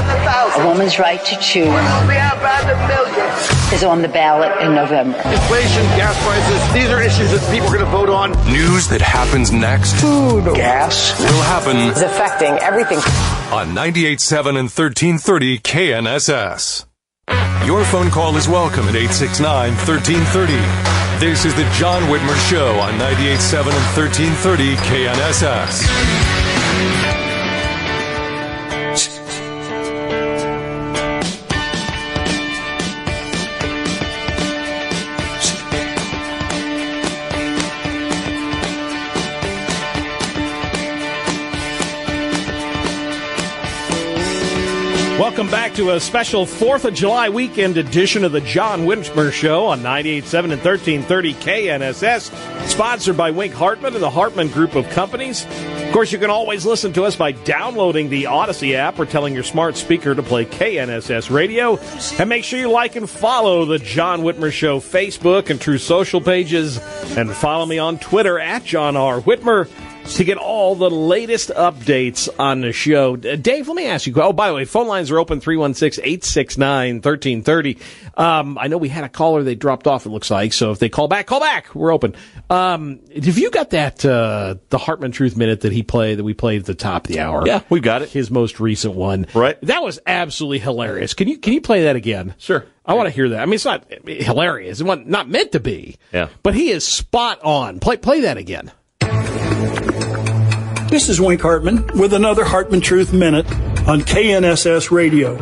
A 0.01 0.67
woman's 0.67 0.99
right 0.99 1.23
to 1.23 1.35
choose. 1.37 1.65
We 1.65 1.71
will 1.71 2.07
be 2.07 2.17
out 2.17 2.41
by 2.41 2.59
the 2.61 2.75
millions. 2.87 3.73
Is 3.73 3.83
on 3.83 4.01
the 4.01 4.09
ballot 4.09 4.51
in 4.61 4.75
November. 4.75 5.17
Inflation, 5.17 5.83
gas 5.95 6.15
prices, 6.25 6.73
these 6.73 6.89
are 6.89 7.01
issues 7.01 7.31
that 7.31 7.53
people 7.53 7.67
are 7.69 7.77
going 7.77 7.85
to 7.85 7.91
vote 7.91 8.09
on. 8.09 8.31
News 8.51 8.87
that 8.89 9.01
happens 9.01 9.51
next. 9.51 9.93
Food, 10.01 10.43
gas 10.55 11.17
will 11.19 11.41
happen. 11.43 11.77
It's 11.77 12.01
affecting 12.01 12.53
everything. 12.59 12.97
On 13.53 13.73
98.7 13.73 14.39
and 14.49 14.69
1330 14.69 15.59
KNSS. 15.59 16.85
Your 17.65 17.85
phone 17.85 18.09
call 18.09 18.35
is 18.35 18.47
welcome 18.49 18.89
at 18.89 18.95
869 18.95 19.73
1330. 19.87 20.53
This 21.25 21.45
is 21.45 21.53
the 21.55 21.63
John 21.77 22.01
Whitmer 22.03 22.35
Show 22.49 22.79
on 22.79 22.93
98.7 22.99 23.71
and 23.71 23.87
1330 23.95 24.75
KNSS. 24.75 26.40
Welcome 45.21 45.51
back 45.51 45.75
to 45.75 45.91
a 45.91 45.99
special 45.99 46.47
4th 46.47 46.85
of 46.85 46.95
July 46.95 47.29
weekend 47.29 47.77
edition 47.77 48.23
of 48.23 48.31
the 48.31 48.41
John 48.41 48.87
Whitmer 48.87 49.31
Show 49.31 49.67
on 49.67 49.81
98.7 49.81 50.45
and 50.45 50.63
1330 50.63 51.33
KNSS, 51.35 52.67
sponsored 52.67 53.17
by 53.17 53.29
Wink 53.29 53.53
Hartman 53.53 53.93
and 53.93 54.01
the 54.01 54.09
Hartman 54.09 54.47
Group 54.47 54.73
of 54.73 54.89
Companies. 54.89 55.45
Of 55.45 55.93
course, 55.93 56.11
you 56.11 56.17
can 56.17 56.31
always 56.31 56.65
listen 56.65 56.91
to 56.93 57.03
us 57.03 57.15
by 57.15 57.33
downloading 57.33 58.09
the 58.09 58.23
Audacy 58.23 58.73
app 58.73 58.97
or 58.97 59.05
telling 59.05 59.35
your 59.35 59.43
smart 59.43 59.77
speaker 59.77 60.15
to 60.15 60.23
play 60.23 60.43
KNSS 60.43 61.29
Radio. 61.29 61.77
And 62.17 62.27
make 62.27 62.43
sure 62.43 62.57
you 62.57 62.71
like 62.71 62.95
and 62.95 63.07
follow 63.07 63.65
the 63.65 63.77
John 63.77 64.21
Whitmer 64.21 64.51
Show 64.51 64.79
Facebook 64.79 65.51
and 65.51 65.61
Truth 65.61 65.83
Social 65.83 66.19
pages. 66.19 66.79
And 67.15 67.31
follow 67.31 67.67
me 67.67 67.77
on 67.77 67.99
Twitter 67.99 68.39
at 68.39 68.65
John 68.65 68.97
R. 68.97 69.21
Whitmer 69.21 69.69
to 70.05 70.23
get 70.23 70.37
all 70.37 70.75
the 70.75 70.89
latest 70.89 71.49
updates 71.49 72.29
on 72.39 72.61
the 72.61 72.71
show. 72.71 73.15
Dave, 73.15 73.67
let 73.67 73.75
me 73.75 73.87
ask 73.87 74.07
you. 74.07 74.13
Oh, 74.21 74.33
by 74.33 74.49
the 74.49 74.53
way, 74.53 74.65
phone 74.65 74.87
lines 74.87 75.11
are 75.11 75.17
open 75.17 75.39
316-869-1330. 75.39 77.79
Um, 78.17 78.57
I 78.57 78.67
know 78.67 78.77
we 78.77 78.89
had 78.89 79.03
a 79.03 79.09
caller 79.09 79.43
they 79.43 79.55
dropped 79.55 79.87
off, 79.87 80.05
it 80.05 80.09
looks 80.09 80.29
like. 80.29 80.53
So 80.53 80.71
if 80.71 80.79
they 80.79 80.89
call 80.89 81.07
back, 81.07 81.27
call 81.27 81.39
back. 81.39 81.73
We're 81.73 81.93
open. 81.93 82.15
Um, 82.49 82.99
have 83.13 83.37
you 83.37 83.51
got 83.51 83.71
that, 83.71 84.03
uh, 84.05 84.55
the 84.69 84.77
Hartman 84.77 85.11
Truth 85.11 85.37
Minute 85.37 85.61
that 85.61 85.71
he 85.71 85.83
played, 85.83 86.19
that 86.19 86.23
we 86.23 86.33
played 86.33 86.61
at 86.61 86.65
the 86.65 86.75
top 86.75 87.05
of 87.05 87.13
the 87.13 87.21
hour? 87.21 87.43
Yeah, 87.45 87.61
we've 87.69 87.81
got 87.81 88.01
it. 88.01 88.09
His 88.09 88.29
most 88.29 88.59
recent 88.59 88.95
one. 88.95 89.27
Right. 89.33 89.59
That 89.61 89.83
was 89.83 89.99
absolutely 90.05 90.59
hilarious. 90.59 91.13
Can 91.13 91.27
you, 91.27 91.37
can 91.37 91.53
you 91.53 91.61
play 91.61 91.83
that 91.83 91.95
again? 91.95 92.35
Sure. 92.37 92.65
I 92.85 92.95
want 92.95 93.07
to 93.07 93.11
hear 93.11 93.29
that. 93.29 93.41
I 93.41 93.45
mean, 93.45 93.53
it's 93.53 93.65
not 93.65 93.85
hilarious. 94.05 94.81
It's 94.81 94.87
not 94.87 95.07
not 95.07 95.29
meant 95.29 95.51
to 95.51 95.59
be. 95.59 95.97
Yeah. 96.11 96.29
But 96.41 96.55
he 96.55 96.71
is 96.71 96.83
spot 96.83 97.39
on. 97.43 97.79
Play, 97.79 97.97
play 97.97 98.21
that 98.21 98.37
again. 98.37 98.71
This 100.91 101.07
is 101.07 101.21
Wink 101.21 101.39
Hartman 101.39 101.87
with 101.97 102.13
another 102.13 102.43
Hartman 102.43 102.81
Truth 102.81 103.13
Minute 103.13 103.49
on 103.87 104.01
KNSS 104.01 104.91
Radio. 104.91 105.37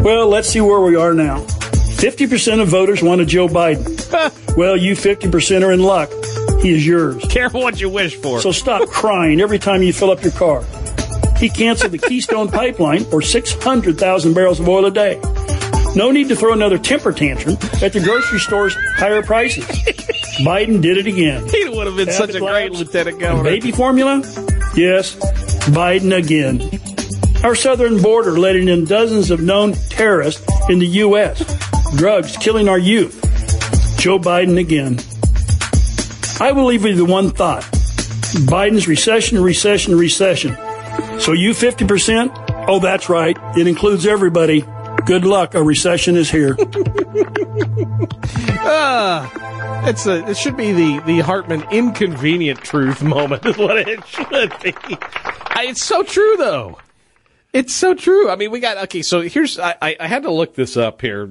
Well, 0.00 0.28
let's 0.28 0.48
see 0.48 0.60
where 0.60 0.80
we 0.80 0.94
are 0.94 1.12
now. 1.12 1.40
50% 1.40 2.62
of 2.62 2.68
voters 2.68 3.02
wanted 3.02 3.26
Joe 3.26 3.48
Biden. 3.48 4.56
well, 4.56 4.76
you 4.76 4.94
50% 4.94 5.66
are 5.66 5.72
in 5.72 5.82
luck. 5.82 6.08
He 6.62 6.70
is 6.70 6.86
yours. 6.86 7.20
Careful 7.28 7.62
what 7.62 7.80
you 7.80 7.90
wish 7.90 8.14
for. 8.14 8.40
So 8.40 8.52
stop 8.52 8.88
crying 8.90 9.40
every 9.40 9.58
time 9.58 9.82
you 9.82 9.92
fill 9.92 10.12
up 10.12 10.22
your 10.22 10.30
car. 10.30 10.62
He 11.36 11.48
canceled 11.48 11.90
the 11.90 11.98
Keystone 11.98 12.48
Pipeline 12.48 13.04
for 13.06 13.20
600,000 13.20 14.34
barrels 14.34 14.60
of 14.60 14.68
oil 14.68 14.86
a 14.86 14.92
day. 14.92 15.20
No 15.96 16.10
need 16.10 16.28
to 16.28 16.36
throw 16.36 16.52
another 16.52 16.78
temper 16.78 17.12
tantrum 17.12 17.54
at 17.82 17.92
the 17.92 18.00
grocery 18.02 18.38
store's 18.38 18.74
higher 18.96 19.22
prices. 19.22 19.64
Biden 20.44 20.80
did 20.80 20.96
it 20.98 21.06
again. 21.06 21.48
He 21.48 21.68
would 21.68 21.86
have 21.86 21.96
been 21.96 22.12
such 22.12 22.34
a 22.34 22.38
great 22.38 22.72
lieutenant 22.72 23.18
governor. 23.18 23.42
Baby 23.42 23.72
formula? 23.72 24.18
Yes, 24.76 25.16
Biden 25.70 26.16
again. 26.16 26.62
Our 27.44 27.54
southern 27.54 28.00
border 28.02 28.38
letting 28.38 28.68
in 28.68 28.84
dozens 28.84 29.30
of 29.30 29.40
known 29.40 29.72
terrorists 29.72 30.44
in 30.68 30.78
the 30.78 30.86
U.S. 30.86 31.42
Drugs 31.96 32.36
killing 32.36 32.68
our 32.68 32.78
youth. 32.78 33.20
Joe 33.98 34.18
Biden 34.18 34.58
again. 34.58 34.98
I 36.40 36.52
will 36.52 36.66
leave 36.66 36.84
you 36.84 36.94
the 36.94 37.04
one 37.04 37.30
thought. 37.30 37.62
Biden's 38.46 38.86
recession, 38.86 39.42
recession, 39.42 39.96
recession. 39.96 40.54
So 41.18 41.32
you 41.32 41.50
50%? 41.50 42.66
Oh, 42.68 42.78
that's 42.78 43.08
right. 43.08 43.36
It 43.56 43.66
includes 43.66 44.06
everybody. 44.06 44.64
Good 45.08 45.24
luck. 45.24 45.54
A 45.54 45.62
recession 45.62 46.16
is 46.16 46.30
here. 46.30 46.54
uh, 48.60 49.26
it's 49.88 50.04
a, 50.06 50.28
it 50.28 50.36
should 50.36 50.54
be 50.54 50.72
the, 50.72 51.02
the 51.06 51.20
Hartman 51.20 51.64
inconvenient 51.70 52.60
truth 52.60 53.02
moment 53.02 53.46
is 53.46 53.56
what 53.56 53.78
it 53.78 54.06
should 54.06 54.52
be. 54.62 54.74
I, 54.90 55.64
it's 55.68 55.82
so 55.82 56.02
true, 56.02 56.36
though. 56.36 56.78
It's 57.54 57.74
so 57.74 57.94
true. 57.94 58.28
I 58.28 58.36
mean, 58.36 58.50
we 58.50 58.60
got, 58.60 58.76
okay, 58.84 59.00
so 59.00 59.22
here's, 59.22 59.58
I, 59.58 59.96
I 59.98 60.06
had 60.06 60.24
to 60.24 60.30
look 60.30 60.54
this 60.54 60.76
up 60.76 61.00
here. 61.00 61.30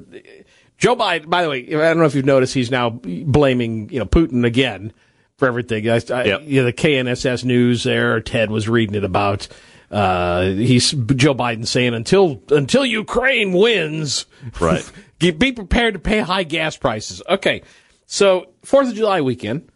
Joe 0.80 0.96
Biden, 0.96 1.30
by 1.30 1.44
the 1.44 1.50
way, 1.50 1.68
I 1.68 1.70
don't 1.70 2.00
know 2.00 2.06
if 2.06 2.16
you've 2.16 2.26
noticed, 2.26 2.56
he's 2.56 2.72
now 2.72 2.90
blaming, 2.90 3.90
you 3.92 4.00
know, 4.00 4.08
Putin 4.08 4.44
again 4.44 4.92
for 5.38 5.48
everything. 5.48 5.88
I, 5.88 6.02
I, 6.12 6.24
yep. 6.24 6.42
you 6.46 6.62
know, 6.62 6.66
the 6.66 6.74
KNSS 6.74 7.44
news 7.44 7.84
there, 7.84 8.22
Ted 8.22 8.50
was 8.50 8.68
reading 8.68 8.96
it 8.96 9.04
about, 9.04 9.48
uh, 9.92 10.44
he's 10.44 10.92
Joe 10.92 11.34
Biden 11.34 11.66
saying 11.66 11.94
until 11.94 12.42
until 12.50 12.86
Ukraine 12.86 13.54
wins, 13.54 14.26
right? 14.60 14.90
be 15.20 15.52
prepared 15.52 15.94
to 15.94 16.00
pay 16.00 16.20
high 16.20 16.44
gas 16.44 16.78
prices. 16.78 17.22
Okay, 17.30 17.62
so 18.06 18.54
Fourth 18.64 18.90
of 18.90 18.96
July 18.96 19.22
weekend, 19.22 19.72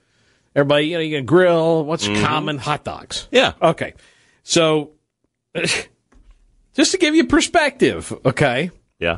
everybody, 0.56 0.88
you 0.88 0.96
know, 0.96 1.02
you 1.02 1.18
can 1.18 1.26
grill. 1.26 1.86
What's 1.86 2.08
mm-hmm. 2.08 2.24
common? 2.24 2.58
Hot 2.58 2.84
dogs. 2.84 3.28
Yeah. 3.32 3.54
Okay, 3.62 3.94
so 4.44 4.92
just 5.56 6.92
to 6.92 6.98
give 6.98 7.16
you 7.16 7.26
perspective, 7.26 8.14
okay. 8.26 8.72
Yeah. 9.00 9.18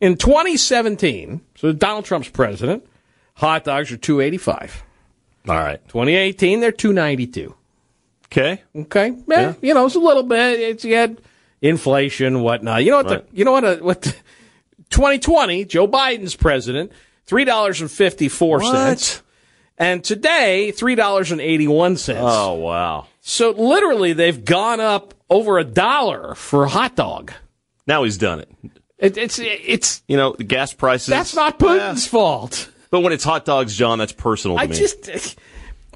In 0.00 0.16
2017, 0.16 1.40
so 1.56 1.72
Donald 1.72 2.04
Trump's 2.04 2.28
president, 2.28 2.86
hot 3.34 3.64
dogs 3.64 3.90
are 3.90 3.96
285. 3.96 4.84
All 5.48 5.56
right. 5.56 5.80
2018, 5.88 6.60
they're 6.60 6.70
292. 6.70 7.54
Okay. 8.30 8.62
Okay. 8.76 9.08
Yeah, 9.26 9.40
yeah. 9.40 9.54
You 9.62 9.74
know, 9.74 9.86
it's 9.86 9.94
a 9.94 10.00
little 10.00 10.22
bit. 10.22 10.60
It's 10.60 10.84
you 10.84 10.94
had 10.94 11.20
inflation, 11.62 12.42
whatnot. 12.42 12.84
You 12.84 12.90
know 12.90 12.96
what? 12.98 13.06
Right. 13.06 13.30
The, 13.30 13.36
you 13.36 13.44
know 13.44 13.52
what? 13.52 13.64
Uh, 13.64 13.76
what? 13.76 14.02
The, 14.02 14.14
2020, 14.90 15.64
Joe 15.64 15.86
Biden's 15.86 16.34
president, 16.34 16.92
three 17.24 17.44
dollars 17.44 17.80
and 17.80 17.90
fifty 17.90 18.28
four 18.28 18.62
cents, 18.62 19.22
and 19.76 20.02
today 20.02 20.70
three 20.72 20.94
dollars 20.94 21.30
and 21.30 21.40
eighty 21.40 21.68
one 21.68 21.96
cents. 21.96 22.20
Oh 22.22 22.54
wow! 22.54 23.06
So 23.20 23.50
literally, 23.50 24.12
they've 24.12 24.44
gone 24.44 24.80
up 24.80 25.14
over 25.30 25.58
a 25.58 25.64
dollar 25.64 26.34
for 26.34 26.64
a 26.64 26.68
hot 26.68 26.96
dog. 26.96 27.32
Now 27.86 28.04
he's 28.04 28.18
done 28.18 28.40
it. 28.40 28.50
it 28.98 29.16
it's 29.16 29.38
it's 29.38 30.02
you 30.08 30.16
know 30.16 30.32
the 30.32 30.44
gas 30.44 30.72
prices. 30.72 31.08
That's 31.08 31.34
not 31.34 31.58
Putin's 31.58 32.06
yeah. 32.06 32.10
fault. 32.10 32.70
But 32.90 33.00
when 33.00 33.12
it's 33.12 33.24
hot 33.24 33.44
dogs, 33.44 33.76
John, 33.76 33.98
that's 33.98 34.12
personal 34.12 34.56
to 34.56 34.62
I 34.62 34.66
me. 34.66 34.74
just 34.76 35.38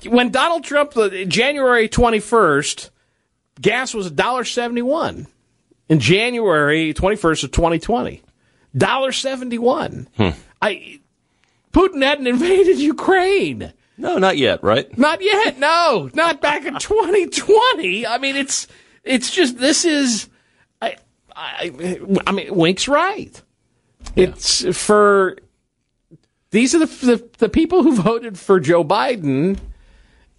when 0.07 0.31
Donald 0.31 0.65
Trump, 0.65 0.93
January 1.29 1.89
21st, 1.89 2.91
gas 3.61 3.95
was 3.95 4.11
$1.71. 4.11 5.27
In 5.89 6.01
January 6.01 6.95
21st 6.95 7.45
of 7.45 7.51
2020, 7.51 8.23
$1.71. 8.77 10.07
Hmm. 10.17 10.39
I, 10.61 11.01
Putin 11.73 12.03
hadn't 12.03 12.27
invaded 12.27 12.79
Ukraine. 12.79 13.73
No, 13.99 14.19
not 14.19 14.39
yet, 14.39 14.63
right? 14.63 14.97
Not 14.97 15.23
yet. 15.23 15.59
No, 15.59 16.11
not 16.15 16.41
back 16.41 16.65
in 16.65 16.79
2020. 16.79 18.07
I 18.07 18.19
mean, 18.19 18.37
it's 18.37 18.67
it's 19.05 19.31
just 19.31 19.59
this 19.59 19.85
is. 19.85 20.29
I 20.81 20.97
I, 21.35 22.01
I 22.27 22.33
mean, 22.33 22.55
Wink's 22.55 22.89
right. 22.89 23.41
Yeah. 24.15 24.29
It's 24.29 24.65
for 24.77 25.37
these 26.51 26.75
are 26.75 26.81
the, 26.81 26.87
the 26.87 27.29
the 27.39 27.49
people 27.49 27.83
who 27.83 27.95
voted 27.97 28.39
for 28.39 28.59
Joe 28.61 28.83
Biden 28.83 29.59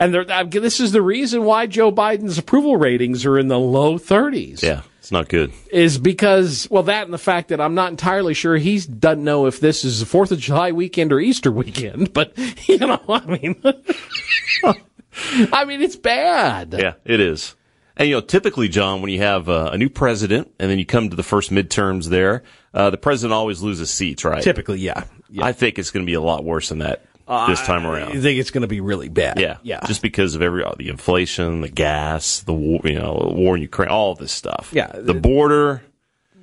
and 0.03 0.51
this 0.51 0.79
is 0.79 0.91
the 0.91 1.01
reason 1.01 1.45
why 1.45 1.65
Joe 1.65 1.91
Biden's 1.91 2.37
approval 2.37 2.75
ratings 2.75 3.25
are 3.25 3.39
in 3.39 3.47
the 3.47 3.59
low 3.59 3.97
30s. 3.97 4.61
Yeah, 4.61 4.81
it's 4.99 5.11
not 5.11 5.29
good. 5.29 5.53
Is 5.71 5.97
because, 5.97 6.67
well, 6.69 6.83
that 6.83 7.05
and 7.05 7.13
the 7.13 7.17
fact 7.17 7.49
that 7.49 7.61
I'm 7.61 7.75
not 7.75 7.91
entirely 7.91 8.33
sure 8.33 8.57
he 8.57 8.79
doesn't 8.79 9.23
know 9.23 9.45
if 9.45 9.59
this 9.59 9.85
is 9.85 10.01
the 10.01 10.05
4th 10.05 10.31
of 10.31 10.39
July 10.39 10.73
weekend 10.73 11.13
or 11.13 11.19
Easter 11.19 11.51
weekend. 11.51 12.11
But, 12.13 12.37
you 12.67 12.79
know, 12.79 13.01
I 13.07 13.25
mean, 13.25 13.61
I 15.53 15.65
mean, 15.65 15.81
it's 15.81 15.95
bad. 15.95 16.75
Yeah, 16.77 16.93
it 17.05 17.19
is. 17.19 17.55
And, 17.95 18.09
you 18.09 18.15
know, 18.15 18.21
typically, 18.21 18.67
John, 18.67 19.01
when 19.01 19.11
you 19.11 19.19
have 19.19 19.47
uh, 19.47 19.69
a 19.71 19.77
new 19.77 19.89
president 19.89 20.51
and 20.59 20.69
then 20.69 20.79
you 20.79 20.85
come 20.85 21.11
to 21.11 21.15
the 21.15 21.23
first 21.23 21.51
midterms 21.51 22.09
there, 22.09 22.43
uh, 22.73 22.89
the 22.89 22.97
president 22.97 23.33
always 23.33 23.61
loses 23.61 23.89
seats, 23.91 24.25
right? 24.25 24.41
Typically, 24.41 24.79
yeah. 24.79 25.03
yeah. 25.29 25.45
I 25.45 25.53
think 25.53 25.79
it's 25.79 25.91
going 25.91 26.05
to 26.05 26.09
be 26.09 26.15
a 26.15 26.21
lot 26.21 26.43
worse 26.43 26.69
than 26.69 26.79
that 26.79 27.05
this 27.28 27.61
time 27.61 27.86
around. 27.86 28.11
I 28.11 28.19
think 28.19 28.39
it's 28.39 28.51
going 28.51 28.63
to 28.63 28.67
be 28.67 28.82
really 28.82 29.09
bad. 29.09 29.39
Yeah, 29.39 29.57
yeah. 29.63 29.82
Just 29.86 30.01
because 30.01 30.36
of 30.36 30.41
every 30.41 30.63
uh, 30.63 30.74
the 30.78 30.89
inflation, 30.89 31.61
the 31.61 31.69
gas, 31.69 32.41
the 32.41 32.53
war, 32.53 32.82
you 32.84 32.95
know, 32.95 33.34
war 33.36 33.55
in 33.55 33.61
Ukraine, 33.61 33.89
all 33.89 34.15
this 34.15 34.32
stuff. 34.32 34.69
Yeah, 34.74 34.91
the 34.93 35.13
border. 35.13 35.82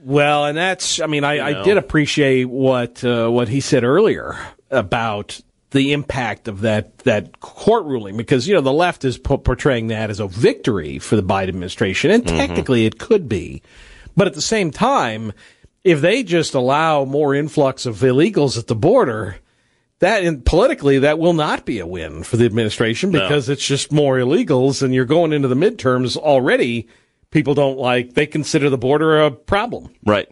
Well, 0.03 0.47
and 0.47 0.57
that's. 0.57 1.01
I 1.01 1.07
mean, 1.07 1.25
I, 1.25 1.61
I 1.61 1.63
did 1.63 1.77
appreciate 1.77 2.45
what 2.45 3.05
uh, 3.05 3.29
what 3.29 3.49
he 3.49 3.61
said 3.61 3.85
earlier 3.85 4.39
about 4.71 5.41
the 5.71 5.93
impact 5.93 6.49
of 6.49 6.63
that 6.63 6.99
that 6.99 7.41
court 7.41 7.85
ruling 7.85 8.17
because 8.17 8.49
you 8.49 8.55
know 8.55 8.61
the 8.61 8.73
left 8.73 9.05
is 9.05 9.19
po- 9.19 9.39
portraying 9.39 9.89
that 9.89 10.11
as 10.11 10.21
a 10.21 10.27
victory 10.27 10.99
for 10.99 11.17
the 11.17 11.23
Biden 11.23 11.49
administration, 11.49 12.11
and 12.11 12.25
mm-hmm. 12.25 12.37
technically 12.37 12.87
it 12.87 12.99
could 12.99 13.29
be, 13.29 13.63
but 14.17 14.27
at 14.27 14.35
the 14.35 14.43
same 14.43 14.71
time, 14.71 15.33
if 15.85 16.01
they 16.01 16.23
just 16.23 16.55
allow 16.55 17.05
more 17.05 17.35
influx 17.35 17.87
of 17.87 17.97
illegals 17.97 18.59
at 18.59 18.67
the 18.67 18.75
border 18.75 19.37
that 20.01 20.25
in, 20.25 20.43
politically 20.43 20.99
that 21.01 21.19
will 21.19 21.35
not 21.35 21.65
be 21.65 21.79
a 21.79 21.87
win 21.87 22.23
for 22.23 22.37
the 22.37 22.45
administration 22.45 23.11
because 23.11 23.49
no. 23.49 23.53
it's 23.53 23.67
just 23.67 23.93
more 23.93 24.17
illegals 24.17 24.83
and 24.83 24.95
you're 24.95 25.05
going 25.05 25.33
into 25.33 25.49
the 25.49 25.55
midterms 25.55 26.17
already. 26.17 26.89
People 27.31 27.55
don't 27.55 27.79
like 27.79 28.15
they 28.15 28.27
consider 28.27 28.69
the 28.69 28.79
border 28.79 29.21
a 29.21 29.31
problem. 29.31 29.95
Right. 30.05 30.29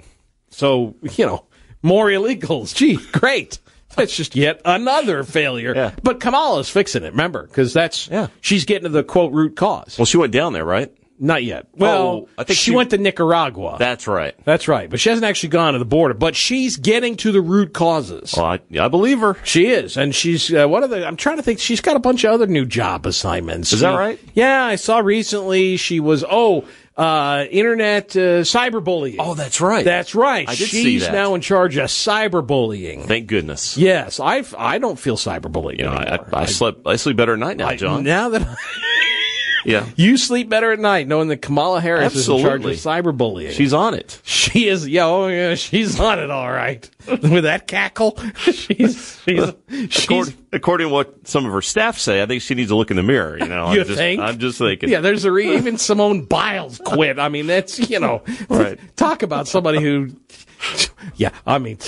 So 0.51 0.97
you 1.03 1.27
know 1.27 1.47
more 1.83 2.07
illegals. 2.07 2.75
Gee 2.75 2.99
great. 3.13 3.61
That's 3.95 4.15
just 4.15 4.37
yet 4.37 4.61
another 4.65 5.25
failure. 5.25 5.75
Yeah. 5.75 5.95
but 6.03 6.21
kamala's 6.21 6.69
fixing 6.69 7.05
it 7.05 7.13
remember 7.13 7.47
because 7.47 7.73
that's 7.73 8.09
yeah. 8.09 8.29
she's 8.41 8.65
getting 8.65 8.85
to 8.85 8.89
the 8.91 9.05
quote 9.05 9.33
root 9.33 9.55
cause. 9.57 9.97
Well 9.99 10.07
she 10.07 10.17
went 10.17 10.33
down 10.33 10.55
there 10.55 10.65
right 10.65 10.93
not 11.21 11.43
yet. 11.43 11.67
Well, 11.75 12.07
oh, 12.07 12.29
I 12.39 12.45
think 12.45 12.59
she, 12.59 12.71
she, 12.71 12.77
went 12.77 12.91
to 12.91 12.99
Nicaragua. 12.99 13.77
That's 13.79 14.07
right. 14.07 14.35
That's 14.45 14.69
right. 14.69 14.89
But 14.89 15.01
she 15.01 15.09
hasn't 15.09 15.25
actually 15.25 15.51
gone 15.51 15.73
to 15.73 15.79
the 15.79 15.85
border. 15.85 16.15
But 16.15 16.37
she's 16.37 16.77
getting 16.77 17.17
to 17.19 17.33
the 17.33 17.41
root 17.41 17.73
causes. 17.73 18.35
Well, 18.37 18.47
I, 18.47 18.61
I 18.79 18.89
believe 18.89 19.21
her. 19.21 19.37
She 19.45 19.67
is, 19.67 19.97
and 19.97 20.15
she's 20.15 20.53
uh, 20.53 20.67
what 20.67 20.83
are 20.83 20.89
the? 20.89 21.07
I'm 21.07 21.17
trying 21.17 21.37
to 21.37 21.43
think. 21.43 21.59
She's 21.61 21.81
got 21.81 21.97
a 21.97 22.01
bunch 22.01 22.25
of 22.25 22.33
other 22.33 22.47
new 22.47 22.65
job 22.65 23.07
assignments. 23.07 23.73
Is 23.73 23.81
that 23.81 23.97
right? 23.97 24.21
Yeah, 24.35 24.65
I 24.65 24.77
saw 24.77 24.99
recently 24.99 25.77
she 25.77 26.01
was. 26.01 26.25
Oh, 26.29 26.65
uh, 26.97 27.45
internet 27.53 28.17
uh, 28.17 28.43
cyberbullying. 28.43 29.17
Oh, 29.21 29.35
that's 29.35 29.61
right. 29.61 29.85
That's 29.85 30.17
right. 30.17 30.49
I 30.49 30.57
did 30.57 30.69
She's 30.69 30.83
see 30.83 30.99
that. 30.99 31.13
now 31.13 31.37
in 31.37 31.41
charge 31.41 31.77
of 31.77 31.87
cyberbullying. 31.87 33.07
Thank 33.07 33.29
goodness. 33.29 33.77
Yes, 33.77 34.19
I 34.19 34.43
I 34.59 34.79
don't 34.79 34.99
feel 34.99 35.17
cyberbullied. 35.17 35.79
You 35.79 35.85
know, 35.85 35.93
anymore. 35.93 36.27
I, 36.33 36.39
I, 36.39 36.43
I, 36.43 36.45
sleep 36.47 36.85
I 36.87 36.97
sleep 36.97 37.17
better 37.17 37.35
at 37.35 37.39
night 37.39 37.57
now, 37.57 37.73
John. 37.75 38.03
now 38.03 38.31
that. 38.31 38.57
Yeah. 39.69 39.87
You 39.97 40.17
sleep 40.17 40.49
better 40.49 40.73
at 40.73 40.79
night 40.79 41.07
knowing 41.07 41.29
that 41.29 41.43
Kamala 41.43 41.83
Harris 41.83 42.07
Absolutely. 42.17 42.41
is 42.41 42.45
in 42.45 42.83
charge 42.83 43.05
of 43.05 43.15
cyberbullying. 43.17 43.51
She's 43.53 43.75
on 43.75 43.93
it. 43.93 44.19
She 44.25 44.67
is. 44.67 44.89
Yeah, 44.89 45.07
oh 45.07 45.27
yeah, 45.29 45.57
she's 45.57 46.01
on 46.01 46.19
it. 46.19 46.31
All 46.31 46.51
right. 46.51 46.89
With 47.09 47.45
that 47.45 47.67
cackle, 47.67 48.19
she's 48.39 49.21
she's, 49.25 49.53
she's 49.91 50.35
according, 50.53 50.89
to 50.89 50.93
what 50.93 51.27
some 51.27 51.47
of 51.47 51.53
her 51.53 51.63
staff 51.63 51.99
say, 51.99 52.23
I 52.23 52.27
think 52.27 52.43
she 52.43 52.55
needs 52.55 52.71
to 52.71 52.77
look 52.77 52.91
in 52.91 52.97
the 52.97 53.03
mirror. 53.03 53.39
You 53.39 53.47
know, 53.47 53.73
you 53.73 53.81
I'm 53.81 53.87
just, 53.87 53.99
think? 53.99 54.21
I'm 54.21 54.39
just 54.39 54.59
thinking. 54.59 54.89
Yeah, 54.89 55.01
there's 55.01 55.25
a 55.25 55.33
re- 55.33 55.57
even 55.57 55.79
Simone 55.79 56.25
Biles 56.25 56.81
quit. 56.85 57.19
I 57.19 57.29
mean, 57.29 57.47
that's 57.47 57.91
you 57.91 58.01
know, 58.01 58.23
right. 58.49 58.79
Talk 58.97 59.23
about 59.23 59.49
somebody 59.49 59.81
who. 59.81 60.11
Yeah, 61.15 61.31
I 61.47 61.59
mean, 61.59 61.79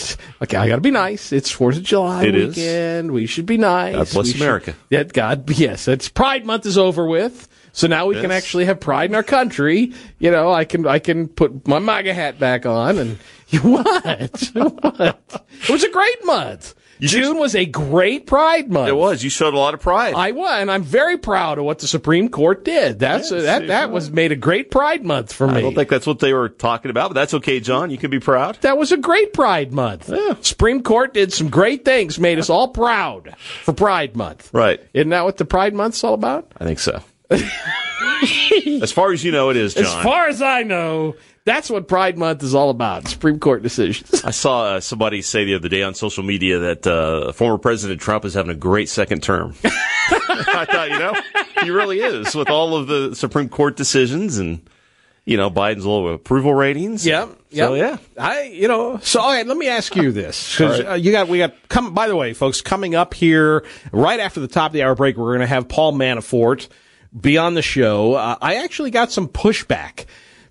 okay, 0.40 0.56
I 0.56 0.68
got 0.68 0.76
to 0.76 0.80
be 0.80 0.92
nice. 0.92 1.32
It's 1.32 1.50
Fourth 1.50 1.76
of 1.76 1.82
July 1.82 2.26
it 2.26 2.34
weekend. 2.34 3.06
Is. 3.06 3.10
We 3.10 3.26
should 3.26 3.44
be 3.44 3.58
nice. 3.58 3.96
God 3.96 4.10
bless 4.12 4.32
we 4.32 4.40
America. 4.40 4.70
Should, 4.72 4.80
yeah, 4.90 5.02
God, 5.02 5.50
yes. 5.50 5.88
It's 5.88 6.08
Pride 6.08 6.46
Month 6.46 6.66
is 6.66 6.78
over 6.78 7.04
with. 7.04 7.48
So 7.72 7.88
now 7.88 8.06
we 8.06 8.14
yes. 8.14 8.22
can 8.22 8.30
actually 8.30 8.66
have 8.66 8.78
pride 8.78 9.10
in 9.10 9.16
our 9.16 9.24
country. 9.24 9.92
You 10.20 10.30
know, 10.30 10.52
I 10.52 10.64
can 10.64 10.86
I 10.86 11.00
can 11.00 11.26
put 11.26 11.66
my 11.66 11.80
MAGA 11.80 12.14
hat 12.14 12.38
back 12.38 12.64
on 12.64 12.98
and 12.98 13.18
what? 13.62 14.50
what? 14.54 15.44
It 15.50 15.70
was 15.70 15.82
a 15.82 15.90
great 15.90 16.24
month. 16.24 16.74
You 17.00 17.08
June 17.08 17.38
was 17.38 17.54
a 17.54 17.64
great 17.64 18.26
Pride 18.26 18.70
month. 18.70 18.88
It 18.88 18.96
was. 18.96 19.24
You 19.24 19.30
showed 19.30 19.54
a 19.54 19.58
lot 19.58 19.74
of 19.74 19.80
pride. 19.80 20.14
I 20.14 20.32
was, 20.32 20.60
and 20.60 20.70
I'm 20.70 20.82
very 20.82 21.16
proud 21.16 21.58
of 21.58 21.64
what 21.64 21.78
the 21.78 21.86
Supreme 21.86 22.28
Court 22.28 22.64
did. 22.64 22.98
That's 22.98 23.30
yes, 23.30 23.44
that 23.44 23.68
that 23.68 23.90
was 23.90 24.10
made 24.10 24.32
a 24.32 24.36
great 24.36 24.70
Pride 24.70 25.04
month 25.04 25.32
for 25.32 25.46
me. 25.46 25.54
I 25.54 25.60
don't 25.62 25.74
think 25.74 25.88
that's 25.88 26.06
what 26.06 26.18
they 26.18 26.32
were 26.32 26.48
talking 26.48 26.90
about, 26.90 27.10
but 27.10 27.14
that's 27.14 27.34
okay, 27.34 27.60
John. 27.60 27.90
You 27.90 27.98
can 27.98 28.10
be 28.10 28.20
proud. 28.20 28.58
That 28.60 28.76
was 28.76 28.92
a 28.92 28.96
great 28.96 29.32
Pride 29.32 29.72
month. 29.72 30.08
Yeah. 30.08 30.34
Supreme 30.42 30.82
Court 30.82 31.14
did 31.14 31.32
some 31.32 31.48
great 31.48 31.84
things, 31.84 32.18
made 32.18 32.38
us 32.38 32.50
all 32.50 32.68
proud 32.68 33.34
for 33.62 33.72
Pride 33.72 34.14
month. 34.14 34.50
Right. 34.52 34.80
Isn't 34.92 35.10
that 35.10 35.24
what 35.24 35.38
the 35.38 35.44
Pride 35.44 35.74
month's 35.74 36.04
all 36.04 36.14
about? 36.14 36.52
I 36.58 36.64
think 36.64 36.78
so. 36.78 37.02
as 37.30 38.92
far 38.92 39.12
as 39.12 39.24
you 39.24 39.32
know, 39.32 39.50
it 39.50 39.56
is, 39.56 39.74
John. 39.74 39.84
As 39.84 40.04
far 40.04 40.28
as 40.28 40.42
I 40.42 40.62
know, 40.62 41.14
That's 41.44 41.70
what 41.70 41.88
Pride 41.88 42.18
Month 42.18 42.42
is 42.42 42.54
all 42.54 42.70
about. 42.70 43.08
Supreme 43.08 43.38
Court 43.38 43.62
decisions. 43.62 44.24
I 44.24 44.30
saw 44.30 44.64
uh, 44.64 44.80
somebody 44.80 45.22
say 45.22 45.44
the 45.44 45.54
other 45.54 45.68
day 45.68 45.82
on 45.82 45.94
social 45.94 46.22
media 46.22 46.58
that 46.58 46.86
uh, 46.86 47.32
former 47.32 47.56
President 47.56 48.00
Trump 48.00 48.24
is 48.24 48.34
having 48.34 48.50
a 48.50 48.54
great 48.54 48.88
second 48.88 49.22
term. 49.22 49.54
I 49.64 50.66
thought, 50.70 50.90
you 50.90 50.98
know, 50.98 51.14
he 51.62 51.70
really 51.70 52.00
is 52.00 52.34
with 52.34 52.50
all 52.50 52.76
of 52.76 52.88
the 52.88 53.14
Supreme 53.14 53.48
Court 53.48 53.76
decisions 53.76 54.38
and 54.38 54.60
you 55.24 55.36
know 55.36 55.50
Biden's 55.50 55.86
low 55.86 56.08
approval 56.08 56.54
ratings. 56.54 57.06
Yeah, 57.06 57.28
so 57.52 57.74
yeah. 57.74 57.98
I 58.18 58.42
you 58.42 58.68
know 58.68 58.98
so 58.98 59.20
all 59.20 59.32
right. 59.32 59.46
Let 59.46 59.56
me 59.56 59.68
ask 59.68 59.94
you 59.94 60.12
this 60.12 60.56
because 60.56 60.80
right. 60.80 60.92
uh, 60.92 60.94
you 60.94 61.12
got 61.12 61.28
we 61.28 61.38
got 61.38 61.54
come. 61.68 61.94
By 61.94 62.08
the 62.08 62.16
way, 62.16 62.32
folks, 62.32 62.60
coming 62.60 62.94
up 62.94 63.14
here 63.14 63.64
right 63.92 64.18
after 64.18 64.40
the 64.40 64.48
top 64.48 64.70
of 64.70 64.72
the 64.72 64.82
hour 64.82 64.94
break, 64.94 65.16
we're 65.16 65.28
going 65.28 65.40
to 65.40 65.46
have 65.46 65.68
Paul 65.68 65.92
Manafort 65.92 66.68
be 67.18 67.38
on 67.38 67.54
the 67.54 67.62
show. 67.62 68.14
Uh, 68.14 68.36
I 68.40 68.56
actually 68.56 68.90
got 68.90 69.12
some 69.12 69.28
pushback. 69.28 70.06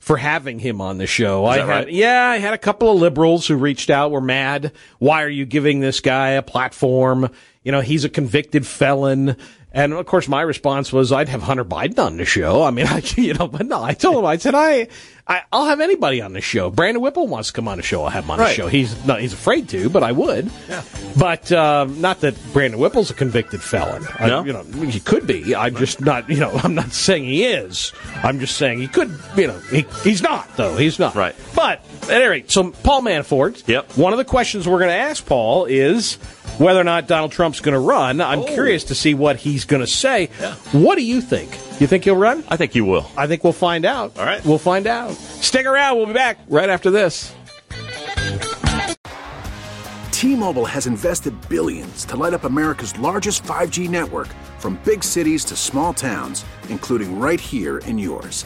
For 0.10 0.18
having 0.18 0.58
him 0.58 0.82
on 0.82 0.98
the 0.98 1.06
show, 1.06 1.46
I 1.46 1.60
had 1.60 1.68
right? 1.68 1.92
yeah, 1.92 2.26
I 2.26 2.38
had 2.38 2.56
a 2.56 2.58
couple 2.58 2.92
of 2.92 2.98
liberals 2.98 3.46
who 3.46 3.56
reached 3.56 3.92
out, 3.92 4.10
were 4.10 4.20
mad. 4.20 4.72
Why 4.98 5.22
are 5.22 5.30
you 5.30 5.46
giving 5.46 5.82
this 5.82 6.00
guy 6.00 6.30
a 6.30 6.42
platform? 6.42 7.30
You 7.62 7.72
know, 7.72 7.82
he's 7.82 8.06
a 8.06 8.10
convicted 8.10 8.66
felon. 8.66 9.38
And 9.80 9.94
of 9.94 10.06
course, 10.06 10.28
my 10.28 10.42
response 10.42 10.92
was, 10.92 11.14
I'd 11.14 11.30
have 11.30 11.42
Hunter 11.42 11.64
Biden 11.64 12.00
on 12.00 12.18
the 12.18 12.26
show. 12.26 12.64
I 12.64 12.72
mean, 12.72 12.86
I, 12.90 13.02
you 13.16 13.34
know, 13.34 13.48
but 13.48 13.66
no, 13.66 13.82
I 13.82 13.94
told 13.94 14.18
him, 14.18 14.26
I 14.26 14.36
said, 14.36 14.54
I, 14.54 14.90
I, 15.26 15.44
I'll 15.54 15.68
have 15.68 15.80
anybody 15.80 16.22
on 16.22 16.34
the 16.34 16.42
show. 16.42 16.70
Brandon 16.70 17.02
Whipple 17.02 17.28
wants 17.28 17.48
to 17.48 17.54
come 17.54 17.70
on 17.70 17.78
the 17.78 17.84
show. 17.84 18.04
I'll 18.04 18.10
have 18.10 18.26
him 18.26 18.32
on 18.32 18.40
the 18.40 18.50
show. 18.50 18.68
He's 18.68 19.06
not, 19.06 19.22
he's 19.22 19.32
afraid 19.32 19.70
to, 19.70 19.90
but 19.90 20.04
I 20.04 20.12
would. 20.12 20.52
Yeah. 20.68 20.84
But, 21.18 21.50
um, 21.54 22.02
not 22.02 22.20
that 22.22 22.36
Brandon 22.52 22.78
Whipple's 22.78 23.10
a 23.10 23.14
convicted 23.14 23.64
felon. 23.64 24.06
I- 24.20 24.28
No? 24.28 24.44
you 24.44 24.52
know, 24.52 24.64
he 24.64 25.00
could 25.00 25.26
be. 25.26 25.56
I'm 25.56 25.76
just 25.78 26.02
not, 26.02 26.30
you 26.30 26.42
know, 26.42 26.52
I'm 26.64 26.76
not 26.76 26.92
saying 26.92 27.24
he 27.24 27.46
is. 27.46 27.94
I'm 28.16 28.40
just 28.42 28.58
saying 28.58 28.80
he 28.80 28.88
could, 28.90 29.18
you 29.38 29.48
know, 29.48 29.60
he, 29.72 29.86
he's 30.04 30.22
not, 30.22 30.58
though. 30.58 30.76
He's 30.76 31.00
not. 31.00 31.16
Right. 31.16 31.36
But, 31.56 31.86
at 32.04 32.10
any 32.10 32.26
rate, 32.26 32.52
so 32.52 32.72
Paul 32.72 33.02
Manafort. 33.04 33.66
Yep. 33.66 33.98
One 33.98 34.12
of 34.12 34.18
the 34.18 34.26
questions 34.26 34.68
we're 34.68 34.80
going 34.80 34.90
to 34.90 34.96
ask 34.96 35.26
Paul 35.26 35.66
is 35.66 36.18
whether 36.60 36.80
or 36.80 36.84
not 36.84 37.08
Donald 37.08 37.32
Trump's 37.32 37.62
going 37.62 37.74
to 37.74 37.80
run. 37.80 38.22
Oh. 38.22 38.26
I'm 38.26 38.46
curious 38.46 38.84
to 38.86 38.96
see 38.96 39.14
what 39.14 39.38
he's 39.38 39.66
going 39.66 39.82
to 39.82 39.88
say. 39.88 40.28
What 40.72 40.96
do 40.96 41.04
you 41.04 41.22
think? 41.22 41.52
You 41.82 41.88
think 41.88 42.04
he'll 42.04 42.16
run? 42.16 42.44
I 42.50 42.58
think 42.58 42.74
he 42.74 42.82
will. 42.82 43.10
I 43.18 43.28
think 43.28 43.44
we'll 43.44 43.54
find 43.54 43.86
out. 43.86 44.18
All 44.20 44.26
right. 44.26 44.46
We'll 44.46 44.58
find 44.58 44.86
out. 44.86 45.14
Stick 45.14 45.66
around. 45.66 45.98
We'll 45.98 46.06
be 46.06 46.14
back 46.14 46.38
right 46.48 46.70
after 46.70 46.92
this. 46.92 47.34
T-Mobile 50.12 50.66
has 50.66 50.86
invested 50.86 51.34
billions 51.48 52.04
to 52.04 52.18
light 52.18 52.34
up 52.34 52.44
America's 52.44 52.98
largest 53.00 53.42
5G 53.44 53.90
network 53.90 54.28
from 54.58 54.78
big 54.84 55.02
cities 55.02 55.46
to 55.46 55.56
small 55.56 55.94
towns, 55.94 56.44
including 56.68 57.18
right 57.20 57.40
here 57.40 57.78
in 57.80 57.98
yours. 57.98 58.46